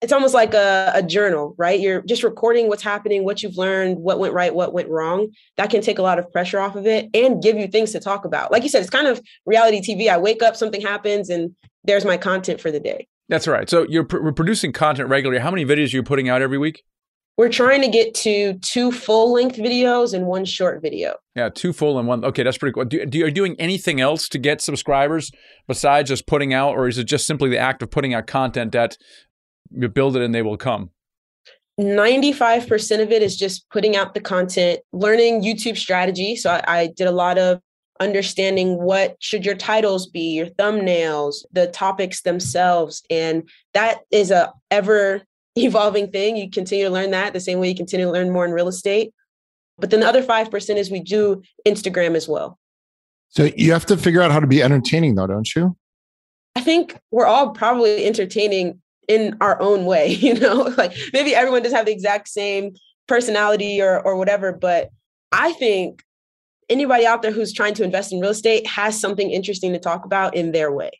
it's 0.01 0.13
almost 0.13 0.33
like 0.33 0.53
a, 0.53 0.91
a, 0.95 1.03
journal, 1.03 1.55
right? 1.57 1.77
You're 1.77 2.01
just 2.03 2.23
recording 2.23 2.69
what's 2.69 2.83
happening, 2.83 3.25
what 3.25 3.43
you've 3.43 3.57
learned, 3.57 3.97
what 3.97 4.17
went 4.17 4.33
right, 4.33 4.53
what 4.53 4.71
went 4.71 4.87
wrong. 4.87 5.29
That 5.57 5.69
can 5.69 5.81
take 5.81 5.99
a 5.99 6.01
lot 6.01 6.19
of 6.19 6.31
pressure 6.31 6.59
off 6.59 6.77
of 6.77 6.87
it 6.87 7.09
and 7.13 7.43
give 7.43 7.57
you 7.57 7.67
things 7.67 7.91
to 7.91 7.99
talk 7.99 8.23
about. 8.23 8.49
Like 8.49 8.63
you 8.63 8.69
said, 8.69 8.81
it's 8.81 8.89
kind 8.89 9.07
of 9.07 9.21
reality 9.45 9.81
TV. 9.81 10.09
I 10.09 10.17
wake 10.17 10.41
up, 10.41 10.55
something 10.55 10.79
happens, 10.79 11.29
and 11.29 11.53
there's 11.83 12.05
my 12.05 12.15
content 12.15 12.61
for 12.61 12.71
the 12.71 12.79
day. 12.79 13.07
That's 13.27 13.47
right. 13.47 13.69
So 13.69 13.85
you're 13.89 14.05
pr- 14.05 14.31
producing 14.31 14.71
content 14.71 15.09
regularly. 15.09 15.41
How 15.41 15.51
many 15.51 15.65
videos 15.65 15.93
are 15.93 15.97
you 15.97 16.03
putting 16.03 16.29
out 16.29 16.41
every 16.41 16.57
week? 16.57 16.83
We're 17.39 17.47
trying 17.47 17.81
to 17.83 17.87
get 17.87 18.13
to 18.15 18.55
two 18.55 18.91
full 18.91 19.31
length 19.31 19.55
videos 19.55 20.13
and 20.13 20.25
one 20.25 20.43
short 20.43 20.81
video. 20.81 21.15
Yeah, 21.37 21.47
two 21.47 21.71
full 21.71 21.97
and 21.97 22.05
one. 22.05 22.25
Okay, 22.25 22.43
that's 22.43 22.57
pretty 22.57 22.73
cool. 22.73 22.83
Do, 22.83 23.05
do, 23.05 23.23
are 23.23 23.27
you 23.27 23.33
doing 23.33 23.55
anything 23.57 24.01
else 24.01 24.27
to 24.27 24.37
get 24.37 24.59
subscribers 24.59 25.31
besides 25.65 26.09
just 26.09 26.27
putting 26.27 26.53
out, 26.53 26.75
or 26.75 26.89
is 26.89 26.97
it 26.97 27.05
just 27.05 27.25
simply 27.25 27.49
the 27.49 27.57
act 27.57 27.81
of 27.81 27.89
putting 27.89 28.13
out 28.13 28.27
content 28.27 28.73
that 28.73 28.97
you 29.71 29.87
build 29.87 30.17
it 30.17 30.21
and 30.21 30.35
they 30.35 30.41
will 30.41 30.57
come? 30.57 30.89
95% 31.79 33.01
of 33.01 33.09
it 33.09 33.21
is 33.21 33.37
just 33.37 33.69
putting 33.69 33.95
out 33.95 34.13
the 34.13 34.19
content, 34.19 34.81
learning 34.91 35.41
YouTube 35.41 35.77
strategy. 35.77 36.35
So 36.35 36.51
I, 36.51 36.63
I 36.67 36.87
did 36.87 37.07
a 37.07 37.13
lot 37.13 37.37
of 37.37 37.61
understanding 38.01 38.83
what 38.83 39.15
should 39.21 39.45
your 39.45 39.55
titles 39.55 40.07
be 40.07 40.33
your 40.33 40.47
thumbnails 40.47 41.45
the 41.51 41.67
topics 41.67 42.21
themselves 42.21 43.03
and 43.09 43.43
that 43.73 43.99
is 44.09 44.31
a 44.31 44.53
ever 44.71 45.21
evolving 45.55 46.11
thing. 46.11 46.37
You 46.37 46.49
continue 46.49 46.85
to 46.85 46.91
learn 46.91 47.11
that 47.11 47.33
the 47.33 47.39
same 47.39 47.59
way 47.59 47.69
you 47.69 47.75
continue 47.75 48.05
to 48.05 48.11
learn 48.11 48.31
more 48.31 48.45
in 48.45 48.51
real 48.51 48.67
estate. 48.67 49.13
But 49.77 49.89
then 49.89 50.01
the 50.01 50.07
other 50.07 50.23
5% 50.23 50.75
is 50.75 50.91
we 50.91 50.99
do 50.99 51.41
Instagram 51.65 52.15
as 52.15 52.27
well. 52.27 52.59
So 53.29 53.49
you 53.55 53.71
have 53.71 53.85
to 53.87 53.97
figure 53.97 54.21
out 54.21 54.31
how 54.31 54.39
to 54.39 54.47
be 54.47 54.61
entertaining 54.61 55.15
though, 55.15 55.27
don't 55.27 55.55
you? 55.55 55.75
I 56.55 56.61
think 56.61 56.99
we're 57.11 57.25
all 57.25 57.51
probably 57.51 58.05
entertaining 58.05 58.81
in 59.07 59.37
our 59.39 59.61
own 59.61 59.85
way, 59.85 60.07
you 60.13 60.33
know? 60.33 60.73
like 60.77 60.93
maybe 61.13 61.35
everyone 61.35 61.63
does 61.63 61.73
have 61.73 61.85
the 61.85 61.91
exact 61.91 62.27
same 62.27 62.73
personality 63.07 63.81
or 63.81 63.99
or 64.01 64.15
whatever, 64.17 64.51
but 64.51 64.89
I 65.31 65.53
think 65.53 66.03
anybody 66.69 67.05
out 67.05 67.21
there 67.21 67.31
who's 67.31 67.53
trying 67.53 67.73
to 67.75 67.83
invest 67.83 68.13
in 68.13 68.19
real 68.19 68.31
estate 68.31 68.65
has 68.67 68.99
something 68.99 69.29
interesting 69.29 69.73
to 69.73 69.79
talk 69.79 70.05
about 70.05 70.35
in 70.35 70.51
their 70.51 70.71
way. 70.71 70.91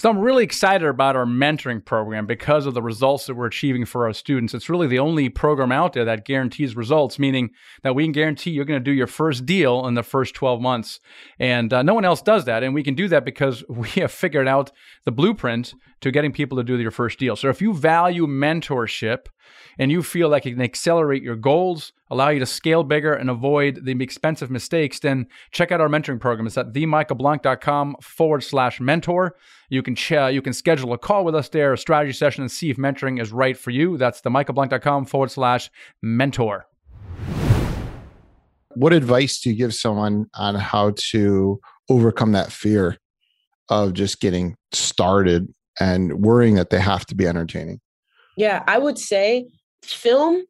So 0.00 0.08
I'm 0.08 0.20
really 0.20 0.44
excited 0.44 0.86
about 0.86 1.16
our 1.16 1.26
mentoring 1.26 1.84
program 1.84 2.24
because 2.24 2.66
of 2.66 2.74
the 2.74 2.82
results 2.82 3.26
that 3.26 3.34
we're 3.34 3.46
achieving 3.46 3.84
for 3.84 4.06
our 4.06 4.12
students. 4.12 4.54
It's 4.54 4.68
really 4.68 4.86
the 4.86 5.00
only 5.00 5.28
program 5.28 5.72
out 5.72 5.92
there 5.92 6.04
that 6.04 6.24
guarantees 6.24 6.76
results, 6.76 7.18
meaning 7.18 7.50
that 7.82 7.96
we 7.96 8.04
can 8.04 8.12
guarantee 8.12 8.50
you're 8.50 8.64
going 8.64 8.78
to 8.78 8.84
do 8.84 8.92
your 8.92 9.08
first 9.08 9.44
deal 9.44 9.88
in 9.88 9.94
the 9.94 10.04
first 10.04 10.36
12 10.36 10.60
months. 10.60 11.00
And 11.40 11.72
uh, 11.72 11.82
no 11.82 11.94
one 11.94 12.04
else 12.04 12.22
does 12.22 12.44
that. 12.44 12.62
And 12.62 12.74
we 12.74 12.84
can 12.84 12.94
do 12.94 13.08
that 13.08 13.24
because 13.24 13.64
we 13.68 13.88
have 13.96 14.12
figured 14.12 14.46
out 14.46 14.70
the 15.04 15.10
blueprint 15.10 15.74
to 16.00 16.10
getting 16.10 16.32
people 16.32 16.58
to 16.58 16.64
do 16.64 16.78
your 16.78 16.90
first 16.90 17.18
deal. 17.18 17.36
So 17.36 17.48
if 17.48 17.60
you 17.60 17.74
value 17.74 18.26
mentorship, 18.26 19.26
and 19.78 19.90
you 19.92 20.02
feel 20.02 20.28
like 20.28 20.44
it 20.44 20.52
can 20.52 20.62
accelerate 20.62 21.22
your 21.22 21.36
goals, 21.36 21.92
allow 22.10 22.28
you 22.28 22.40
to 22.40 22.46
scale 22.46 22.82
bigger 22.82 23.12
and 23.12 23.30
avoid 23.30 23.84
the 23.84 23.92
expensive 24.02 24.50
mistakes, 24.50 24.98
then 24.98 25.26
check 25.52 25.70
out 25.70 25.80
our 25.80 25.88
mentoring 25.88 26.20
program. 26.20 26.46
It's 26.46 26.58
at 26.58 26.72
themichaelblank.com 26.72 27.96
forward 28.02 28.42
slash 28.42 28.80
mentor. 28.80 29.36
You 29.70 29.82
can 29.82 29.94
ch- 29.94 30.12
you 30.12 30.42
can 30.42 30.52
schedule 30.52 30.92
a 30.92 30.98
call 30.98 31.24
with 31.24 31.34
us 31.34 31.48
there, 31.48 31.72
a 31.72 31.78
strategy 31.78 32.12
session, 32.12 32.42
and 32.42 32.50
see 32.50 32.70
if 32.70 32.76
mentoring 32.76 33.20
is 33.20 33.32
right 33.32 33.56
for 33.56 33.70
you. 33.70 33.96
That's 33.96 34.20
themichaelblank.com 34.20 35.06
forward 35.06 35.30
slash 35.30 35.70
mentor. 36.02 36.66
What 38.74 38.92
advice 38.92 39.40
do 39.40 39.50
you 39.50 39.56
give 39.56 39.74
someone 39.74 40.26
on 40.34 40.54
how 40.54 40.92
to 41.10 41.60
overcome 41.88 42.32
that 42.32 42.52
fear 42.52 42.96
of 43.68 43.92
just 43.92 44.20
getting 44.20 44.56
started 44.72 45.52
and 45.80 46.24
worrying 46.24 46.54
that 46.56 46.70
they 46.70 46.80
have 46.80 47.06
to 47.06 47.14
be 47.14 47.26
entertaining? 47.26 47.80
Yeah, 48.36 48.62
I 48.66 48.78
would 48.78 48.98
say 48.98 49.48
film 49.82 50.44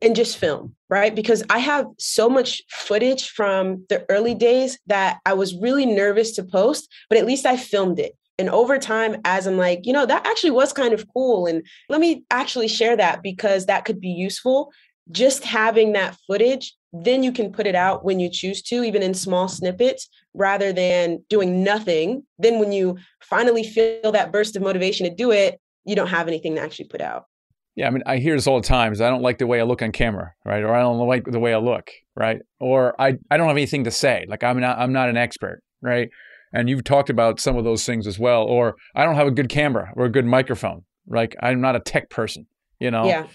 and 0.00 0.14
just 0.14 0.38
film, 0.38 0.74
right? 0.88 1.14
Because 1.14 1.42
I 1.50 1.58
have 1.58 1.86
so 1.98 2.28
much 2.28 2.62
footage 2.70 3.28
from 3.28 3.84
the 3.88 4.04
early 4.08 4.34
days 4.34 4.78
that 4.86 5.18
I 5.26 5.34
was 5.34 5.54
really 5.56 5.86
nervous 5.86 6.32
to 6.36 6.44
post, 6.44 6.88
but 7.08 7.18
at 7.18 7.26
least 7.26 7.46
I 7.46 7.56
filmed 7.56 7.98
it. 7.98 8.16
And 8.38 8.48
over 8.48 8.78
time, 8.78 9.20
as 9.24 9.46
I'm 9.46 9.56
like, 9.56 9.84
you 9.84 9.92
know, 9.92 10.06
that 10.06 10.24
actually 10.24 10.52
was 10.52 10.72
kind 10.72 10.94
of 10.94 11.06
cool. 11.12 11.46
And 11.46 11.66
let 11.88 12.00
me 12.00 12.24
actually 12.30 12.68
share 12.68 12.96
that 12.96 13.22
because 13.22 13.66
that 13.66 13.84
could 13.84 14.00
be 14.00 14.08
useful. 14.08 14.72
Just 15.10 15.42
having 15.42 15.92
that 15.92 16.16
footage, 16.26 16.74
then 16.92 17.22
you 17.22 17.32
can 17.32 17.52
put 17.52 17.66
it 17.66 17.74
out 17.74 18.04
when 18.04 18.18
you 18.18 18.30
choose 18.30 18.62
to, 18.62 18.82
even 18.82 19.02
in 19.02 19.14
small 19.14 19.48
snippets, 19.48 20.08
rather 20.34 20.72
than 20.72 21.22
doing 21.28 21.62
nothing. 21.62 22.24
Then 22.38 22.58
when 22.58 22.72
you 22.72 22.96
finally 23.20 23.64
feel 23.64 24.12
that 24.12 24.32
burst 24.32 24.56
of 24.56 24.62
motivation 24.62 25.08
to 25.08 25.14
do 25.14 25.30
it, 25.30 25.60
you 25.84 25.94
don't 25.94 26.08
have 26.08 26.28
anything 26.28 26.54
to 26.54 26.60
actually 26.60 26.86
put 26.86 27.00
out. 27.00 27.24
Yeah, 27.76 27.86
I 27.86 27.90
mean, 27.90 28.02
I 28.06 28.16
hear 28.16 28.34
this 28.34 28.48
all 28.48 28.60
the 28.60 28.66
time. 28.66 28.92
Is 28.92 29.00
I 29.00 29.08
don't 29.08 29.22
like 29.22 29.38
the 29.38 29.46
way 29.46 29.60
I 29.60 29.62
look 29.62 29.82
on 29.82 29.92
camera, 29.92 30.32
right? 30.44 30.64
Or 30.64 30.74
I 30.74 30.80
don't 30.80 30.98
like 31.06 31.24
the 31.24 31.38
way 31.38 31.54
I 31.54 31.58
look, 31.58 31.90
right? 32.16 32.40
Or 32.58 33.00
I, 33.00 33.18
I 33.30 33.36
don't 33.36 33.46
have 33.46 33.56
anything 33.56 33.84
to 33.84 33.92
say. 33.92 34.26
Like 34.28 34.42
I'm 34.42 34.58
not 34.58 34.78
I'm 34.78 34.92
not 34.92 35.08
an 35.08 35.16
expert, 35.16 35.62
right? 35.80 36.08
And 36.52 36.68
you've 36.68 36.82
talked 36.82 37.08
about 37.08 37.38
some 37.38 37.56
of 37.56 37.64
those 37.64 37.84
things 37.86 38.06
as 38.06 38.18
well. 38.18 38.42
Or 38.42 38.74
I 38.96 39.04
don't 39.04 39.14
have 39.14 39.28
a 39.28 39.30
good 39.30 39.48
camera 39.48 39.92
or 39.94 40.06
a 40.06 40.10
good 40.10 40.24
microphone. 40.24 40.84
Like 41.06 41.36
I'm 41.40 41.60
not 41.60 41.76
a 41.76 41.80
tech 41.80 42.10
person, 42.10 42.46
you 42.80 42.90
know. 42.90 43.06
Yeah. 43.06 43.26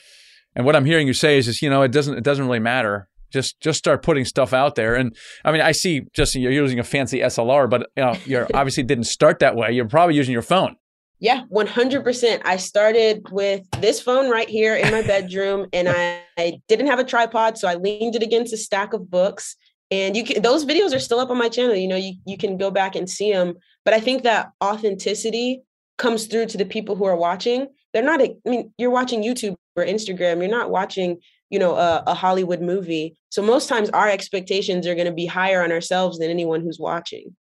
And 0.55 0.65
what 0.65 0.75
I'm 0.75 0.85
hearing 0.85 1.07
you 1.07 1.13
say 1.13 1.37
is 1.37 1.45
just, 1.45 1.61
you 1.61 1.69
know, 1.69 1.81
it 1.81 1.91
doesn't 1.91 2.17
it 2.17 2.23
doesn't 2.23 2.45
really 2.45 2.59
matter. 2.59 3.07
Just 3.33 3.59
just 3.59 3.79
start 3.79 4.03
putting 4.03 4.25
stuff 4.25 4.53
out 4.53 4.75
there. 4.75 4.95
And 4.95 5.15
I 5.43 5.51
mean, 5.51 5.61
I 5.61 5.71
see 5.71 6.03
just 6.13 6.35
you're 6.35 6.51
using 6.51 6.79
a 6.79 6.83
fancy 6.83 7.19
SLR, 7.19 7.69
but 7.69 7.89
you 7.97 8.03
know, 8.03 8.15
you're 8.25 8.47
obviously 8.53 8.83
didn't 8.83 9.05
start 9.05 9.39
that 9.39 9.55
way. 9.55 9.71
You're 9.71 9.87
probably 9.87 10.15
using 10.15 10.33
your 10.33 10.41
phone. 10.41 10.75
Yeah, 11.19 11.43
100%. 11.53 12.41
I 12.43 12.57
started 12.57 13.25
with 13.31 13.61
this 13.79 14.01
phone 14.01 14.29
right 14.29 14.49
here 14.49 14.75
in 14.75 14.91
my 14.91 15.01
bedroom 15.07 15.67
and 15.71 15.87
I, 15.87 16.21
I, 16.37 16.59
didn't 16.67 16.87
have 16.87 16.99
a 16.99 17.05
tripod, 17.05 17.57
so 17.57 17.69
I 17.69 17.75
leaned 17.75 18.17
it 18.17 18.23
against 18.23 18.51
a 18.51 18.57
stack 18.57 18.91
of 18.91 19.09
books. 19.09 19.55
And 19.89 20.17
you 20.17 20.25
can, 20.25 20.41
those 20.41 20.65
videos 20.65 20.93
are 20.93 20.99
still 20.99 21.21
up 21.21 21.29
on 21.29 21.37
my 21.37 21.47
channel. 21.47 21.75
You 21.75 21.87
know, 21.87 21.95
you, 21.95 22.15
you 22.25 22.37
can 22.37 22.57
go 22.57 22.71
back 22.71 22.97
and 22.97 23.09
see 23.09 23.31
them. 23.31 23.53
But 23.85 23.93
I 23.93 24.01
think 24.01 24.23
that 24.23 24.51
authenticity 24.61 25.61
comes 25.97 26.27
through 26.27 26.47
to 26.47 26.57
the 26.57 26.65
people 26.65 26.97
who 26.97 27.05
are 27.05 27.15
watching. 27.15 27.67
They're 27.93 28.03
not, 28.03 28.21
I 28.21 28.35
mean, 28.43 28.73
you're 28.77 28.89
watching 28.89 29.23
YouTube 29.23 29.55
or 29.77 29.85
Instagram, 29.85 30.39
you're 30.41 30.51
not 30.51 30.71
watching, 30.71 31.19
you 31.53 31.59
know, 31.59 31.75
a, 31.75 32.03
a 32.07 32.13
Hollywood 32.13 32.61
movie. 32.61 33.15
So 33.29 33.41
most 33.41 33.69
times 33.69 33.89
our 33.91 34.09
expectations 34.09 34.85
are 34.87 34.95
going 34.95 35.07
to 35.07 35.13
be 35.13 35.25
higher 35.25 35.63
on 35.63 35.71
ourselves 35.71 36.17
than 36.19 36.29
anyone 36.29 36.61
who's 36.61 36.79
watching. 36.79 37.35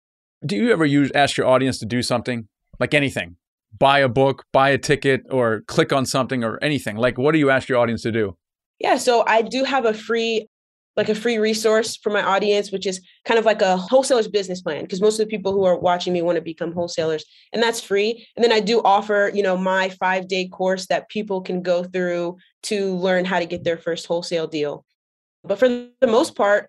Do 0.44 0.57
you 0.57 0.73
ever 0.73 0.87
use 0.87 1.12
ask 1.14 1.37
your 1.37 1.47
audience 1.47 1.79
to 1.79 1.87
do 1.87 2.03
something 2.03 2.49
like 2.81 2.94
anything? 2.94 3.37
buy 3.77 4.01
a 4.01 4.09
book, 4.09 4.44
buy 4.53 4.71
a 4.71 4.79
ticket, 4.79 5.23
or 5.31 5.62
click 5.66 5.92
on 5.92 6.07
something 6.07 6.44
or 6.44 6.59
anything? 6.62 6.97
Like, 6.97 7.18
what 7.18 7.33
do 7.33 7.38
you 7.38 7.51
ask 7.51 7.68
your 7.68 7.79
audience 7.79 8.03
to 8.03 8.12
do? 8.12 8.37
Yeah, 8.79 8.97
so 8.97 9.25
I 9.27 9.42
do 9.42 9.64
have 9.64 9.85
a 9.85 9.94
free 9.94 10.49
like 10.99 11.09
a 11.09 11.15
free 11.15 11.39
resource 11.39 11.97
for 11.97 12.11
my 12.11 12.23
audience, 12.23 12.73
which 12.73 12.85
is 12.85 13.01
kind 13.25 13.39
of 13.39 13.47
like 13.47 13.63
a 13.63 13.77
wholesaler's 13.77 14.27
business 14.27 14.61
plan, 14.61 14.83
because 14.83 15.01
most 15.01 15.21
of 15.21 15.25
the 15.25 15.31
people 15.31 15.53
who 15.53 15.65
are 15.65 15.79
watching 15.79 16.13
me 16.13 16.23
want 16.23 16.37
to 16.37 16.43
become 16.43 16.73
wholesalers, 16.73 17.25
and 17.53 17.63
that's 17.63 17.81
free. 17.81 18.27
And 18.35 18.45
then 18.45 18.53
I 18.53 18.59
do 18.59 18.83
offer, 18.83 19.31
you 19.33 19.45
know, 19.45 19.57
my 19.57 19.91
five 19.91 20.27
day 20.27 20.49
course 20.49 20.87
that 20.87 21.09
people 21.09 21.41
can 21.41 21.63
go 21.63 21.85
through 21.85 22.37
to 22.65 22.97
learn 22.97 23.25
how 23.25 23.39
to 23.39 23.47
get 23.47 23.63
their 23.63 23.79
first 23.79 24.07
wholesale 24.07 24.49
deal. 24.49 24.85
But 25.45 25.61
for 25.61 25.69
the 25.69 26.07
most 26.09 26.35
part, 26.35 26.69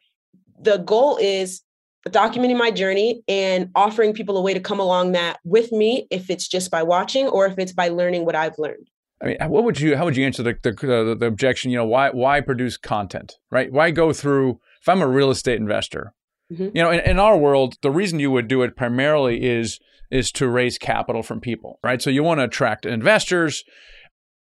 the 0.62 0.78
goal 0.78 1.18
is 1.18 1.62
documenting 2.08 2.58
my 2.58 2.70
journey 2.70 3.24
and 3.28 3.72
offering 3.74 4.13
people 4.13 4.38
a 4.38 4.42
way 4.42 4.54
to 4.54 4.60
come 4.60 4.80
along 4.80 5.13
that 5.13 5.39
with 5.44 5.72
me, 5.72 6.06
if 6.12 6.30
it's 6.30 6.48
just 6.48 6.70
by 6.70 6.84
watching 6.84 7.28
or 7.28 7.48
if 7.48 7.58
it's 7.58 7.74
by 7.74 7.89
learning 7.89 8.26
what 8.26 8.36
I've 8.36 8.60
learned. 8.60 8.89
I 9.21 9.25
mean, 9.25 9.38
what 9.47 9.63
would 9.63 9.79
you? 9.79 9.97
How 9.97 10.05
would 10.05 10.15
you 10.15 10.25
answer 10.25 10.43
the 10.43 10.58
the, 10.62 11.15
the, 11.19 11.25
objection? 11.25 11.71
You 11.71 11.77
know, 11.77 11.86
why 11.86 12.10
why 12.10 12.41
produce 12.41 12.77
content, 12.77 13.34
right? 13.51 13.71
Why 13.71 13.91
go 13.91 14.13
through? 14.13 14.60
If 14.82 14.88
I'm 14.88 15.01
a 15.01 15.08
real 15.08 15.29
estate 15.29 15.60
investor, 15.60 16.13
mm-hmm. 16.51 16.69
you 16.75 16.82
know, 16.82 16.89
in, 16.89 17.01
in 17.01 17.19
our 17.19 17.38
world, 17.38 17.75
the 17.82 17.91
reason 17.91 18.19
you 18.19 18.32
would 18.32 18.47
do 18.47 18.62
it 18.62 18.77
primarily 18.77 19.43
is 19.43 19.79
is 20.10 20.32
to 20.34 20.47
raise 20.47 20.77
capital 20.77 21.21
from 21.21 21.39
people, 21.39 21.79
right? 21.84 22.01
So 22.01 22.10
you 22.10 22.23
want 22.23 22.39
to 22.39 22.45
attract 22.45 22.86
investors, 22.86 23.63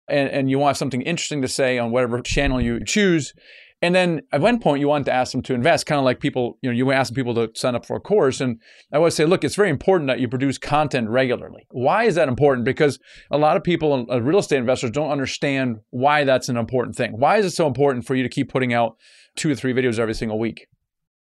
and 0.09 0.29
and 0.29 0.49
you 0.49 0.59
want 0.59 0.77
something 0.77 1.01
interesting 1.01 1.41
to 1.41 1.47
say 1.47 1.77
on 1.77 1.91
whatever 1.91 2.21
channel 2.21 2.59
you 2.59 2.83
choose. 2.83 3.33
And 3.81 3.93
then 3.93 4.21
at 4.31 4.41
one 4.41 4.59
point, 4.59 4.79
you 4.79 4.87
want 4.87 5.05
to 5.05 5.13
ask 5.13 5.31
them 5.31 5.41
to 5.43 5.53
invest, 5.53 5.85
kind 5.85 5.99
of 5.99 6.05
like 6.05 6.19
people, 6.19 6.57
you 6.61 6.69
know, 6.69 6.75
you 6.75 6.91
ask 6.91 7.13
people 7.13 7.35
to 7.35 7.49
sign 7.55 7.75
up 7.75 7.85
for 7.85 7.97
a 7.97 7.99
course. 7.99 8.39
And 8.39 8.59
I 8.91 8.97
always 8.97 9.15
say, 9.15 9.25
look, 9.25 9.43
it's 9.43 9.55
very 9.55 9.69
important 9.69 10.07
that 10.07 10.19
you 10.19 10.27
produce 10.27 10.57
content 10.57 11.09
regularly. 11.09 11.67
Why 11.71 12.05
is 12.05 12.15
that 12.15 12.27
important? 12.27 12.65
Because 12.65 12.99
a 13.29 13.37
lot 13.37 13.57
of 13.57 13.63
people, 13.63 14.05
uh, 14.09 14.21
real 14.21 14.39
estate 14.39 14.57
investors, 14.57 14.91
don't 14.91 15.11
understand 15.11 15.77
why 15.89 16.23
that's 16.23 16.49
an 16.49 16.57
important 16.57 16.95
thing. 16.95 17.19
Why 17.19 17.37
is 17.37 17.45
it 17.45 17.51
so 17.51 17.67
important 17.67 18.05
for 18.05 18.15
you 18.15 18.23
to 18.23 18.29
keep 18.29 18.49
putting 18.49 18.73
out 18.73 18.95
two 19.35 19.51
or 19.51 19.55
three 19.55 19.73
videos 19.73 19.99
every 19.99 20.15
single 20.15 20.39
week? 20.39 20.67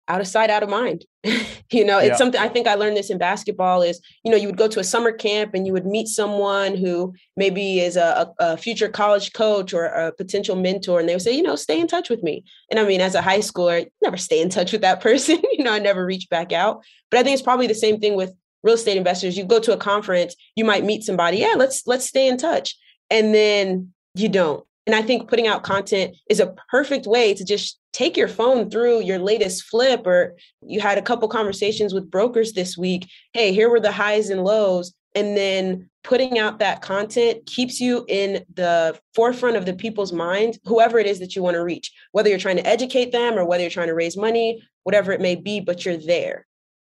Out 0.07 0.21
of 0.21 0.27
sight, 0.27 0.49
out 0.49 0.63
of 0.63 0.69
mind. 0.69 1.05
you 1.71 1.83
know, 1.83 1.97
it's 1.97 2.09
yeah. 2.09 2.15
something 2.15 2.39
I 2.39 2.47
think 2.47 2.67
I 2.67 2.75
learned 2.75 2.95
this 2.95 3.09
in 3.09 3.17
basketball 3.17 3.81
is, 3.81 3.99
you 4.23 4.31
know, 4.31 4.37
you 4.37 4.47
would 4.47 4.57
go 4.57 4.67
to 4.67 4.79
a 4.79 4.83
summer 4.83 5.11
camp 5.11 5.53
and 5.53 5.65
you 5.65 5.73
would 5.73 5.85
meet 5.85 6.07
someone 6.07 6.75
who 6.75 7.13
maybe 7.35 7.79
is 7.79 7.95
a, 7.95 8.31
a, 8.39 8.57
future 8.57 8.87
college 8.87 9.33
coach 9.33 9.73
or 9.73 9.85
a 9.85 10.11
potential 10.11 10.55
mentor, 10.55 10.99
and 10.99 11.09
they 11.09 11.15
would 11.15 11.21
say, 11.21 11.35
you 11.35 11.41
know, 11.41 11.55
stay 11.55 11.79
in 11.79 11.87
touch 11.87 12.09
with 12.09 12.21
me. 12.21 12.43
And 12.69 12.79
I 12.79 12.85
mean, 12.85 13.01
as 13.01 13.15
a 13.15 13.21
high 13.21 13.39
schooler, 13.39 13.87
never 14.03 14.17
stay 14.17 14.41
in 14.41 14.49
touch 14.49 14.71
with 14.71 14.81
that 14.81 15.01
person. 15.01 15.41
you 15.51 15.63
know, 15.63 15.73
I 15.73 15.79
never 15.79 16.05
reach 16.05 16.29
back 16.29 16.51
out. 16.51 16.83
But 17.09 17.19
I 17.19 17.23
think 17.23 17.33
it's 17.33 17.41
probably 17.41 17.67
the 17.67 17.73
same 17.73 17.99
thing 17.99 18.15
with 18.15 18.33
real 18.63 18.75
estate 18.75 18.97
investors. 18.97 19.37
You 19.37 19.45
go 19.45 19.59
to 19.59 19.73
a 19.73 19.77
conference, 19.77 20.35
you 20.55 20.65
might 20.65 20.83
meet 20.83 21.03
somebody, 21.03 21.37
yeah, 21.37 21.53
let's 21.55 21.83
let's 21.85 22.05
stay 22.05 22.27
in 22.27 22.37
touch. 22.37 22.75
And 23.09 23.33
then 23.33 23.93
you 24.15 24.29
don't. 24.29 24.65
And 24.87 24.95
I 24.95 25.01
think 25.01 25.29
putting 25.29 25.47
out 25.47 25.63
content 25.63 26.15
is 26.29 26.39
a 26.39 26.53
perfect 26.69 27.07
way 27.07 27.33
to 27.33 27.43
just 27.43 27.79
take 27.95 28.17
your 28.17 28.27
phone 28.27 28.69
through 28.69 29.01
your 29.01 29.19
latest 29.19 29.63
flip, 29.63 30.05
or 30.05 30.35
you 30.61 30.81
had 30.81 30.97
a 30.97 31.01
couple 31.01 31.29
conversations 31.29 31.93
with 31.93 32.11
brokers 32.11 32.51
this 32.51 32.77
week. 32.77 33.09
Hey, 33.31 33.53
here 33.53 33.69
were 33.69 33.79
the 33.79 33.91
highs 33.91 34.29
and 34.29 34.43
lows. 34.43 34.93
And 35.15 35.37
then 35.37 35.89
putting 36.03 36.37
out 36.37 36.59
that 36.59 36.81
content 36.81 37.45
keeps 37.45 37.79
you 37.79 38.03
in 38.09 38.43
the 38.53 38.99
forefront 39.13 39.55
of 39.55 39.65
the 39.65 39.73
people's 39.73 40.11
mind, 40.11 40.59
whoever 40.65 40.99
it 40.99 41.07
is 41.07 41.19
that 41.19 41.37
you 41.37 41.41
want 41.41 41.55
to 41.55 41.63
reach, 41.63 41.89
whether 42.11 42.27
you're 42.27 42.37
trying 42.37 42.57
to 42.57 42.67
educate 42.67 43.13
them 43.13 43.35
or 43.35 43.45
whether 43.45 43.63
you're 43.63 43.69
trying 43.69 43.87
to 43.87 43.93
raise 43.93 44.17
money, 44.17 44.61
whatever 44.83 45.13
it 45.13 45.21
may 45.21 45.35
be, 45.35 45.61
but 45.61 45.85
you're 45.85 45.95
there. 45.95 46.45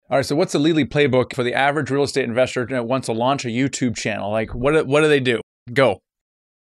All 0.09 0.17
right. 0.17 0.25
So, 0.25 0.35
what's 0.35 0.53
the 0.53 0.59
Lily 0.59 0.85
playbook 0.85 1.35
for 1.35 1.43
the 1.43 1.53
average 1.53 1.91
real 1.91 2.03
estate 2.03 2.25
investor 2.25 2.65
that 2.65 2.87
wants 2.87 3.05
to 3.05 3.13
launch 3.13 3.45
a 3.45 3.49
YouTube 3.49 3.95
channel? 3.95 4.31
Like, 4.31 4.55
what 4.55 4.87
what 4.87 5.01
do 5.01 5.07
they 5.07 5.19
do? 5.19 5.39
Go 5.71 5.99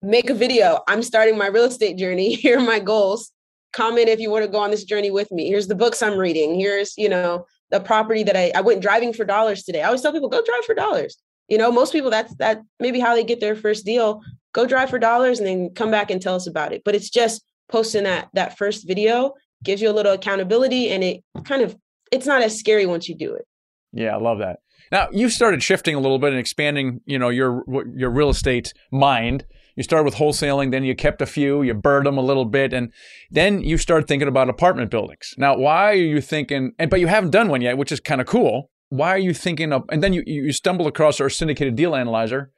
make 0.02 0.30
a 0.30 0.34
video. 0.34 0.80
I'm 0.88 1.04
starting 1.04 1.38
my 1.38 1.48
real 1.48 1.66
estate 1.66 1.98
journey. 1.98 2.34
Here 2.36 2.60
are 2.60 2.66
my 2.66 2.80
goals. 2.80 3.32
Comment 3.74 4.10
if 4.10 4.20
you 4.20 4.30
want 4.30 4.44
to 4.44 4.52
go 4.52 4.60
on 4.60 4.72
this 4.72 4.84
journey 4.84 5.12
with 5.12 5.32
me. 5.32 5.48
Here's 5.48 5.68
the 5.68 5.76
books 5.76 6.02
I'm 6.02 6.18
reading. 6.18 6.60
Here's, 6.60 6.94
you 6.98 7.10
know, 7.10 7.46
the 7.70 7.80
property 7.80 8.24
that 8.24 8.36
I, 8.36 8.52
I 8.56 8.62
went 8.62 8.82
driving 8.82 9.14
for 9.14 9.26
dollars 9.26 9.64
today. 9.64 9.82
I 9.82 9.86
always 9.86 10.02
tell 10.02 10.12
people, 10.12 10.30
go 10.30 10.44
drive 10.44 10.66
for 10.66 10.76
dollars. 10.76 11.18
You 11.48 11.58
know, 11.58 11.72
most 11.72 11.92
people 11.92 12.10
that's 12.10 12.34
that 12.36 12.62
maybe 12.80 13.00
how 13.00 13.16
they 13.16 13.24
get 13.24 13.40
their 13.40 13.56
first 13.56 13.86
deal. 13.86 14.22
Go 14.54 14.66
drive 14.66 14.90
for 14.90 15.00
dollars 15.00 15.40
and 15.40 15.48
then 15.48 15.70
come 15.74 15.92
back 15.92 16.12
and 16.12 16.22
tell 16.22 16.36
us 16.36 16.48
about 16.48 16.74
it. 16.74 16.84
But 16.84 16.96
it's 16.96 17.10
just 17.10 17.44
posting 17.70 18.04
that 18.04 18.30
that 18.34 18.58
first 18.58 18.88
video 18.88 19.34
gives 19.64 19.82
you 19.82 19.90
a 19.90 19.94
little 19.94 20.14
accountability 20.14 20.90
and 20.90 21.04
it 21.04 21.24
kind 21.46 21.62
of 21.62 21.76
it's 22.12 22.26
not 22.26 22.42
as 22.42 22.58
scary 22.58 22.86
once 22.86 23.08
you 23.08 23.16
do 23.16 23.34
it. 23.34 23.46
Yeah, 23.94 24.16
I 24.16 24.20
love 24.20 24.40
that. 24.40 24.60
Now 24.92 25.08
you've 25.12 25.32
started 25.32 25.64
shifting 25.64 25.96
a 25.96 26.00
little 26.00 26.20
bit 26.20 26.32
and 26.32 26.40
expanding, 26.40 27.02
you 27.06 27.18
know, 27.20 27.30
your 27.30 27.64
your 27.96 28.10
real 28.10 28.30
estate 28.30 28.74
mind 28.92 29.46
you 29.76 29.84
started 29.84 30.06
with 30.06 30.16
wholesaling, 30.16 30.72
then 30.72 30.84
you 30.84 30.96
kept 30.96 31.22
a 31.22 31.26
few, 31.26 31.62
you 31.62 31.74
burned 31.74 32.06
them 32.06 32.18
a 32.18 32.22
little 32.22 32.46
bit, 32.46 32.74
and 32.74 32.92
then 33.30 33.62
you 33.62 33.78
start 33.78 34.08
thinking 34.08 34.28
about 34.28 34.50
apartment 34.50 34.92
buildings. 34.92 35.34
Now, 35.38 35.58
why 35.58 35.92
are 35.92 35.96
you 35.96 36.22
thinking, 36.22 36.74
and 36.78 36.90
but 36.90 37.00
you 37.00 37.08
haven't 37.08 37.32
done 37.32 37.50
one 37.50 37.62
yet, 37.62 37.78
which 37.78 37.92
is 37.92 38.00
kind 38.00 38.22
of 38.22 38.28
cool. 38.28 38.70
Why 38.90 39.10
are 39.10 39.18
you 39.18 39.34
thinking 39.34 39.72
of, 39.72 39.84
and 39.90 40.04
then 40.04 40.14
you, 40.14 40.24
you 40.26 40.52
stumble 40.52 40.88
across 40.88 41.22
our 41.22 41.30
syndicated 41.30 41.76
deal 41.76 41.96
analyzer. 41.96 42.52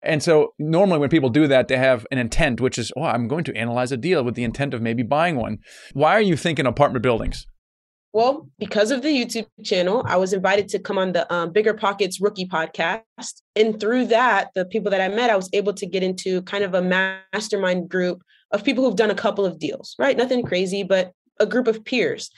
And 0.00 0.22
so 0.22 0.54
normally 0.60 1.00
when 1.00 1.10
people 1.10 1.30
do 1.30 1.48
that, 1.48 1.66
they 1.66 1.76
have 1.76 2.06
an 2.12 2.18
intent, 2.18 2.60
which 2.60 2.78
is, 2.78 2.92
oh, 2.96 3.02
I'm 3.02 3.26
going 3.26 3.42
to 3.44 3.56
analyze 3.56 3.90
a 3.90 3.96
deal 3.96 4.22
with 4.22 4.36
the 4.36 4.44
intent 4.44 4.72
of 4.72 4.80
maybe 4.80 5.02
buying 5.02 5.34
one. 5.34 5.58
Why 5.92 6.12
are 6.12 6.20
you 6.20 6.36
thinking 6.36 6.66
apartment 6.66 7.02
buildings? 7.02 7.46
Well, 8.12 8.48
because 8.58 8.90
of 8.90 9.02
the 9.02 9.08
YouTube 9.08 9.46
channel, 9.62 10.02
I 10.06 10.16
was 10.16 10.32
invited 10.32 10.68
to 10.70 10.78
come 10.78 10.96
on 10.96 11.12
the 11.12 11.30
um, 11.32 11.52
Bigger 11.52 11.74
Pockets 11.74 12.20
Rookie 12.20 12.46
podcast. 12.46 13.42
And 13.54 13.78
through 13.78 14.06
that, 14.06 14.48
the 14.54 14.64
people 14.64 14.90
that 14.90 15.00
I 15.00 15.08
met, 15.08 15.30
I 15.30 15.36
was 15.36 15.50
able 15.52 15.74
to 15.74 15.86
get 15.86 16.02
into 16.02 16.42
kind 16.42 16.64
of 16.64 16.74
a 16.74 16.82
mastermind 16.82 17.88
group 17.90 18.22
of 18.50 18.64
people 18.64 18.82
who've 18.82 18.96
done 18.96 19.10
a 19.10 19.14
couple 19.14 19.44
of 19.44 19.58
deals, 19.58 19.94
right? 19.98 20.16
Nothing 20.16 20.42
crazy, 20.42 20.82
but 20.82 21.12
a 21.38 21.46
group 21.46 21.66
of 21.68 21.84
peers. 21.84 22.30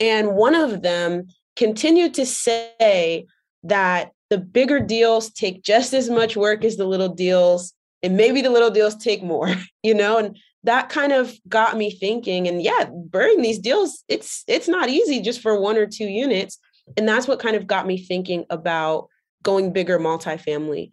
And 0.00 0.34
one 0.34 0.54
of 0.54 0.82
them 0.82 1.28
continued 1.56 2.14
to 2.14 2.24
say 2.24 3.26
that 3.64 4.12
the 4.30 4.38
bigger 4.38 4.80
deals 4.80 5.30
take 5.30 5.62
just 5.62 5.92
as 5.92 6.08
much 6.08 6.36
work 6.36 6.64
as 6.64 6.76
the 6.76 6.86
little 6.86 7.08
deals 7.08 7.74
and 8.02 8.16
maybe 8.16 8.40
the 8.40 8.50
little 8.50 8.70
deals 8.70 8.94
take 8.94 9.22
more 9.22 9.52
you 9.82 9.94
know 9.94 10.18
and 10.18 10.38
that 10.64 10.88
kind 10.88 11.12
of 11.12 11.32
got 11.48 11.76
me 11.76 11.90
thinking 11.90 12.48
and 12.48 12.62
yeah 12.62 12.88
burning 13.06 13.42
these 13.42 13.58
deals 13.58 14.04
it's 14.08 14.44
it's 14.46 14.68
not 14.68 14.88
easy 14.88 15.20
just 15.20 15.40
for 15.40 15.60
one 15.60 15.76
or 15.76 15.86
two 15.86 16.06
units 16.06 16.58
and 16.96 17.08
that's 17.08 17.28
what 17.28 17.38
kind 17.38 17.56
of 17.56 17.66
got 17.66 17.86
me 17.86 17.98
thinking 17.98 18.44
about 18.50 19.08
going 19.42 19.72
bigger 19.72 19.98
multifamily 19.98 20.90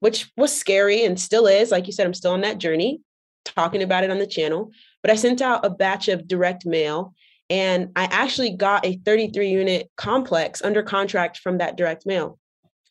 which 0.00 0.30
was 0.36 0.54
scary 0.54 1.04
and 1.04 1.18
still 1.18 1.46
is 1.46 1.70
like 1.70 1.86
you 1.86 1.92
said 1.92 2.06
i'm 2.06 2.14
still 2.14 2.32
on 2.32 2.42
that 2.42 2.58
journey 2.58 3.00
talking 3.44 3.82
about 3.82 4.04
it 4.04 4.10
on 4.10 4.18
the 4.18 4.26
channel 4.26 4.70
but 5.02 5.10
i 5.10 5.16
sent 5.16 5.42
out 5.42 5.64
a 5.64 5.70
batch 5.70 6.08
of 6.08 6.28
direct 6.28 6.64
mail 6.64 7.12
and 7.50 7.90
i 7.96 8.04
actually 8.04 8.50
got 8.50 8.86
a 8.86 8.96
33 9.04 9.50
unit 9.50 9.90
complex 9.96 10.62
under 10.62 10.82
contract 10.82 11.38
from 11.38 11.58
that 11.58 11.76
direct 11.76 12.06
mail. 12.06 12.38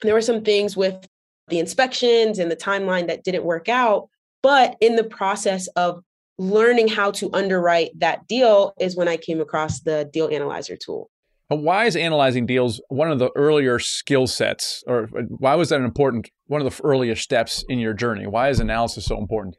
There 0.01 0.13
were 0.13 0.21
some 0.21 0.43
things 0.43 0.75
with 0.75 1.07
the 1.47 1.59
inspections 1.59 2.39
and 2.39 2.49
the 2.49 2.55
timeline 2.55 3.07
that 3.07 3.23
didn't 3.23 3.43
work 3.43 3.69
out 3.69 4.09
but 4.41 4.75
in 4.81 4.95
the 4.95 5.03
process 5.03 5.67
of 5.69 6.03
learning 6.37 6.87
how 6.87 7.11
to 7.11 7.29
underwrite 7.33 7.91
that 7.99 8.27
deal 8.27 8.73
is 8.79 8.95
when 8.95 9.07
I 9.07 9.17
came 9.17 9.39
across 9.39 9.81
the 9.81 10.09
deal 10.11 10.27
analyzer 10.27 10.75
tool. 10.75 11.09
Why 11.49 11.85
is 11.85 11.95
analyzing 11.95 12.45
deals 12.45 12.81
one 12.87 13.11
of 13.11 13.19
the 13.19 13.29
earlier 13.35 13.77
skill 13.77 14.25
sets, 14.25 14.83
or 14.87 15.03
uh, 15.03 15.23
why 15.27 15.55
was 15.55 15.69
that 15.69 15.79
an 15.79 15.85
important 15.85 16.29
one 16.47 16.61
of 16.61 16.71
the 16.73 16.83
earlier 16.83 17.15
steps 17.15 17.65
in 17.67 17.77
your 17.77 17.93
journey? 17.93 18.25
Why 18.25 18.49
is 18.49 18.61
analysis 18.61 19.05
so 19.05 19.17
important? 19.17 19.57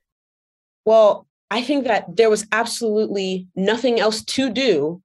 Well, 0.87 1.27
I 1.51 1.61
think 1.61 1.85
that 1.87 2.17
there 2.17 2.31
was 2.31 2.47
absolutely 2.51 3.47
nothing 3.55 4.01
else 4.01 4.25
to 4.25 4.49
do 4.49 5.03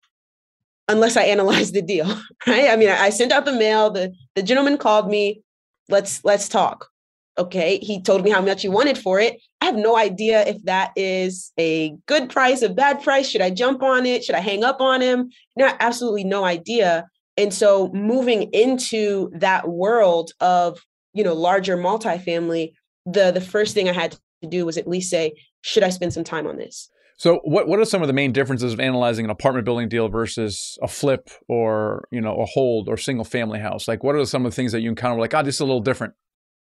unless 0.87 1.16
I 1.16 1.22
analyzed 1.24 1.72
the 1.72 1.80
deal, 1.80 2.06
right? 2.46 2.68
I 2.68 2.76
mean, 2.76 2.90
I 2.90 3.08
sent 3.08 3.32
out 3.32 3.46
the 3.46 3.52
mail. 3.52 3.90
the 3.90 4.12
The 4.34 4.42
gentleman 4.42 4.76
called 4.76 5.08
me. 5.08 5.42
Let's 5.88 6.22
let's 6.22 6.50
talk. 6.50 6.88
Okay, 7.36 7.78
he 7.82 8.00
told 8.00 8.22
me 8.22 8.30
how 8.30 8.40
much 8.40 8.62
he 8.62 8.68
wanted 8.68 8.96
for 8.96 9.18
it. 9.18 9.40
I 9.60 9.64
have 9.64 9.74
no 9.74 9.96
idea 9.96 10.46
if 10.46 10.62
that 10.64 10.92
is 10.94 11.52
a 11.58 11.96
good 12.06 12.30
price, 12.30 12.62
a 12.62 12.68
bad 12.68 13.02
price. 13.02 13.28
Should 13.28 13.40
I 13.40 13.50
jump 13.50 13.82
on 13.82 14.06
it? 14.06 14.22
Should 14.22 14.36
I 14.36 14.40
hang 14.40 14.62
up 14.62 14.80
on 14.80 15.00
him? 15.00 15.30
Not 15.56 15.76
absolutely 15.80 16.22
no 16.22 16.44
idea. 16.44 17.06
And 17.36 17.52
so 17.52 17.90
moving 17.92 18.50
into 18.52 19.30
that 19.34 19.68
world 19.68 20.30
of, 20.40 20.78
you 21.12 21.24
know, 21.24 21.34
larger 21.34 21.76
multifamily, 21.76 22.72
the 23.06 23.32
the 23.32 23.40
first 23.40 23.74
thing 23.74 23.88
I 23.88 23.92
had 23.92 24.12
to 24.12 24.48
do 24.48 24.64
was 24.64 24.78
at 24.78 24.86
least 24.86 25.10
say, 25.10 25.34
should 25.62 25.82
I 25.82 25.88
spend 25.88 26.12
some 26.12 26.24
time 26.24 26.46
on 26.46 26.56
this? 26.56 26.88
So 27.16 27.40
what 27.44 27.68
what 27.68 27.78
are 27.80 27.84
some 27.84 28.02
of 28.02 28.08
the 28.08 28.14
main 28.14 28.32
differences 28.32 28.72
of 28.72 28.80
analyzing 28.80 29.24
an 29.24 29.30
apartment 29.30 29.64
building 29.64 29.88
deal 29.88 30.08
versus 30.08 30.78
a 30.82 30.88
flip 30.88 31.30
or, 31.48 32.06
you 32.10 32.20
know, 32.20 32.36
a 32.36 32.44
hold 32.44 32.88
or 32.88 32.96
single 32.96 33.24
family 33.24 33.58
house? 33.58 33.88
Like 33.88 34.04
what 34.04 34.14
are 34.14 34.24
some 34.24 34.44
of 34.46 34.52
the 34.52 34.56
things 34.56 34.72
that 34.72 34.80
you 34.80 34.90
encounter 34.90 35.20
like, 35.20 35.34
ah, 35.34 35.38
oh, 35.38 35.42
this 35.42 35.56
is 35.56 35.60
a 35.60 35.64
little 35.64 35.80
different? 35.80 36.14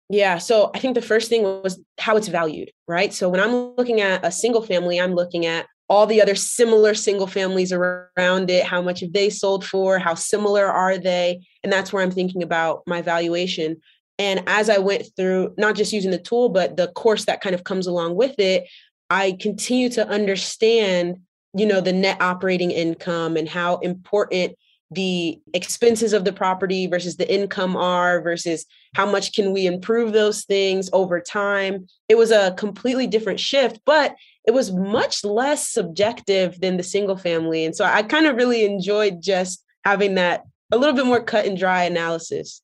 Yeah. 0.09 0.37
So 0.37 0.71
I 0.73 0.79
think 0.79 0.95
the 0.95 1.01
first 1.01 1.29
thing 1.29 1.43
was 1.43 1.81
how 1.99 2.15
it's 2.15 2.29
valued, 2.29 2.71
right? 2.87 3.13
So 3.13 3.27
when 3.27 3.41
I'm 3.41 3.75
looking 3.75 3.99
at 3.99 4.25
a 4.25 4.31
single 4.31 4.61
family, 4.61 4.99
I'm 4.99 5.13
looking 5.13 5.45
at 5.45 5.67
all 5.89 6.05
the 6.05 6.21
other 6.21 6.35
similar 6.35 6.93
single 6.93 7.27
families 7.27 7.71
around 7.71 8.49
it. 8.49 8.65
How 8.65 8.81
much 8.81 9.01
have 9.01 9.13
they 9.13 9.29
sold 9.29 9.65
for? 9.65 9.99
How 9.99 10.15
similar 10.15 10.65
are 10.65 10.97
they? 10.97 11.45
And 11.63 11.71
that's 11.71 11.91
where 11.91 12.03
I'm 12.03 12.11
thinking 12.11 12.41
about 12.41 12.83
my 12.87 13.01
valuation. 13.01 13.77
And 14.19 14.43
as 14.47 14.69
I 14.69 14.77
went 14.77 15.07
through, 15.15 15.53
not 15.57 15.75
just 15.75 15.93
using 15.93 16.11
the 16.11 16.17
tool, 16.17 16.49
but 16.49 16.77
the 16.77 16.87
course 16.89 17.25
that 17.25 17.41
kind 17.41 17.53
of 17.53 17.63
comes 17.63 17.85
along 17.85 18.15
with 18.15 18.35
it, 18.39 18.67
I 19.09 19.37
continue 19.39 19.89
to 19.89 20.07
understand 20.07 21.19
you 21.57 21.65
know, 21.65 21.81
the 21.81 21.93
net 21.93 22.21
operating 22.21 22.71
income 22.71 23.35
and 23.35 23.49
how 23.49 23.77
important 23.77 24.55
the 24.91 25.39
expenses 25.53 26.13
of 26.13 26.23
the 26.23 26.31
property 26.31 26.87
versus 26.87 27.17
the 27.17 27.31
income 27.31 27.75
are 27.75 28.21
versus 28.21 28.65
how 28.95 29.09
much 29.09 29.33
can 29.33 29.51
we 29.51 29.65
improve 29.65 30.13
those 30.13 30.45
things 30.45 30.89
over 30.93 31.19
time. 31.19 31.87
It 32.07 32.17
was 32.17 32.31
a 32.31 32.53
completely 32.57 33.07
different 33.07 33.39
shift 33.39 33.79
but 33.85 34.15
it 34.45 34.51
was 34.51 34.71
much 34.71 35.25
less 35.25 35.69
subjective 35.69 36.59
than 36.61 36.77
the 36.77 36.83
single 36.83 37.17
family. 37.17 37.65
And 37.65 37.75
so 37.75 37.83
i 37.83 38.01
kind 38.03 38.27
of 38.27 38.35
really 38.37 38.63
enjoyed 38.65 39.21
just 39.21 39.63
having 39.83 40.15
that 40.15 40.43
a 40.71 40.77
little 40.77 40.95
bit 40.95 41.05
more 41.05 41.23
cut 41.23 41.45
and 41.45 41.57
dry 41.57 41.83
analysis 41.83 42.61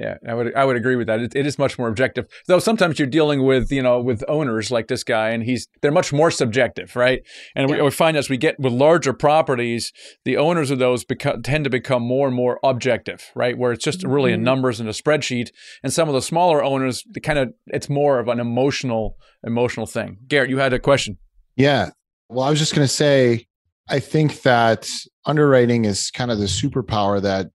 yeah, 0.00 0.16
I 0.26 0.32
would 0.32 0.54
I 0.54 0.64
would 0.64 0.76
agree 0.76 0.96
with 0.96 1.08
that. 1.08 1.20
It, 1.20 1.36
it 1.36 1.46
is 1.46 1.58
much 1.58 1.78
more 1.78 1.86
objective, 1.86 2.26
though. 2.46 2.58
Sometimes 2.58 2.98
you're 2.98 3.06
dealing 3.06 3.44
with 3.44 3.70
you 3.70 3.82
know 3.82 4.00
with 4.00 4.24
owners 4.28 4.70
like 4.70 4.88
this 4.88 5.04
guy, 5.04 5.28
and 5.28 5.42
he's 5.42 5.68
they're 5.82 5.92
much 5.92 6.10
more 6.10 6.30
subjective, 6.30 6.96
right? 6.96 7.20
And 7.54 7.68
yeah. 7.68 7.76
we, 7.76 7.82
we, 7.82 7.90
find 7.90 8.16
as 8.16 8.30
we 8.30 8.38
get 8.38 8.58
with 8.58 8.72
larger 8.72 9.12
properties, 9.12 9.92
the 10.24 10.38
owners 10.38 10.70
of 10.70 10.78
those 10.78 11.04
become, 11.04 11.42
tend 11.42 11.64
to 11.64 11.70
become 11.70 12.02
more 12.02 12.26
and 12.26 12.34
more 12.34 12.58
objective, 12.64 13.30
right? 13.34 13.58
Where 13.58 13.72
it's 13.72 13.84
just 13.84 14.02
really 14.02 14.32
mm-hmm. 14.32 14.40
a 14.40 14.44
numbers 14.44 14.80
and 14.80 14.88
a 14.88 14.92
spreadsheet, 14.92 15.50
and 15.82 15.92
some 15.92 16.08
of 16.08 16.14
the 16.14 16.22
smaller 16.22 16.64
owners, 16.64 17.04
kind 17.22 17.38
of 17.38 17.52
it's 17.66 17.90
more 17.90 18.18
of 18.18 18.28
an 18.28 18.40
emotional 18.40 19.18
emotional 19.44 19.84
thing. 19.84 20.16
Garrett, 20.26 20.48
you 20.48 20.58
had 20.58 20.72
a 20.72 20.78
question. 20.78 21.18
Yeah, 21.56 21.90
well, 22.30 22.46
I 22.46 22.50
was 22.50 22.58
just 22.58 22.74
going 22.74 22.86
to 22.86 22.92
say, 22.92 23.46
I 23.90 23.98
think 24.00 24.42
that 24.42 24.88
underwriting 25.26 25.84
is 25.84 26.10
kind 26.10 26.30
of 26.30 26.38
the 26.38 26.46
superpower 26.46 27.20
that 27.20 27.48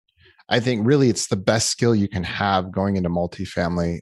I 0.54 0.60
think 0.60 0.86
really 0.86 1.10
it's 1.10 1.28
the 1.28 1.36
best 1.36 1.72
skill 1.72 1.96
you 1.96 2.08
can 2.08 2.24
have 2.24 2.72
going 2.72 2.96
into 2.96 3.10
multifamily, 3.10 4.02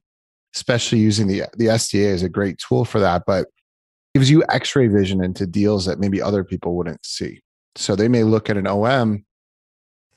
especially 0.54 1.00
using 1.00 1.28
the 1.28 1.44
the 1.56 1.68
SDA 1.68 2.08
is 2.08 2.24
a 2.24 2.30
great 2.30 2.58
tool 2.58 2.84
for 2.84 3.00
that, 3.00 3.24
but 3.26 3.48
gives 4.14 4.30
you 4.30 4.44
x-ray 4.50 4.88
vision 4.88 5.24
into 5.24 5.48
deals 5.48 5.86
that 5.86 5.98
maybe 5.98 6.22
other 6.22 6.44
people 6.44 6.76
wouldn't 6.76 7.06
see. 7.06 7.40
So 7.78 7.96
they 7.96 8.10
may 8.10 8.26
look 8.26 8.50
at 8.50 8.58
an 8.58 8.68
OM 8.68 9.24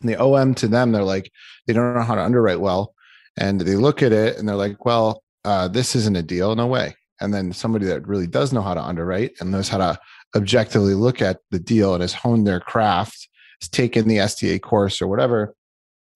and 0.01 0.09
the 0.09 0.21
OM 0.21 0.57
to 0.57 0.67
them, 0.67 0.91
they're 0.91 1.05
like, 1.05 1.31
they 1.69 1.73
don't 1.73 1.95
know 1.95 2.03
how 2.03 2.17
to 2.17 2.21
underwrite 2.21 2.61
well. 2.61 2.95
And 3.37 3.61
they 3.61 3.77
look 3.77 4.03
at 4.03 4.11
it 4.11 4.37
and 4.37 4.49
they're 4.49 4.57
like, 4.57 4.85
well, 4.85 5.23
uh, 5.45 5.69
this 5.69 5.95
isn't 5.95 6.17
a 6.17 6.23
deal, 6.23 6.51
in 6.51 6.59
no 6.59 6.67
way. 6.67 6.97
And 7.21 7.33
then 7.33 7.53
somebody 7.53 7.87
that 7.87 8.09
really 8.09 8.27
does 8.27 8.53
know 8.53 8.63
how 8.63 8.75
to 8.75 8.83
underwrite 8.83 9.35
and 9.39 9.53
knows 9.53 9.69
how 9.69 9.79
to 9.79 9.99
objectively 10.35 10.95
look 10.95 11.23
at 11.23 11.39
the 11.53 11.61
deal 11.61 11.95
and 11.95 12.03
has 12.03 12.13
honed 12.13 12.45
their 12.45 12.59
craft, 12.59 13.29
has 13.61 13.69
taken 13.69 14.09
the 14.09 14.17
SDA 14.17 14.61
course 14.61 15.01
or 15.01 15.07
whatever, 15.07 15.55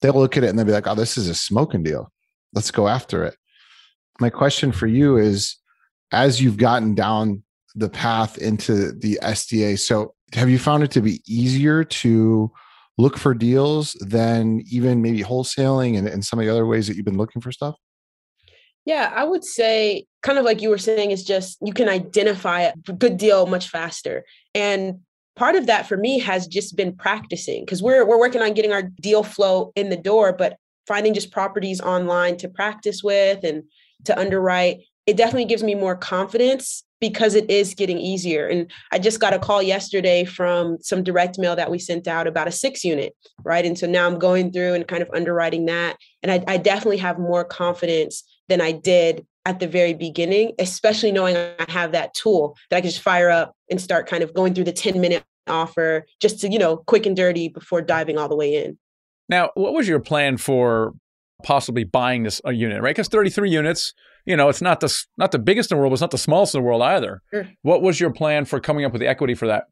they'll 0.01 0.15
look 0.15 0.37
at 0.37 0.45
it 0.45 0.49
and 0.49 0.59
they'll 0.59 0.67
be 0.67 0.73
like, 0.73 0.87
oh, 0.87 0.95
this 0.95 1.17
is 1.17 1.29
a 1.29 1.35
smoking 1.35 1.83
deal. 1.83 2.11
Let's 2.55 2.71
go 2.71 2.89
after 2.89 3.25
it. 3.25 3.37
My 4.21 4.31
question 4.31 4.73
for 4.73 4.87
you 4.87 5.17
is 5.17 5.57
as 6.13 6.41
you've 6.41 6.57
gotten 6.57 6.95
down 6.95 7.43
the 7.75 7.89
path 7.89 8.39
into 8.39 8.93
the 8.93 9.19
SDA, 9.23 9.79
so 9.79 10.15
have 10.35 10.51
you 10.51 10.59
found 10.59 10.83
it 10.83 10.91
to 10.93 11.01
be 11.01 11.23
easier 11.27 11.85
to 11.85 12.51
look 12.97 13.17
for 13.17 13.33
deals 13.33 13.93
than 14.01 14.63
even 14.71 15.01
maybe 15.01 15.23
wholesaling 15.23 15.97
and, 15.97 16.09
and 16.09 16.25
some 16.25 16.39
of 16.39 16.45
the 16.45 16.51
other 16.51 16.67
ways 16.67 16.87
that 16.89 16.97
you've 16.97 17.05
been 17.05 17.17
looking 17.17 17.41
for 17.41 17.53
stuff? 17.53 17.77
Yeah, 18.85 19.13
I 19.15 19.25
would 19.25 19.45
say, 19.45 20.07
kind 20.23 20.39
of 20.39 20.45
like 20.45 20.63
you 20.63 20.71
were 20.71 20.79
saying, 20.79 21.11
is 21.11 21.23
just 21.23 21.59
you 21.61 21.75
can 21.75 21.89
identify 21.89 22.63
a 22.63 22.75
good 22.75 23.19
deal 23.19 23.47
much 23.47 23.69
faster. 23.69 24.25
And 24.55 25.01
part 25.38 25.55
of 25.55 25.66
that 25.66 25.87
for 25.87 25.96
me 25.96 26.18
has 26.18 26.46
just 26.46 26.77
been 26.77 26.94
practicing 26.94 27.64
because 27.64 27.83
we're 27.83 28.05
we're 28.05 28.18
working 28.18 28.42
on 28.42 28.53
getting 28.53 28.72
our 28.72 28.83
deal 28.83 29.22
flow 29.22 29.72
in 29.77 29.88
the 29.88 29.96
door, 29.96 30.33
but 30.33 30.57
finding 30.87 31.14
just 31.14 31.31
properties 31.31 31.81
online 31.81 32.37
to 32.38 32.48
practice 32.48 33.03
with 33.03 33.44
and 33.44 33.62
to 34.05 34.18
underwrite, 34.18 34.81
it 35.07 35.16
definitely 35.16 35.44
gives 35.44 35.62
me 35.62 35.74
more 35.74 35.94
confidence 35.94 36.83
because 37.01 37.35
it 37.35 37.48
is 37.48 37.74
getting 37.74 37.98
easier. 37.98 38.48
And 38.48 38.70
I 38.90 38.98
just 38.98 39.20
got 39.20 39.33
a 39.33 39.38
call 39.38 39.62
yesterday 39.62 40.24
from 40.24 40.79
some 40.81 41.05
direct 41.05 41.38
mail 41.38 41.55
that 41.55 41.70
we 41.70 41.79
sent 41.79 42.09
out 42.09 42.27
about 42.27 42.48
a 42.48 42.53
six 42.53 42.85
unit, 42.85 43.14
right? 43.44 43.64
And 43.64 43.79
so 43.79 43.87
now 43.87 44.07
I'm 44.07 44.18
going 44.18 44.51
through 44.51 44.74
and 44.74 44.88
kind 44.88 45.03
of 45.03 45.11
underwriting 45.14 45.66
that. 45.66 45.96
And 46.22 46.33
I, 46.33 46.42
I 46.48 46.57
definitely 46.57 46.96
have 46.98 47.18
more 47.18 47.44
confidence 47.44 48.24
than 48.48 48.61
I 48.61 48.72
did 48.72 49.24
at 49.46 49.61
the 49.61 49.68
very 49.68 49.94
beginning, 49.94 50.55
especially 50.59 51.12
knowing 51.12 51.37
I 51.37 51.70
have 51.70 51.92
that 51.92 52.14
tool 52.14 52.57
that 52.70 52.79
I 52.79 52.81
can 52.81 52.90
just 52.90 53.03
fire 53.03 53.31
up 53.31 53.55
and 53.71 53.81
start 53.81 54.07
kind 54.07 54.23
of 54.23 54.35
going 54.35 54.55
through 54.55 54.65
the 54.65 54.73
10 54.73 55.01
minute 55.01 55.25
offer 55.47 56.07
just 56.21 56.41
to, 56.41 56.49
you 56.49 56.59
know, 56.59 56.79
quick 56.79 57.07
and 57.07 57.17
dirty 57.17 57.49
before 57.49 57.83
diving 57.83 58.19
all 58.19 58.29
the 58.29 58.37
way 58.37 58.65
in. 58.65 58.79
Now, 59.29 59.51
what 59.55 59.75
was 59.75 59.89
your 59.89 60.01
plan 60.01 60.37
for 60.37 60.95
possibly 61.45 61.85
buying 61.85 62.25
this 62.25 62.41
a 62.45 62.53
unit, 62.53 62.83
right? 62.83 62.95
Because 62.95 63.09
33 63.09 63.51
units, 63.51 63.95
you 64.25 64.37
know, 64.37 64.49
it's 64.49 64.63
not 64.63 64.81
the 64.81 64.95
not 65.17 65.33
the 65.33 65.39
biggest 65.39 65.71
in 65.71 65.77
the 65.77 65.81
world, 65.81 65.91
but 65.91 65.95
it's 65.95 66.01
not 66.01 66.11
the 66.11 66.19
smallest 66.19 66.55
in 66.55 66.61
the 66.61 66.67
world 66.67 66.83
either. 66.83 67.23
Sure. 67.33 67.49
What 67.63 67.83
was 67.83 68.01
your 68.01 68.13
plan 68.13 68.45
for 68.45 68.61
coming 68.61 68.85
up 68.85 68.93
with 68.93 69.01
the 69.01 69.09
equity 69.09 69.35
for 69.35 69.47
that? 69.47 69.65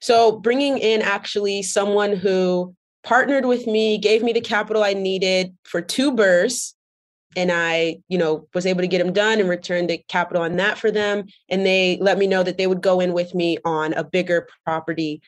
So, 0.00 0.32
bringing 0.32 0.78
in 0.78 1.02
actually 1.02 1.62
someone 1.62 2.16
who 2.16 2.74
partnered 3.02 3.46
with 3.46 3.66
me, 3.66 3.98
gave 3.98 4.22
me 4.22 4.32
the 4.32 4.40
capital 4.40 4.82
I 4.82 4.92
needed 4.92 5.56
for 5.64 5.80
two 5.80 6.12
BRRRRs 6.12 6.74
and 7.36 7.50
I, 7.52 7.98
you 8.08 8.18
know, 8.18 8.48
was 8.54 8.66
able 8.66 8.80
to 8.80 8.88
get 8.88 8.98
them 8.98 9.12
done 9.12 9.38
and 9.40 9.48
return 9.48 9.86
the 9.86 10.02
capital 10.08 10.42
on 10.42 10.56
that 10.56 10.78
for 10.78 10.90
them. 10.90 11.24
And 11.48 11.64
they 11.64 11.98
let 12.00 12.18
me 12.18 12.26
know 12.26 12.42
that 12.42 12.58
they 12.58 12.66
would 12.66 12.82
go 12.82 13.00
in 13.00 13.12
with 13.12 13.34
me 13.34 13.58
on 13.64 13.92
a 13.94 14.02
bigger 14.02 14.48
property. 14.64 15.22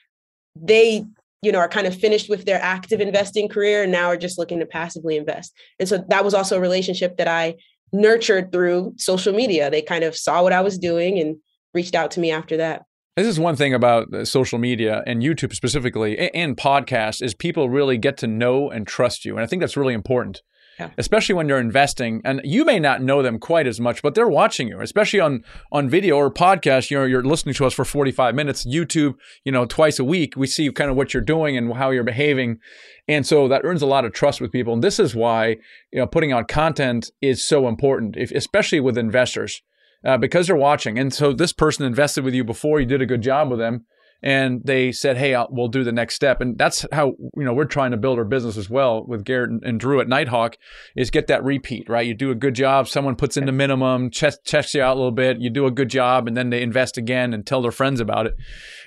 They, 0.57 1.05
you 1.43 1.53
know, 1.53 1.59
are 1.59 1.69
kind 1.69 1.87
of 1.87 1.95
finished 1.95 2.29
with 2.29 2.45
their 2.45 2.61
active 2.61 3.01
investing 3.01 3.49
career 3.49 3.85
and 3.85 3.93
now 3.93 4.07
are 4.07 4.17
just 4.17 4.39
looking 4.39 4.59
to 4.59 4.67
passively 4.67 5.17
invest. 5.17 5.53
And 5.79 5.89
so 5.89 6.05
that 6.09 6.25
was 6.25 6.35
also 6.35 6.57
a 6.57 6.61
relationship 6.61 7.17
that 7.19 7.29
I 7.29 7.55
nurtured 7.93 8.51
through 8.53 8.95
social 8.97 9.33
media. 9.33 9.71
They 9.71 9.83
kind 9.83 10.03
of 10.03 10.17
saw 10.17 10.43
what 10.43 10.53
I 10.53 10.61
was 10.61 10.79
doing 10.79 11.19
and 11.19 11.37
reached 11.75 11.95
out 11.95 12.11
to 12.13 12.21
me 12.21 12.31
after 12.31 12.57
that. 12.57 12.83
This 13.17 13.27
is 13.27 13.39
one 13.39 13.57
thing 13.57 13.75
about 13.75 14.13
uh, 14.15 14.25
social 14.25 14.59
media 14.59 15.03
and 15.07 15.23
YouTube 15.23 15.55
specifically 15.55 16.19
and 16.35 16.57
podcasts 16.57 17.23
is 17.23 17.35
people 17.35 17.69
really 17.69 17.99
get 17.99 18.17
to 18.19 18.27
know 18.27 18.71
and 18.71 18.87
trust 18.87 19.27
you. 19.27 19.35
And 19.35 19.45
I 19.45 19.47
think 19.47 19.61
that's 19.61 19.77
really 19.77 19.93
important. 19.93 20.41
Yeah. 20.79 20.91
Especially 20.97 21.35
when 21.35 21.49
you're 21.49 21.61
investing, 21.61 22.23
and 22.25 22.41
you 22.45 22.65
may 22.65 22.79
not 22.79 23.03
know 23.03 23.23
them 23.23 23.39
quite 23.39 23.67
as 23.67 23.79
much, 23.79 24.03
but 24.03 24.15
they're 24.15 24.29
watching 24.29 24.69
you. 24.69 24.81
Especially 24.81 25.21
on 25.21 25.45
on 25.71 25.89
video 25.89 26.17
or 26.17 26.33
podcast, 26.33 26.91
you 26.91 26.99
know, 26.99 27.05
you're 27.05 27.23
listening 27.23 27.55
to 27.57 27.67
us 27.67 27.75
for 27.75 27.85
45 27.85 28.35
minutes. 28.35 28.67
YouTube, 28.67 29.15
you 29.45 29.53
know, 29.53 29.67
twice 29.67 29.99
a 29.99 30.05
week, 30.05 30.35
we 30.37 30.47
see 30.47 30.71
kind 30.73 30.91
of 30.91 30.97
what 30.97 31.13
you're 31.13 31.23
doing 31.23 31.57
and 31.57 31.75
how 31.75 31.91
you're 31.91 32.05
behaving, 32.05 32.59
and 33.07 33.27
so 33.27 33.49
that 33.49 33.63
earns 33.65 33.83
a 33.83 33.87
lot 33.87 34.05
of 34.05 34.13
trust 34.13 34.41
with 34.41 34.51
people. 34.51 34.73
And 34.73 34.83
this 34.83 34.99
is 34.99 35.15
why 35.15 35.57
you 35.93 35.99
know 35.99 36.07
putting 36.07 36.33
out 36.33 36.49
content 36.49 37.11
is 37.21 37.43
so 37.43 37.69
important, 37.69 38.17
if, 38.17 38.31
especially 38.33 38.81
with 38.81 38.97
investors, 38.97 39.63
uh, 40.05 40.17
because 40.17 40.47
they're 40.47 40.57
watching. 40.57 40.99
And 40.99 41.13
so 41.13 41.33
this 41.33 41.53
person 41.53 41.85
invested 41.85 42.25
with 42.25 42.35
you 42.35 42.45
before, 42.45 42.81
you 42.81 42.87
did 42.87 43.03
a 43.03 43.07
good 43.07 43.23
job 43.23 43.51
with 43.51 43.59
them 43.59 43.85
and 44.23 44.61
they 44.65 44.93
said, 44.93 45.17
"Hey, 45.17 45.35
I'll, 45.35 45.49
we'll 45.51 45.69
do 45.69 45.85
the 45.85 45.93
next 45.93 46.15
step." 46.15 46.41
And 46.41 46.57
that's 46.57 46.87
how 46.93 47.15
you 47.37 47.45
know 47.45 47.53
we're 47.53 47.65
trying 47.65 47.91
to 47.91 47.97
build 47.97 48.19
our 48.19 48.25
business 48.25 48.57
as 48.57 48.71
well 48.71 49.05
with 49.07 49.25
Garrett 49.25 49.51
and, 49.51 49.63
and 49.65 49.81
Drew 49.81 50.01
at 50.01 50.09
Nighthawk 50.09 50.57
is 50.97 51.11
get 51.11 51.27
that 51.27 51.43
repeat 51.43 51.89
right. 51.89 52.07
You 52.07 52.15
do 52.15 52.31
a 52.31 52.35
good 52.35 52.55
job, 52.55 52.89
someone 52.89 53.17
puts 53.17 53.37
in 53.37 53.47
the 53.47 53.53
minimum, 53.53 54.11
checks, 54.11 54.39
checks 54.45 54.75
you 54.75 54.83
out 54.83 54.95
a 54.95 54.99
little 54.99 55.11
bit, 55.11 55.41
you 55.41 55.51
do 55.51 55.67
a 55.67 55.71
good 55.71 55.89
job, 55.89 56.29
and 56.29 56.37
then 56.37 56.51
they 56.51 56.63
invest 56.63 56.97
again 56.97 57.35
and 57.35 57.47
tell 57.47 57.63
their 57.63 57.73
friends 57.73 58.01
about 58.01 58.27
it, 58.27 58.35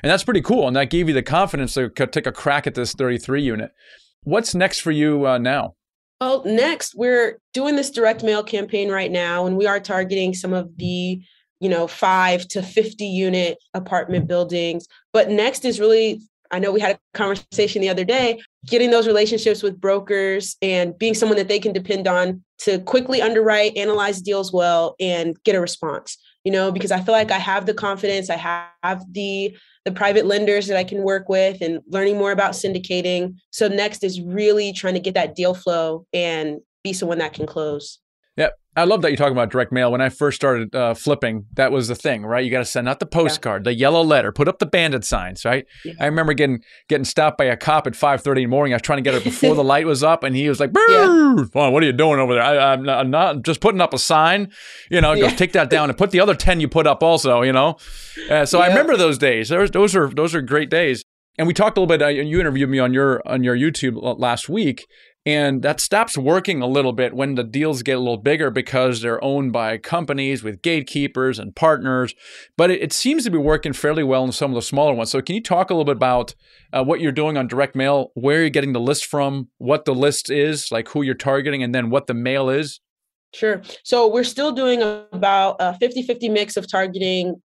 and 0.04 0.12
that's 0.12 0.24
pretty 0.24 0.42
cool. 0.42 0.68
And 0.68 0.76
that 0.76 0.90
gave 0.90 1.08
you 1.08 1.14
the 1.14 1.24
confidence 1.24 1.74
to 1.74 1.90
take 1.90 2.28
a 2.28 2.32
crack 2.32 2.68
at 2.68 2.76
this 2.76 2.94
33 2.94 3.42
unit. 3.42 3.72
What's 4.24 4.56
next 4.56 4.80
for 4.80 4.92
you 4.92 5.28
uh, 5.28 5.38
now? 5.38 5.76
Well, 6.22 6.44
next 6.46 6.96
we're 6.96 7.40
doing 7.54 7.76
this 7.76 7.92
direct 7.92 8.24
mail 8.24 8.44
campaign 8.44 8.90
right 8.90 9.12
now, 9.12 9.46
and 9.46 9.58
we 9.58 9.68
are 9.68 9.80
targeting 9.80 10.34
some 10.34 10.54
of 10.54 10.78
the 10.78 11.22
you 11.66 11.70
know, 11.72 11.88
five 11.88 12.48
to 12.48 12.62
50 12.62 13.08
unit 13.08 13.58
apartment 13.74 14.28
buildings. 14.28 14.88
But 15.12 15.32
next 15.32 15.66
is 15.66 15.80
really, 15.80 16.22
I 16.52 16.60
know 16.60 16.72
we 16.72 16.80
had 16.80 16.96
a 16.96 17.18
conversation 17.18 17.82
the 17.82 17.90
other 17.90 18.04
day, 18.04 18.40
getting 18.68 18.92
those 18.92 19.08
relationships 19.08 19.64
with 19.64 19.82
brokers 19.82 20.58
and 20.62 20.96
being 21.00 21.16
someone 21.16 21.40
that 21.40 21.48
they 21.48 21.58
can 21.58 21.74
depend 21.74 22.08
on 22.08 22.44
to 22.60 22.78
quickly 22.82 23.20
underwrite, 23.20 23.76
analyze 23.76 24.22
deals 24.22 24.54
well, 24.54 24.96
and 25.00 25.36
get 25.44 25.56
a 25.56 25.60
response. 25.60 26.20
You 26.44 26.52
know, 26.52 26.72
because 26.72 26.92
I 26.92 27.02
feel 27.02 27.16
like 27.16 27.32
I 27.32 27.40
have 27.40 27.66
the 27.66 27.74
confidence, 27.74 28.30
I 28.30 28.38
have 28.38 29.02
the 29.12 29.58
the 29.86 29.92
private 29.92 30.28
lenders 30.28 30.68
that 30.68 30.78
I 30.78 30.84
can 30.84 31.02
work 31.02 31.30
with 31.30 31.62
and 31.62 31.80
learning 31.88 32.20
more 32.20 32.32
about 32.32 32.52
syndicating. 32.52 33.38
So 33.50 33.68
next 33.68 34.04
is 34.04 34.22
really 34.22 34.72
trying 34.72 34.94
to 34.94 35.00
get 35.00 35.16
that 35.16 35.34
deal 35.34 35.56
flow 35.56 36.06
and 36.14 36.60
be 36.84 36.94
someone 36.94 37.18
that 37.18 37.34
can 37.34 37.48
close. 37.48 37.98
I 38.78 38.84
love 38.84 39.02
that 39.02 39.10
you're 39.10 39.18
talking 39.18 39.32
about 39.32 39.52
direct 39.52 39.72
mail. 39.72 39.92
When 39.92 40.02
I 40.02 40.10
first 40.10 40.36
started 40.36 40.76
uh, 40.76 40.94
flipping, 40.94 41.46
that 41.54 41.72
was 41.72 41.88
the 41.88 41.96
thing, 41.96 42.26
right? 42.26 42.44
You 42.44 42.52
got 42.52 42.60
to 42.60 42.66
send 42.66 42.90
out 42.90 43.00
the 43.00 43.06
postcard, 43.06 43.66
yeah. 43.66 43.72
the 43.72 43.78
yellow 43.78 44.04
letter, 44.04 44.34
put 44.34 44.48
up 44.50 44.60
the 44.60 44.66
bandit 44.66 45.06
signs, 45.06 45.46
right? 45.46 45.66
Yeah. 45.86 45.94
I 46.00 46.06
remember 46.06 46.34
getting 46.34 46.62
getting 46.90 47.06
stopped 47.06 47.38
by 47.38 47.46
a 47.46 47.56
cop 47.56 47.88
at 47.88 47.94
5:30 47.94 48.28
in 48.28 48.36
the 48.36 48.46
morning. 48.48 48.74
I 48.74 48.76
was 48.76 48.82
trying 48.82 48.98
to 48.98 49.02
get 49.02 49.14
it 49.14 49.24
before 49.24 49.56
the 49.56 49.64
light 49.76 49.86
was 49.86 50.04
up, 50.04 50.24
and 50.24 50.36
he 50.36 50.50
was 50.50 50.60
like, 50.60 50.72
yeah. 50.76 51.46
oh, 51.56 51.70
"What 51.70 51.84
are 51.84 51.86
you 51.86 51.94
doing 51.94 52.20
over 52.20 52.34
there? 52.34 52.44
I, 52.44 52.74
am 52.74 52.84
not, 52.84 53.00
I'm 53.00 53.12
not 53.12 53.44
just 53.44 53.62
putting 53.62 53.80
up 53.80 53.94
a 53.94 54.00
sign. 54.00 54.52
You 54.92 55.00
know, 55.00 55.16
go 55.16 55.30
take 55.30 55.54
that 55.54 55.70
down 55.70 55.90
and 55.90 55.98
put 55.98 56.12
the 56.12 56.20
other 56.20 56.36
ten 56.36 56.60
you 56.60 56.68
put 56.68 56.86
up 56.86 57.02
also. 57.02 57.42
You 57.44 57.54
know." 57.54 57.78
Uh, 58.30 58.46
so 58.46 58.60
I 58.60 58.68
remember 58.68 58.98
those 58.98 59.18
days. 59.18 59.50
Those 59.50 59.72
those 59.72 59.96
are 59.96 60.10
those 60.10 60.36
are 60.36 60.42
great 60.42 60.70
days. 60.70 61.04
And 61.38 61.48
we 61.48 61.54
talked 61.54 61.78
a 61.78 61.82
little 61.82 61.98
bit. 61.98 62.02
Uh, 62.02 62.08
you 62.08 62.40
interviewed 62.40 62.70
me 62.70 62.80
on 62.80 62.94
your 62.94 63.22
on 63.26 63.44
your 63.44 63.56
YouTube 63.56 63.98
last 64.20 64.48
week 64.48 64.86
And 65.26 65.64
that 65.64 65.80
stops 65.80 66.18
working 66.18 66.62
a 66.62 66.68
little 66.68 66.94
bit 66.94 67.16
when 67.16 67.34
the 67.34 67.44
deals 67.44 67.82
get 67.82 67.98
a 67.98 68.00
little 68.00 68.18
bigger 68.18 68.52
because 68.52 69.02
they're 69.02 69.24
owned 69.24 69.54
by 69.54 69.80
companies 69.80 70.44
with 70.44 70.62
gatekeepers 70.62 71.40
and 71.40 71.56
partners. 71.56 72.14
But 72.58 72.70
it, 72.70 72.84
it 72.84 72.94
seems 72.94 73.24
to 73.24 73.32
be 73.32 73.38
working 73.40 73.74
fairly 73.74 74.04
well 74.04 74.24
in 74.24 74.32
some 74.32 74.52
of 74.52 74.56
the 74.56 74.62
smaller 74.62 74.94
ones. 74.94 75.10
So, 75.10 75.22
can 75.24 75.34
you 75.34 75.42
talk 75.42 75.72
a 75.72 75.74
little 75.74 75.86
bit 75.86 75.98
about 75.98 76.36
uh, 76.72 76.84
what 76.84 77.00
you're 77.00 77.12
doing 77.12 77.38
on 77.38 77.48
direct 77.48 77.76
mail, 77.76 78.12
where 78.14 78.42
you're 78.42 78.50
getting 78.52 78.74
the 78.74 78.80
list 78.80 79.06
from, 79.06 79.50
what 79.58 79.86
the 79.86 79.96
list 79.96 80.30
is, 80.30 80.72
like 80.72 80.90
who 80.90 81.02
you're 81.02 81.16
targeting, 81.16 81.64
and 81.64 81.74
then 81.74 81.90
what 81.90 82.06
the 82.06 82.14
mail 82.14 82.50
is? 82.50 82.80
Sure. 83.34 83.64
So, 83.84 84.08
we're 84.08 84.24
still 84.24 84.52
doing 84.52 84.84
about 85.12 85.56
a 85.60 85.76
50 85.80 86.04
50 86.04 86.30
mix 86.30 86.56
of 86.56 86.70
targeting 86.70 87.42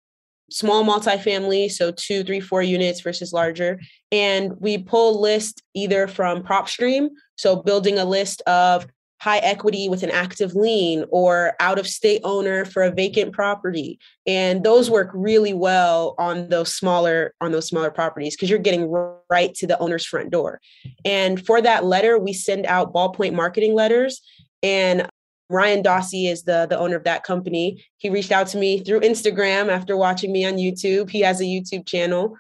small 0.51 0.85
multifamily, 0.85 1.71
so 1.71 1.91
two, 1.91 2.25
three, 2.25 2.41
four 2.41 2.63
units 2.63 3.01
versus 3.01 3.33
larger. 3.33 3.81
And 4.11 4.53
we 4.61 4.79
pull 4.79 5.21
list 5.21 5.63
either 5.75 6.07
from 6.09 6.43
PropStream, 6.43 7.09
so 7.37 7.57
building 7.57 7.99
a 7.99 8.05
list 8.05 8.41
of 8.43 8.87
high 9.21 9.39
equity 9.39 9.89
with 9.89 10.03
an 10.03 10.11
active 10.11 10.55
lien 10.55 11.05
or 11.11 11.55
out 11.59 11.79
of 11.79 11.89
state 11.89 12.21
owner 12.25 12.65
for 12.65 12.83
a 12.85 12.91
vacant 12.91 13.33
property. 13.33 13.99
And 14.27 14.63
those 14.63 14.91
work 14.91 15.11
really 15.13 15.53
well 15.53 16.15
on 16.19 16.49
those 16.49 16.73
smaller 16.73 17.35
on 17.41 17.53
those 17.53 17.67
smaller 17.67 17.91
properties 17.91 18.37
because 18.37 18.49
you're 18.49 18.61
getting 18.61 18.89
right 19.29 19.55
to 19.55 19.67
the 19.67 19.79
owner's 19.81 20.07
front 20.07 20.31
door. 20.31 20.61
And 21.05 21.45
for 21.45 21.61
that 21.61 21.85
letter 21.85 22.19
we 22.19 22.33
send 22.33 22.67
out 22.67 22.95
ballpoint 22.95 23.35
marketing 23.35 23.75
letters. 23.75 24.23
And 24.63 25.09
Ryan 25.51 25.83
Dossey 25.83 26.31
is 26.31 26.43
the 26.43 26.67
the 26.69 26.79
owner 26.79 26.97
of 26.97 27.05
that 27.05 27.25
company. 27.25 27.85
He 27.97 28.11
reached 28.11 28.33
out 28.33 28.47
to 28.49 28.59
me 28.59 28.81
through 28.81 29.01
Instagram 29.01 29.69
after 29.69 29.97
watching 29.97 30.33
me 30.33 30.45
on 30.45 30.55
YouTube. 30.55 31.11
He 31.11 31.21
has 31.21 31.41
a 31.41 31.45
YouTube 31.45 31.87
channel. 31.87 32.37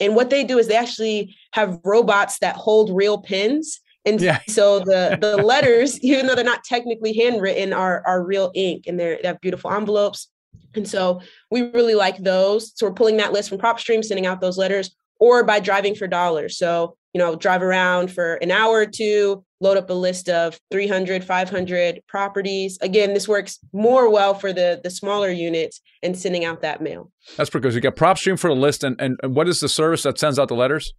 And 0.00 0.14
what 0.14 0.30
they 0.30 0.44
do 0.44 0.58
is 0.58 0.68
they 0.68 0.76
actually 0.76 1.36
have 1.52 1.80
robots 1.84 2.38
that 2.38 2.56
hold 2.56 2.94
real 2.94 3.18
pens. 3.18 3.80
And 4.04 4.20
yeah. 4.20 4.38
so 4.48 4.80
the 4.80 5.18
the 5.20 5.38
letters, 5.38 5.98
even 6.00 6.26
though 6.26 6.34
they're 6.34 6.44
not 6.44 6.64
technically 6.64 7.12
handwritten, 7.14 7.72
are 7.72 8.02
are 8.06 8.24
real 8.24 8.52
ink 8.54 8.84
and 8.86 8.98
they're, 8.98 9.18
they 9.20 9.28
have 9.28 9.40
beautiful 9.40 9.72
envelopes. 9.72 10.28
And 10.74 10.86
so 10.86 11.20
we 11.50 11.62
really 11.62 11.94
like 11.94 12.18
those. 12.18 12.72
So 12.76 12.86
we're 12.86 12.94
pulling 12.94 13.16
that 13.16 13.32
list 13.32 13.48
from 13.48 13.58
PropStream, 13.58 14.04
sending 14.04 14.26
out 14.26 14.40
those 14.40 14.58
letters, 14.58 14.94
or 15.18 15.42
by 15.42 15.60
driving 15.60 15.94
for 15.94 16.06
dollars. 16.06 16.58
So 16.58 16.97
you 17.14 17.18
know, 17.18 17.36
drive 17.36 17.62
around 17.62 18.12
for 18.12 18.34
an 18.34 18.50
hour 18.50 18.78
or 18.78 18.86
two, 18.86 19.44
load 19.60 19.76
up 19.76 19.90
a 19.90 19.94
list 19.94 20.28
of 20.28 20.58
300, 20.70 21.24
500 21.24 22.00
properties. 22.06 22.78
Again, 22.80 23.14
this 23.14 23.26
works 23.26 23.58
more 23.72 24.10
well 24.10 24.34
for 24.34 24.52
the 24.52 24.80
the 24.82 24.90
smaller 24.90 25.30
units 25.30 25.80
and 26.02 26.16
sending 26.16 26.44
out 26.44 26.60
that 26.62 26.82
mail. 26.82 27.10
That's 27.36 27.50
pretty 27.50 27.62
good. 27.62 27.74
You 27.74 27.80
got 27.80 27.96
PropStream 27.96 28.38
for 28.38 28.48
the 28.48 28.60
list, 28.60 28.84
and, 28.84 29.00
and 29.00 29.18
what 29.22 29.48
is 29.48 29.60
the 29.60 29.68
service 29.68 30.02
that 30.02 30.18
sends 30.18 30.38
out 30.38 30.48
the 30.48 30.54
letters? 30.54 30.92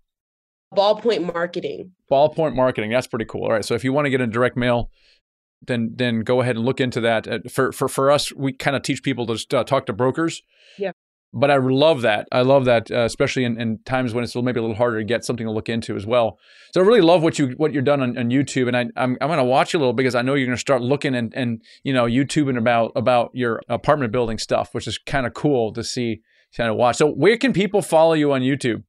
Ballpoint 0.75 1.33
marketing. 1.33 1.91
Ballpoint 2.11 2.55
marketing. 2.55 2.91
That's 2.91 3.07
pretty 3.07 3.25
cool. 3.25 3.43
All 3.43 3.51
right. 3.51 3.65
So 3.65 3.73
if 3.73 3.83
you 3.83 3.91
want 3.93 4.05
to 4.05 4.11
get 4.11 4.21
in 4.21 4.29
direct 4.29 4.55
mail, 4.57 4.91
then 5.65 5.93
then 5.95 6.21
go 6.21 6.41
ahead 6.41 6.55
and 6.55 6.65
look 6.65 6.79
into 6.79 7.01
that. 7.01 7.51
For 7.51 7.71
for 7.71 7.87
for 7.87 8.11
us, 8.11 8.33
we 8.33 8.53
kind 8.53 8.75
of 8.75 8.83
teach 8.83 9.03
people 9.03 9.25
to 9.27 9.57
uh, 9.57 9.63
talk 9.63 9.85
to 9.87 9.93
brokers. 9.93 10.41
Yeah 10.77 10.91
but 11.33 11.51
I 11.51 11.57
love 11.57 12.01
that. 12.01 12.27
I 12.31 12.41
love 12.41 12.65
that, 12.65 12.89
uh, 12.89 13.01
especially 13.01 13.43
in, 13.43 13.59
in, 13.59 13.79
times 13.85 14.13
when 14.13 14.23
it's 14.23 14.35
maybe 14.35 14.59
a 14.59 14.63
little 14.63 14.75
harder 14.75 14.99
to 14.99 15.05
get 15.05 15.23
something 15.23 15.45
to 15.45 15.51
look 15.51 15.69
into 15.69 15.95
as 15.95 16.05
well. 16.05 16.39
So 16.73 16.81
I 16.81 16.85
really 16.85 17.01
love 17.01 17.21
what 17.21 17.37
you 17.37 17.49
what 17.57 17.71
you're 17.71 17.83
done 17.83 18.01
on, 18.01 18.17
on 18.17 18.29
YouTube, 18.29 18.67
and 18.67 18.75
I, 18.75 18.81
I'm 18.95 19.17
I'm 19.21 19.27
going 19.27 19.37
to 19.37 19.43
watch 19.43 19.73
a 19.73 19.77
little 19.77 19.93
because 19.93 20.15
I 20.15 20.21
know 20.21 20.33
you're 20.33 20.47
going 20.47 20.55
to 20.55 20.59
start 20.59 20.81
looking 20.81 21.15
and 21.15 21.33
and 21.35 21.61
you 21.83 21.93
know 21.93 22.05
YouTubing 22.05 22.57
about 22.57 22.91
about 22.95 23.31
your 23.33 23.61
apartment 23.69 24.11
building 24.11 24.37
stuff, 24.37 24.73
which 24.73 24.87
is 24.87 24.97
kind 24.97 25.25
of 25.25 25.33
cool 25.33 25.71
to 25.73 25.83
see 25.83 26.21
kind 26.55 26.69
of 26.69 26.75
watch. 26.75 26.97
So 26.97 27.09
where 27.11 27.37
can 27.37 27.53
people 27.53 27.81
follow 27.81 28.13
you 28.13 28.33
on 28.33 28.41
YouTube? 28.41 28.83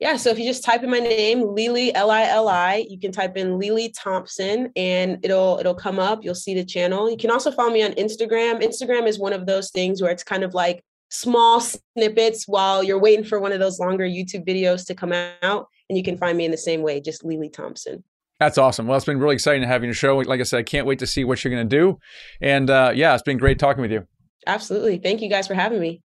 Yeah, 0.00 0.16
so 0.16 0.30
if 0.30 0.38
you 0.38 0.46
just 0.46 0.64
type 0.64 0.82
in 0.82 0.90
my 0.90 0.98
name, 0.98 1.42
Lili 1.42 1.94
L 1.94 2.10
I 2.10 2.22
L 2.22 2.48
I, 2.48 2.86
you 2.88 2.98
can 2.98 3.12
type 3.12 3.36
in 3.36 3.58
Lili 3.58 3.90
Thompson, 3.90 4.72
and 4.74 5.18
it'll 5.22 5.58
it'll 5.58 5.74
come 5.74 5.98
up. 5.98 6.24
You'll 6.24 6.34
see 6.34 6.54
the 6.54 6.64
channel. 6.64 7.10
You 7.10 7.18
can 7.18 7.30
also 7.30 7.50
follow 7.50 7.70
me 7.70 7.82
on 7.82 7.92
Instagram. 7.92 8.62
Instagram 8.62 9.06
is 9.06 9.18
one 9.18 9.34
of 9.34 9.44
those 9.44 9.70
things 9.70 10.00
where 10.00 10.10
it's 10.10 10.24
kind 10.24 10.42
of 10.42 10.54
like 10.54 10.82
small 11.10 11.60
snippets 11.60 12.48
while 12.48 12.82
you're 12.82 13.00
waiting 13.00 13.24
for 13.24 13.38
one 13.38 13.52
of 13.52 13.60
those 13.60 13.78
longer 13.78 14.04
YouTube 14.04 14.46
videos 14.46 14.86
to 14.86 14.94
come 14.94 15.12
out. 15.12 15.66
And 15.88 15.96
you 15.96 16.04
can 16.04 16.16
find 16.16 16.38
me 16.38 16.44
in 16.44 16.50
the 16.50 16.56
same 16.56 16.82
way, 16.82 17.00
just 17.00 17.24
Lili 17.24 17.48
Thompson. 17.48 18.04
That's 18.38 18.56
awesome. 18.56 18.86
Well, 18.86 18.96
it's 18.96 19.04
been 19.04 19.18
really 19.18 19.34
exciting 19.34 19.60
to 19.60 19.68
have 19.68 19.82
you 19.82 19.88
on 19.88 19.90
the 19.90 19.94
show. 19.94 20.16
Like 20.16 20.40
I 20.40 20.44
said, 20.44 20.58
I 20.58 20.62
can't 20.62 20.86
wait 20.86 20.98
to 21.00 21.06
see 21.06 21.24
what 21.24 21.44
you're 21.44 21.52
going 21.52 21.68
to 21.68 21.76
do. 21.76 21.98
And 22.40 22.70
uh, 22.70 22.92
yeah, 22.94 23.12
it's 23.12 23.22
been 23.22 23.36
great 23.36 23.58
talking 23.58 23.82
with 23.82 23.92
you. 23.92 24.06
Absolutely. 24.46 24.96
Thank 24.96 25.20
you 25.20 25.28
guys 25.28 25.46
for 25.46 25.54
having 25.54 25.80
me. 25.80 26.00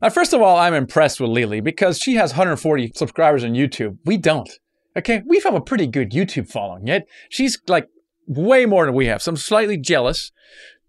Now, 0.00 0.08
first 0.08 0.32
of 0.32 0.40
all, 0.40 0.56
I'm 0.56 0.72
impressed 0.74 1.20
with 1.20 1.30
Lili 1.30 1.60
because 1.60 1.98
she 1.98 2.14
has 2.14 2.30
140 2.30 2.92
subscribers 2.94 3.44
on 3.44 3.50
YouTube. 3.50 3.98
We 4.06 4.16
don't. 4.16 4.48
Okay. 4.96 5.22
We 5.26 5.40
have 5.40 5.54
a 5.54 5.60
pretty 5.60 5.86
good 5.86 6.12
YouTube 6.12 6.48
following, 6.48 6.86
yet 6.86 7.06
she's 7.28 7.58
like 7.66 7.88
way 8.26 8.64
more 8.64 8.86
than 8.86 8.94
we 8.94 9.06
have. 9.06 9.20
So 9.20 9.30
I'm 9.30 9.36
slightly 9.36 9.76
jealous, 9.76 10.30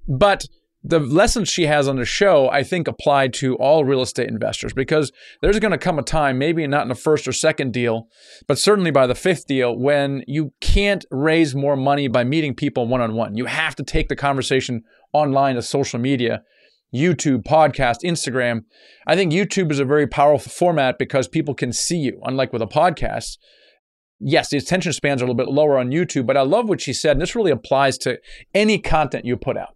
but 0.07 0.45
the 0.83 0.99
lessons 0.99 1.49
she 1.49 1.65
has 1.65 1.87
on 1.87 1.97
the 1.97 2.05
show, 2.05 2.49
I 2.49 2.63
think, 2.63 2.87
apply 2.87 3.29
to 3.29 3.55
all 3.55 3.83
real 3.83 4.01
estate 4.01 4.29
investors 4.29 4.71
because 4.71 5.11
there's 5.41 5.59
going 5.59 5.71
to 5.71 5.77
come 5.77 5.99
a 5.99 6.03
time, 6.03 6.37
maybe 6.37 6.65
not 6.67 6.83
in 6.83 6.89
the 6.89 6.95
first 6.95 7.27
or 7.27 7.33
second 7.33 7.73
deal, 7.73 8.07
but 8.47 8.57
certainly 8.57 8.91
by 8.91 9.05
the 9.05 9.15
fifth 9.15 9.45
deal, 9.45 9.77
when 9.77 10.23
you 10.25 10.53
can't 10.61 11.03
raise 11.11 11.53
more 11.53 11.75
money 11.75 12.07
by 12.07 12.23
meeting 12.23 12.55
people 12.55 12.87
one 12.87 13.01
on 13.01 13.15
one. 13.15 13.35
You 13.35 13.45
have 13.45 13.75
to 13.75 13.83
take 13.83 14.07
the 14.07 14.15
conversation 14.15 14.83
online 15.11 15.55
to 15.55 15.61
social 15.61 15.99
media, 15.99 16.43
YouTube, 16.95 17.43
podcast, 17.43 17.97
Instagram. 18.05 18.61
I 19.05 19.15
think 19.17 19.33
YouTube 19.33 19.71
is 19.71 19.79
a 19.79 19.85
very 19.85 20.07
powerful 20.07 20.49
format 20.49 20.97
because 20.97 21.27
people 21.27 21.55
can 21.55 21.73
see 21.73 21.97
you, 21.97 22.21
unlike 22.23 22.53
with 22.53 22.61
a 22.61 22.67
podcast. 22.67 23.37
Yes, 24.21 24.49
the 24.49 24.57
attention 24.57 24.93
spans 24.93 25.21
are 25.21 25.25
a 25.25 25.27
little 25.27 25.35
bit 25.35 25.53
lower 25.53 25.77
on 25.77 25.91
YouTube, 25.91 26.25
but 26.25 26.37
I 26.37 26.41
love 26.41 26.69
what 26.69 26.79
she 26.79 26.93
said, 26.93 27.11
and 27.11 27.21
this 27.21 27.35
really 27.35 27.51
applies 27.51 27.97
to 27.99 28.17
any 28.53 28.77
content 28.79 29.25
you 29.25 29.35
put 29.35 29.57
out 29.57 29.75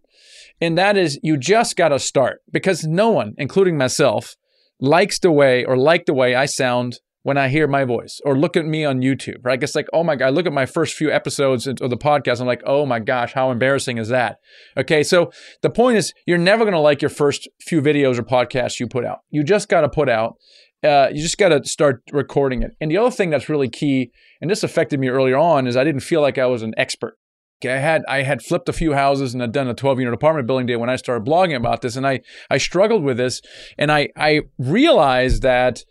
and 0.60 0.78
that 0.78 0.96
is 0.96 1.18
you 1.22 1.36
just 1.36 1.76
got 1.76 1.88
to 1.88 1.98
start 1.98 2.40
because 2.52 2.84
no 2.84 3.10
one, 3.10 3.34
including 3.38 3.76
myself, 3.76 4.36
likes 4.80 5.18
the 5.18 5.32
way 5.32 5.64
or 5.64 5.76
like 5.76 6.06
the 6.06 6.14
way 6.14 6.34
I 6.34 6.46
sound 6.46 6.98
when 7.24 7.38
I 7.38 7.48
hear 7.48 7.66
my 7.66 7.84
voice 7.84 8.20
or 8.24 8.36
look 8.36 8.54
at 8.54 8.66
me 8.66 8.84
on 8.84 9.00
YouTube, 9.00 9.38
right? 9.42 9.60
It's 9.60 9.74
like, 9.74 9.88
oh 9.94 10.04
my 10.04 10.14
God, 10.14 10.26
I 10.26 10.30
look 10.30 10.46
at 10.46 10.52
my 10.52 10.66
first 10.66 10.94
few 10.94 11.10
episodes 11.10 11.66
of 11.66 11.78
the 11.78 11.96
podcast. 11.96 12.40
I'm 12.40 12.46
like, 12.46 12.62
oh 12.66 12.84
my 12.84 13.00
gosh, 13.00 13.32
how 13.32 13.50
embarrassing 13.50 13.96
is 13.96 14.08
that? 14.08 14.36
Okay. 14.76 15.02
So 15.02 15.32
the 15.62 15.70
point 15.70 15.96
is, 15.96 16.12
you're 16.26 16.36
never 16.36 16.64
going 16.64 16.74
to 16.74 16.80
like 16.80 17.00
your 17.00 17.08
first 17.08 17.48
few 17.62 17.80
videos 17.80 18.18
or 18.18 18.24
podcasts 18.24 18.78
you 18.78 18.86
put 18.86 19.06
out. 19.06 19.20
You 19.30 19.42
just 19.42 19.70
got 19.70 19.80
to 19.80 19.88
put 19.88 20.10
out, 20.10 20.34
uh, 20.84 21.08
you 21.12 21.22
just 21.22 21.38
got 21.38 21.48
to 21.48 21.64
start 21.64 22.02
recording 22.12 22.62
it. 22.62 22.72
And 22.78 22.90
the 22.90 22.98
other 22.98 23.10
thing 23.10 23.30
that's 23.30 23.48
really 23.48 23.70
key, 23.70 24.10
and 24.42 24.50
this 24.50 24.62
affected 24.62 25.00
me 25.00 25.08
earlier 25.08 25.38
on, 25.38 25.66
is 25.66 25.78
I 25.78 25.84
didn't 25.84 26.02
feel 26.02 26.20
like 26.20 26.36
I 26.36 26.44
was 26.44 26.62
an 26.62 26.74
expert. 26.76 27.16
I 27.64 27.78
had 27.78 28.02
I 28.08 28.22
had 28.22 28.42
flipped 28.42 28.68
a 28.68 28.72
few 28.72 28.92
houses 28.92 29.32
and 29.32 29.40
had 29.40 29.52
done 29.52 29.68
a 29.68 29.74
12 29.74 30.00
unit 30.00 30.14
apartment 30.14 30.46
building 30.46 30.66
deal 30.66 30.80
when 30.80 30.90
I 30.90 30.96
started 30.96 31.26
blogging 31.26 31.56
about 31.56 31.80
this, 31.82 31.96
and 31.96 32.06
I 32.06 32.20
I 32.50 32.58
struggled 32.58 33.02
with 33.04 33.16
this, 33.16 33.40
and 33.78 33.90
I 33.90 34.08
I 34.16 34.42
realized 34.58 35.42
that 35.42 35.84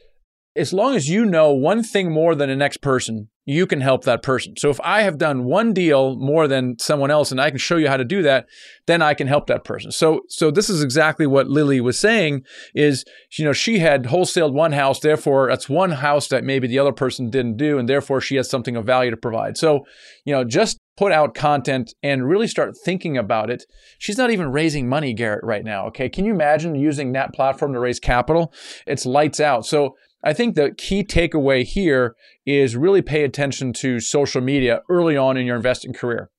as 0.55 0.71
long 0.71 0.95
as 0.95 1.09
you 1.09 1.25
know 1.25 1.51
one 1.51 1.83
thing 1.83 2.11
more 2.11 2.35
than 2.35 2.49
the 2.49 2.55
next 2.55 2.77
person, 2.77 3.29
you 3.45 3.65
can 3.65 3.81
help 3.81 4.05
that 4.05 4.21
person. 4.21 4.55
So 4.57 4.69
if 4.69 4.79
I 4.81 5.01
have 5.01 5.17
done 5.17 5.43
one 5.43 5.73
deal 5.73 6.15
more 6.15 6.47
than 6.47 6.77
someone 6.79 7.11
else 7.11 7.31
and 7.31 7.41
I 7.41 7.49
can 7.49 7.57
show 7.57 7.75
you 7.75 7.89
how 7.89 7.97
to 7.97 8.05
do 8.05 8.21
that, 8.21 8.45
then 8.85 9.01
I 9.01 9.15
can 9.15 9.27
help 9.27 9.47
that 9.47 9.63
person. 9.63 9.91
So 9.91 10.21
so 10.29 10.51
this 10.51 10.69
is 10.69 10.81
exactly 10.81 11.27
what 11.27 11.49
Lili 11.49 11.81
was 11.81 11.99
saying 11.99 12.43
is 12.73 13.03
you 13.37 13.43
know 13.43 13.51
she 13.51 13.79
had 13.79 14.05
wholesaled 14.05 14.53
one 14.53 14.71
house, 14.71 14.99
therefore 14.99 15.49
that's 15.49 15.67
one 15.67 15.91
house 15.91 16.27
that 16.29 16.43
maybe 16.43 16.67
the 16.67 16.79
other 16.79 16.93
person 16.93 17.29
didn't 17.29 17.57
do 17.57 17.77
and 17.77 17.89
therefore 17.89 18.21
she 18.21 18.35
has 18.35 18.49
something 18.49 18.75
of 18.75 18.85
value 18.85 19.11
to 19.11 19.17
provide. 19.17 19.57
So, 19.57 19.85
you 20.23 20.33
know, 20.33 20.43
just 20.43 20.79
put 20.95 21.11
out 21.11 21.33
content 21.33 21.93
and 22.03 22.27
really 22.27 22.47
start 22.47 22.75
thinking 22.85 23.17
about 23.17 23.49
it. 23.49 23.65
She's 23.97 24.17
not 24.17 24.31
even 24.31 24.51
raising 24.51 24.87
money, 24.87 25.13
Garrett, 25.13 25.43
right 25.43 25.63
now. 25.63 25.87
Okay. 25.87 26.07
Can 26.07 26.23
you 26.23 26.33
imagine 26.33 26.75
using 26.75 27.13
that 27.13 27.33
platform 27.33 27.73
to 27.73 27.79
raise 27.79 27.99
capital? 27.99 28.53
It's 28.85 29.05
lights 29.05 29.39
out. 29.39 29.65
So 29.65 29.95
I 30.23 30.33
think 30.33 30.55
the 30.55 30.71
key 30.71 31.03
takeaway 31.03 31.63
here 31.63 32.15
is 32.45 32.75
really 32.75 33.01
pay 33.01 33.23
attention 33.23 33.73
to 33.73 33.99
social 33.99 34.41
media 34.41 34.81
early 34.89 35.17
on 35.17 35.37
in 35.37 35.45
your 35.45 35.55
investing 35.55 35.93
career. 35.93 36.29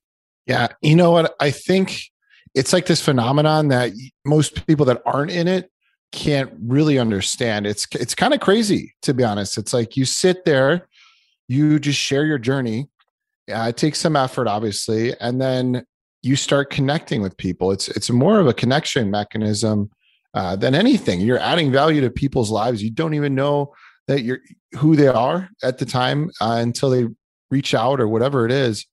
Yeah. 0.46 0.68
You 0.82 0.96
know 0.96 1.10
what? 1.10 1.34
I 1.40 1.50
think 1.50 2.02
it's 2.54 2.72
like 2.72 2.86
this 2.86 3.00
phenomenon 3.00 3.68
that 3.68 3.92
most 4.24 4.66
people 4.66 4.86
that 4.86 5.02
aren't 5.06 5.30
in 5.30 5.48
it 5.48 5.70
can't 6.12 6.52
really 6.62 6.98
understand. 6.98 7.66
It's 7.66 7.86
it's 7.92 8.14
kind 8.14 8.34
of 8.34 8.40
crazy 8.40 8.94
to 9.02 9.12
be 9.12 9.24
honest. 9.24 9.58
It's 9.58 9.72
like 9.72 9.96
you 9.96 10.04
sit 10.04 10.44
there, 10.44 10.88
you 11.48 11.78
just 11.78 11.98
share 11.98 12.24
your 12.24 12.38
journey 12.38 12.88
yeah, 13.46 13.66
it 13.68 13.76
takes 13.76 14.00
some 14.00 14.16
effort, 14.16 14.48
obviously, 14.48 15.14
and 15.20 15.40
then 15.40 15.84
you 16.22 16.36
start 16.36 16.70
connecting 16.70 17.20
with 17.20 17.36
people. 17.36 17.70
It's 17.72 17.88
it's 17.88 18.10
more 18.10 18.40
of 18.40 18.46
a 18.46 18.54
connection 18.54 19.10
mechanism 19.10 19.90
uh, 20.34 20.56
than 20.56 20.74
anything. 20.74 21.20
You're 21.20 21.38
adding 21.38 21.70
value 21.72 22.00
to 22.00 22.10
people's 22.10 22.50
lives. 22.50 22.82
You 22.82 22.90
don't 22.90 23.14
even 23.14 23.34
know 23.34 23.72
that 24.08 24.22
you're 24.22 24.40
who 24.78 24.96
they 24.96 25.06
are 25.06 25.48
at 25.62 25.78
the 25.78 25.86
time 25.86 26.30
uh, 26.40 26.58
until 26.60 26.90
they 26.90 27.06
reach 27.50 27.74
out 27.74 28.00
or 28.00 28.08
whatever 28.08 28.44
it 28.44 28.52
is, 28.52 28.86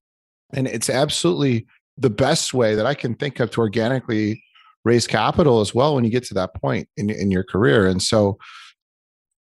and 0.53 0.67
it's 0.67 0.89
absolutely 0.89 1.65
the 1.97 2.09
best 2.09 2.53
way 2.53 2.75
that 2.75 2.85
I 2.85 2.93
can 2.93 3.15
think 3.15 3.39
of 3.39 3.51
to 3.51 3.61
organically 3.61 4.43
raise 4.83 5.07
capital 5.07 5.61
as 5.61 5.75
well 5.75 5.95
when 5.95 6.03
you 6.03 6.09
get 6.09 6.23
to 6.25 6.33
that 6.35 6.53
point 6.55 6.87
in 6.97 7.09
in 7.09 7.31
your 7.31 7.43
career. 7.43 7.87
And 7.87 8.01
so, 8.01 8.37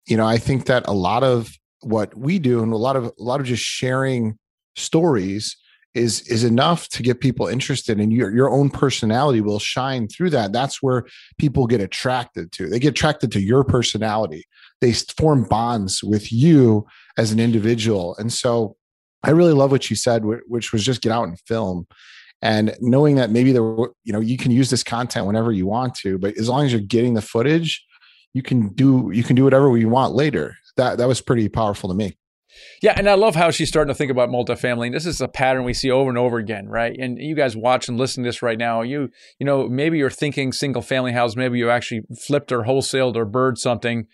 you 0.07 0.17
know, 0.17 0.25
I 0.25 0.37
think 0.37 0.65
that 0.65 0.87
a 0.87 0.93
lot 0.93 1.23
of 1.23 1.51
what 1.81 2.15
we 2.17 2.39
do 2.39 2.63
and 2.63 2.71
a 2.73 2.77
lot 2.77 2.95
of 2.95 3.05
a 3.05 3.11
lot 3.17 3.39
of 3.39 3.45
just 3.45 3.63
sharing 3.63 4.37
stories 4.75 5.57
is 5.97 6.21
is 6.27 6.43
enough 6.43 6.87
to 6.89 7.03
get 7.03 7.19
people 7.19 7.47
interested 7.47 7.99
and 7.99 8.13
your 8.13 8.33
your 8.33 8.49
own 8.49 8.69
personality 8.69 9.41
will 9.41 9.59
shine 9.59 10.07
through 10.07 10.29
that. 10.29 10.53
That's 10.53 10.81
where 10.81 11.05
people 11.37 11.67
get 11.67 11.81
attracted 11.81 12.51
to. 12.53 12.69
They 12.69 12.79
get 12.79 12.89
attracted 12.89 13.31
to 13.33 13.41
your 13.41 13.63
personality. 13.63 14.45
They 14.79 14.93
form 14.93 15.43
bonds 15.43 16.03
with 16.03 16.31
you 16.31 16.85
as 17.17 17.31
an 17.31 17.39
individual. 17.39 18.15
And 18.17 18.31
so 18.31 18.75
i 19.23 19.31
really 19.31 19.53
love 19.53 19.71
what 19.71 19.89
you 19.89 19.95
said 19.95 20.21
which 20.23 20.71
was 20.71 20.83
just 20.83 21.01
get 21.01 21.11
out 21.11 21.27
and 21.27 21.39
film. 21.41 21.87
And 22.43 22.75
knowing 22.79 23.15
that 23.15 23.31
maybe 23.31 23.51
there 23.51 23.63
you 23.63 24.13
know 24.13 24.19
you 24.19 24.37
can 24.37 24.51
use 24.51 24.69
this 24.69 24.83
content 24.83 25.25
whenever 25.25 25.51
you 25.51 25.65
want 25.65 25.95
to 25.95 26.19
but 26.19 26.37
as 26.37 26.47
long 26.47 26.65
as 26.65 26.71
you're 26.71 26.81
getting 26.81 27.15
the 27.15 27.21
footage 27.21 27.83
you 28.33 28.43
can 28.43 28.69
do 28.69 29.09
you 29.13 29.23
can 29.23 29.35
do 29.35 29.43
whatever 29.43 29.75
you 29.77 29.89
want 29.89 30.13
later. 30.13 30.55
That 30.77 30.99
that 30.99 31.07
was 31.07 31.21
pretty 31.21 31.49
powerful 31.49 31.89
to 31.89 31.95
me 31.95 32.17
yeah, 32.81 32.93
and 32.95 33.09
I 33.09 33.15
love 33.15 33.35
how 33.35 33.51
she's 33.51 33.69
starting 33.69 33.93
to 33.93 33.97
think 33.97 34.11
about 34.11 34.29
multifamily. 34.29 34.87
And 34.87 34.95
This 34.95 35.05
is 35.05 35.21
a 35.21 35.27
pattern 35.27 35.63
we 35.63 35.73
see 35.73 35.91
over 35.91 36.09
and 36.09 36.17
over 36.17 36.37
again, 36.37 36.67
right? 36.67 36.95
And 36.97 37.17
you 37.19 37.35
guys 37.35 37.55
watch 37.55 37.87
and 37.87 37.97
listen 37.97 38.23
to 38.23 38.27
this 38.27 38.41
right 38.41 38.57
now. 38.57 38.81
You, 38.81 39.09
you 39.39 39.45
know, 39.45 39.67
maybe 39.67 39.97
you're 39.97 40.09
thinking 40.09 40.51
single 40.51 40.81
family 40.81 41.13
house, 41.13 41.35
maybe 41.35 41.57
you 41.57 41.69
actually 41.69 42.01
flipped 42.25 42.51
or 42.51 42.63
wholesaled 42.63 43.15
or 43.15 43.25
BRRRR'd 43.25 43.57
something. 43.57 44.05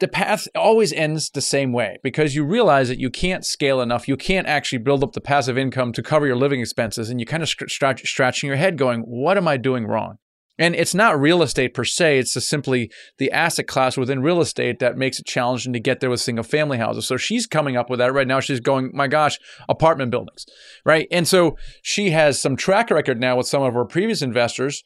The 0.00 0.08
path 0.08 0.48
always 0.54 0.94
ends 0.94 1.28
the 1.28 1.42
same 1.42 1.72
way 1.72 1.98
because 2.02 2.34
you 2.34 2.44
realize 2.44 2.88
that 2.88 2.98
you 2.98 3.10
can't 3.10 3.44
scale 3.44 3.82
enough. 3.82 4.08
You 4.08 4.16
can't 4.16 4.46
actually 4.46 4.78
build 4.78 5.04
up 5.04 5.12
the 5.12 5.20
passive 5.20 5.58
income 5.58 5.92
to 5.92 6.02
cover 6.02 6.26
your 6.26 6.36
living 6.36 6.60
expenses, 6.60 7.10
and 7.10 7.20
you 7.20 7.26
kind 7.26 7.42
of 7.42 7.50
scratch, 7.50 8.08
scratching 8.08 8.48
your 8.48 8.56
head, 8.56 8.78
going, 8.78 9.02
"What 9.02 9.36
am 9.36 9.46
I 9.46 9.58
doing 9.58 9.86
wrong?" 9.86 10.16
And 10.60 10.74
it's 10.74 10.94
not 10.94 11.18
real 11.18 11.42
estate 11.42 11.72
per 11.72 11.84
se, 11.84 12.18
it's 12.18 12.34
just 12.34 12.50
simply 12.50 12.90
the 13.16 13.32
asset 13.32 13.66
class 13.66 13.96
within 13.96 14.20
real 14.20 14.42
estate 14.42 14.78
that 14.80 14.98
makes 14.98 15.18
it 15.18 15.24
challenging 15.24 15.72
to 15.72 15.80
get 15.80 16.00
there 16.00 16.10
with 16.10 16.20
single 16.20 16.44
family 16.44 16.76
houses. 16.76 17.06
So 17.06 17.16
she's 17.16 17.46
coming 17.46 17.78
up 17.78 17.88
with 17.88 17.98
that 17.98 18.12
right 18.12 18.26
now. 18.26 18.40
She's 18.40 18.60
going, 18.60 18.90
my 18.92 19.08
gosh, 19.08 19.38
apartment 19.70 20.10
buildings, 20.10 20.44
right? 20.84 21.08
And 21.10 21.26
so 21.26 21.56
she 21.82 22.10
has 22.10 22.38
some 22.38 22.56
track 22.56 22.90
record 22.90 23.18
now 23.18 23.38
with 23.38 23.46
some 23.46 23.62
of 23.62 23.72
her 23.72 23.86
previous 23.86 24.20
investors. 24.20 24.84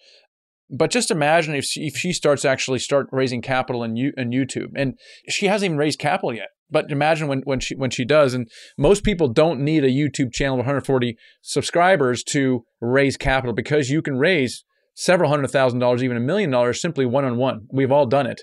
But 0.71 0.93
just 0.93 1.11
imagine 1.11 1.57
if 1.57 1.65
she, 1.65 1.89
if 1.89 1.97
she 1.97 2.13
starts 2.13 2.45
actually 2.45 2.79
start 2.79 3.09
raising 3.11 3.43
capital 3.43 3.83
in, 3.83 3.97
in 4.17 4.31
YouTube, 4.31 4.71
and 4.77 4.95
she 5.29 5.47
hasn't 5.47 5.67
even 5.67 5.77
raised 5.77 5.99
capital 5.99 6.33
yet. 6.33 6.49
But 6.71 6.91
imagine 6.91 7.29
when 7.29 7.41
when 7.41 7.61
she 7.61 7.75
when 7.77 7.91
she 7.91 8.05
does, 8.05 8.33
and 8.33 8.49
most 8.79 9.05
people 9.05 9.29
don't 9.29 9.61
need 9.61 9.85
a 9.85 9.91
YouTube 9.91 10.33
channel 10.33 10.55
of 10.55 10.61
140 10.61 11.17
subscribers 11.43 12.25
to 12.25 12.65
raise 12.81 13.17
capital 13.17 13.53
because 13.53 13.91
you 13.91 14.01
can 14.01 14.17
raise 14.17 14.65
several 14.95 15.31
hundred 15.31 15.49
thousand 15.49 15.81
dollars, 15.81 16.03
even 16.03 16.17
a 16.17 16.21
million 16.21 16.51
dollars, 16.51 16.81
simply 16.81 17.05
one 17.05 17.25
on 17.25 17.37
one. 17.37 17.67
We've 17.71 17.93
all 17.93 18.07
done 18.07 18.27
it. 18.27 18.43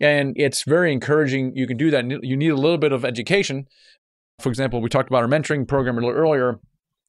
And 0.00 0.34
it's 0.36 0.64
very 0.64 0.92
encouraging. 0.92 1.52
You 1.54 1.66
can 1.66 1.76
do 1.76 1.90
that. 1.92 2.04
You 2.22 2.36
need 2.36 2.48
a 2.48 2.56
little 2.56 2.78
bit 2.78 2.92
of 2.92 3.04
education. 3.04 3.66
For 4.40 4.48
example, 4.48 4.80
we 4.80 4.88
talked 4.88 5.08
about 5.08 5.22
our 5.22 5.28
mentoring 5.28 5.66
program 5.68 5.96
a 5.96 6.00
little 6.00 6.16
earlier, 6.16 6.58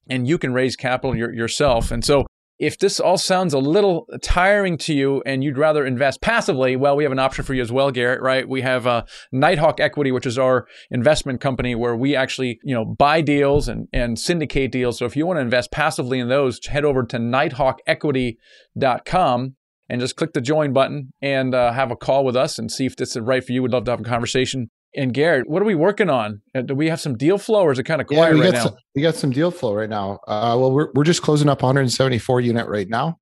and 0.08 0.28
you 0.28 0.38
can 0.38 0.54
raise 0.54 0.76
capital 0.76 1.16
your, 1.16 1.34
yourself. 1.34 1.90
And 1.90 2.06
so 2.06 2.26
if 2.64 2.80
this 2.80 3.00
all 3.00 3.18
sounds 3.18 3.54
a 3.54 3.60
little 3.60 4.08
tiring 4.22 4.78
to 4.78 4.94
you 4.94 5.24
and 5.26 5.44
you'd 5.44 5.58
rather 5.58 5.86
invest 5.86 6.22
passively, 6.22 6.78
well, 6.78 6.96
we 6.96 7.04
have 7.04 7.12
an 7.12 7.20
option 7.20 7.44
for 7.44 7.54
you 7.54 7.62
as 7.62 7.74
well, 7.74 7.92
Garrett, 7.92 8.22
right? 8.22 8.48
We 8.48 8.62
have 8.62 8.88
uh, 8.88 9.04
Nighthawk 9.34 9.82
Equity, 9.82 10.14
which 10.14 10.26
is 10.26 10.40
our 10.40 10.66
investment 10.90 11.42
company 11.42 11.76
where 11.76 11.94
we 11.96 12.16
actually, 12.16 12.62
you 12.64 12.74
know, 12.74 12.86
buy 12.86 13.20
deals 13.20 13.68
and, 13.68 13.90
and 13.92 14.18
syndicate 14.18 14.72
deals. 14.72 14.98
So 14.98 15.06
if 15.06 15.18
you 15.18 15.26
want 15.26 15.36
to 15.38 15.42
invest 15.42 15.72
passively 15.72 16.20
in 16.20 16.30
those, 16.30 16.66
head 16.66 16.86
over 16.86 17.04
to 17.04 17.18
nighthawkequity.com 17.18 19.56
and 19.90 20.02
just 20.02 20.16
click 20.16 20.32
the 20.32 20.40
join 20.40 20.72
button 20.72 21.12
and 21.22 21.54
uh, 21.54 21.74
have 21.74 21.92
a 21.92 21.98
call 21.98 22.24
with 22.24 22.38
us 22.38 22.58
and 22.58 22.72
see 22.72 22.86
if 22.86 22.96
this 22.96 23.18
is 23.18 23.22
right 23.22 23.44
for 23.44 23.52
you. 23.52 23.62
We'd 23.62 23.74
love 23.74 23.84
to 23.86 23.92
have 23.92 24.00
a 24.00 24.04
conversation. 24.04 24.70
And 24.96 25.14
Garrett, 25.14 25.50
what 25.50 25.62
are 25.62 25.66
we 25.66 25.76
working 25.76 26.10
on? 26.10 26.42
Uh, 26.54 26.62
do 26.62 26.76
we 26.76 26.88
have 26.90 27.02
some 27.02 27.18
deal 27.18 27.38
flow, 27.38 27.64
or 27.64 27.72
is 27.72 27.80
it 27.80 27.84
kind 27.84 28.02
of 28.02 28.08
quiet 28.08 28.38
yeah, 28.38 28.44
right 28.44 28.54
now? 28.54 28.64
Some, 28.66 28.76
we 28.96 29.02
got 29.02 29.16
some 29.16 29.32
deal 29.32 29.50
flow 29.50 29.74
right 29.74 29.90
now. 29.90 30.20
Uh, 30.28 30.56
well, 30.60 30.72
we're 30.72 30.90
we're 30.94 31.04
just 31.04 31.22
closing 31.22 31.50
up 31.50 31.62
174 31.64 32.42
unit 32.42 32.68
right 32.68 32.88
now 32.88 33.18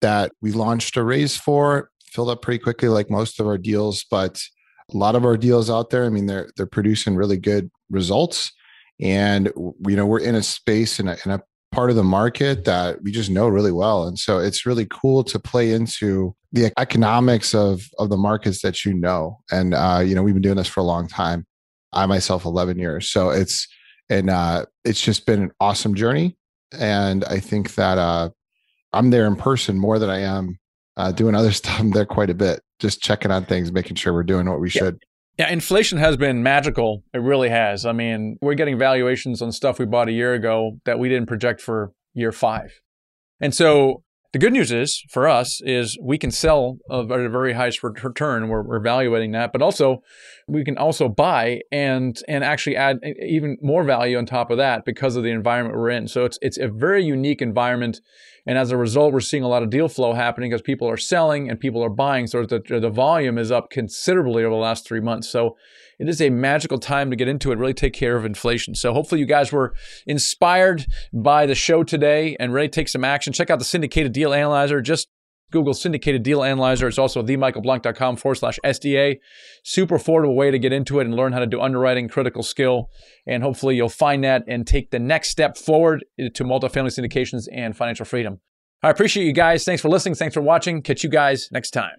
that 0.00 0.32
we 0.40 0.52
launched 0.52 0.96
a 0.96 1.02
raise 1.02 1.36
for. 1.36 1.90
Filled 2.04 2.30
up 2.30 2.42
pretty 2.42 2.58
quickly, 2.58 2.88
like 2.88 3.10
most 3.10 3.40
of 3.40 3.46
our 3.46 3.58
deals, 3.58 4.04
but 4.10 4.40
a 4.92 4.96
lot 4.96 5.16
of 5.16 5.24
our 5.24 5.36
deals 5.36 5.70
out 5.70 5.90
there. 5.90 6.04
I 6.04 6.08
mean, 6.08 6.26
they're 6.26 6.50
they're 6.56 6.66
producing 6.66 7.16
really 7.16 7.38
good 7.38 7.70
results, 7.90 8.52
and 9.00 9.50
you 9.56 9.96
know 9.96 10.06
we're 10.06 10.20
in 10.20 10.34
a 10.34 10.42
space 10.42 11.00
in 11.00 11.08
a, 11.08 11.16
in 11.24 11.32
a 11.32 11.42
part 11.72 11.90
of 11.90 11.96
the 11.96 12.04
market 12.04 12.64
that 12.66 13.02
we 13.02 13.10
just 13.10 13.30
know 13.30 13.48
really 13.48 13.72
well, 13.72 14.06
and 14.06 14.18
so 14.18 14.38
it's 14.38 14.66
really 14.66 14.86
cool 14.88 15.24
to 15.24 15.38
play 15.38 15.72
into 15.72 16.36
the 16.52 16.72
economics 16.78 17.54
of 17.54 17.82
of 17.98 18.10
the 18.10 18.16
markets 18.16 18.62
that 18.62 18.84
you 18.84 18.94
know. 18.94 19.40
And 19.50 19.74
uh 19.74 20.02
you 20.04 20.14
know 20.14 20.22
we've 20.22 20.34
been 20.34 20.42
doing 20.42 20.56
this 20.56 20.68
for 20.68 20.80
a 20.80 20.84
long 20.84 21.08
time. 21.08 21.46
I 21.92 22.06
myself 22.06 22.44
11 22.44 22.78
years. 22.78 23.10
So 23.10 23.30
it's 23.30 23.66
and 24.08 24.30
uh 24.30 24.66
it's 24.84 25.00
just 25.00 25.26
been 25.26 25.42
an 25.42 25.50
awesome 25.60 25.94
journey. 25.94 26.36
And 26.78 27.24
i 27.24 27.38
think 27.38 27.74
that 27.74 27.98
uh 27.98 28.30
i'm 28.92 29.10
there 29.10 29.26
in 29.26 29.36
person 29.36 29.78
more 29.78 29.98
than 29.98 30.08
i 30.08 30.20
am 30.20 30.58
uh 30.96 31.12
doing 31.12 31.34
other 31.34 31.52
stuff 31.52 31.78
i'm 31.80 31.90
there 31.90 32.06
quite 32.06 32.30
a 32.30 32.34
bit. 32.34 32.60
Just 32.78 33.00
checking 33.02 33.30
on 33.30 33.44
things 33.44 33.72
making 33.72 33.96
sure 33.96 34.12
we're 34.12 34.22
doing 34.22 34.48
what 34.48 34.60
we 34.60 34.70
should. 34.70 34.98
Yeah, 35.38 35.50
inflation 35.50 35.98
has 35.98 36.16
been 36.16 36.42
magical. 36.42 37.02
It 37.14 37.18
really 37.18 37.48
has. 37.48 37.86
I 37.86 37.92
mean, 37.92 38.36
we're 38.42 38.54
getting 38.54 38.78
valuations 38.78 39.40
on 39.40 39.50
stuff 39.50 39.78
we 39.78 39.86
bought 39.86 40.08
a 40.08 40.12
year 40.12 40.34
ago 40.34 40.78
that 40.84 40.98
we 40.98 41.08
didn't 41.08 41.26
project 41.26 41.62
for 41.62 41.92
year 42.12 42.32
five. 42.32 42.80
And 43.40 43.54
so 43.54 44.02
the 44.32 44.38
good 44.38 44.52
news 44.52 44.72
is 44.72 45.04
for 45.10 45.28
us 45.28 45.60
is 45.62 45.98
we 46.00 46.16
can 46.16 46.30
sell 46.30 46.78
at 46.90 47.10
a 47.10 47.28
very 47.28 47.52
high 47.52 47.70
return. 47.82 48.48
We're, 48.48 48.62
we're 48.62 48.76
evaluating 48.76 49.32
that, 49.32 49.52
but 49.52 49.60
also 49.60 50.02
we 50.48 50.64
can 50.64 50.78
also 50.78 51.08
buy 51.08 51.60
and 51.70 52.18
and 52.26 52.42
actually 52.42 52.76
add 52.76 52.98
even 53.20 53.58
more 53.60 53.84
value 53.84 54.16
on 54.16 54.24
top 54.24 54.50
of 54.50 54.56
that 54.56 54.86
because 54.86 55.16
of 55.16 55.22
the 55.22 55.30
environment 55.30 55.76
we're 55.76 55.90
in. 55.90 56.08
So 56.08 56.24
it's 56.24 56.38
it's 56.40 56.58
a 56.58 56.68
very 56.68 57.04
unique 57.04 57.42
environment, 57.42 58.00
and 58.46 58.56
as 58.56 58.70
a 58.70 58.76
result, 58.78 59.12
we're 59.12 59.20
seeing 59.20 59.42
a 59.42 59.48
lot 59.48 59.62
of 59.62 59.68
deal 59.68 59.88
flow 59.88 60.14
happening 60.14 60.50
because 60.50 60.62
people 60.62 60.88
are 60.88 60.96
selling 60.96 61.50
and 61.50 61.60
people 61.60 61.84
are 61.84 61.90
buying. 61.90 62.26
So 62.26 62.46
the 62.46 62.62
the 62.66 62.90
volume 62.90 63.36
is 63.36 63.52
up 63.52 63.68
considerably 63.68 64.44
over 64.44 64.54
the 64.54 64.60
last 64.60 64.86
three 64.86 65.00
months. 65.00 65.28
So 65.28 65.56
it 66.02 66.08
is 66.08 66.20
a 66.20 66.30
magical 66.30 66.78
time 66.78 67.10
to 67.10 67.16
get 67.16 67.28
into 67.28 67.52
it, 67.52 67.58
really 67.58 67.72
take 67.72 67.92
care 67.92 68.16
of 68.16 68.24
inflation. 68.24 68.74
So 68.74 68.92
hopefully 68.92 69.20
you 69.20 69.26
guys 69.26 69.52
were 69.52 69.72
inspired 70.04 70.86
by 71.12 71.46
the 71.46 71.54
show 71.54 71.84
today 71.84 72.36
and 72.40 72.52
really 72.52 72.68
take 72.68 72.88
some 72.88 73.04
action. 73.04 73.32
Check 73.32 73.50
out 73.50 73.60
the 73.60 73.64
syndicated 73.64 74.12
deal 74.12 74.34
analyzer. 74.34 74.80
Just 74.80 75.08
Google 75.52 75.74
syndicated 75.74 76.24
deal 76.24 76.42
analyzer. 76.42 76.88
It's 76.88 76.98
also 76.98 77.22
themichaelblank.com 77.22 78.16
forward 78.16 78.34
slash 78.34 78.58
SDA. 78.64 79.18
Super 79.62 79.96
affordable 79.96 80.34
way 80.34 80.50
to 80.50 80.58
get 80.58 80.72
into 80.72 80.98
it 80.98 81.04
and 81.04 81.14
learn 81.14 81.32
how 81.32 81.38
to 81.38 81.46
do 81.46 81.60
underwriting, 81.60 82.08
critical 82.08 82.42
skill. 82.42 82.90
And 83.24 83.44
hopefully 83.44 83.76
you'll 83.76 83.88
find 83.88 84.24
that 84.24 84.42
and 84.48 84.66
take 84.66 84.90
the 84.90 84.98
next 84.98 85.28
step 85.28 85.56
forward 85.56 86.04
to 86.18 86.42
multifamily 86.42 86.98
syndications 86.98 87.46
and 87.52 87.76
financial 87.76 88.06
freedom. 88.06 88.40
I 88.82 88.90
appreciate 88.90 89.24
you 89.24 89.32
guys. 89.32 89.62
Thanks 89.62 89.80
for 89.80 89.88
listening. 89.88 90.16
Thanks 90.16 90.34
for 90.34 90.42
watching. 90.42 90.82
Catch 90.82 91.04
you 91.04 91.10
guys 91.10 91.48
next 91.52 91.70
time. 91.70 91.98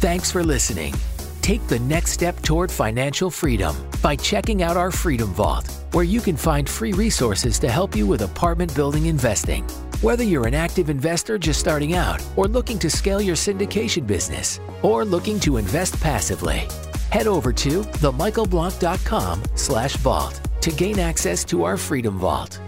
Thanks 0.00 0.32
for 0.32 0.42
listening. 0.42 0.94
Take 1.42 1.66
the 1.66 1.80
next 1.80 2.12
step 2.12 2.40
toward 2.42 2.70
financial 2.70 3.28
freedom 3.28 3.74
by 4.00 4.14
checking 4.14 4.62
out 4.62 4.76
our 4.76 4.92
Freedom 4.92 5.28
Vault, 5.30 5.68
where 5.90 6.04
you 6.04 6.20
can 6.20 6.36
find 6.36 6.68
free 6.68 6.92
resources 6.92 7.58
to 7.58 7.68
help 7.68 7.96
you 7.96 8.06
with 8.06 8.22
apartment 8.22 8.72
building 8.76 9.06
investing. 9.06 9.64
Whether 10.02 10.22
you're 10.22 10.46
an 10.46 10.54
active 10.54 10.88
investor 10.88 11.38
just 11.38 11.58
starting 11.58 11.94
out, 11.94 12.24
or 12.36 12.46
looking 12.46 12.78
to 12.78 12.88
scale 12.88 13.20
your 13.20 13.34
syndication 13.34 14.06
business, 14.06 14.60
or 14.82 15.04
looking 15.04 15.40
to 15.40 15.56
invest 15.56 16.00
passively, 16.00 16.68
head 17.10 17.26
over 17.26 17.52
to 17.54 17.82
themichaelblank.com 17.82 19.42
slash 19.56 19.96
vault 19.96 20.40
to 20.60 20.70
gain 20.70 21.00
access 21.00 21.44
to 21.46 21.64
our 21.64 21.76
Freedom 21.76 22.20
Vault. 22.20 22.60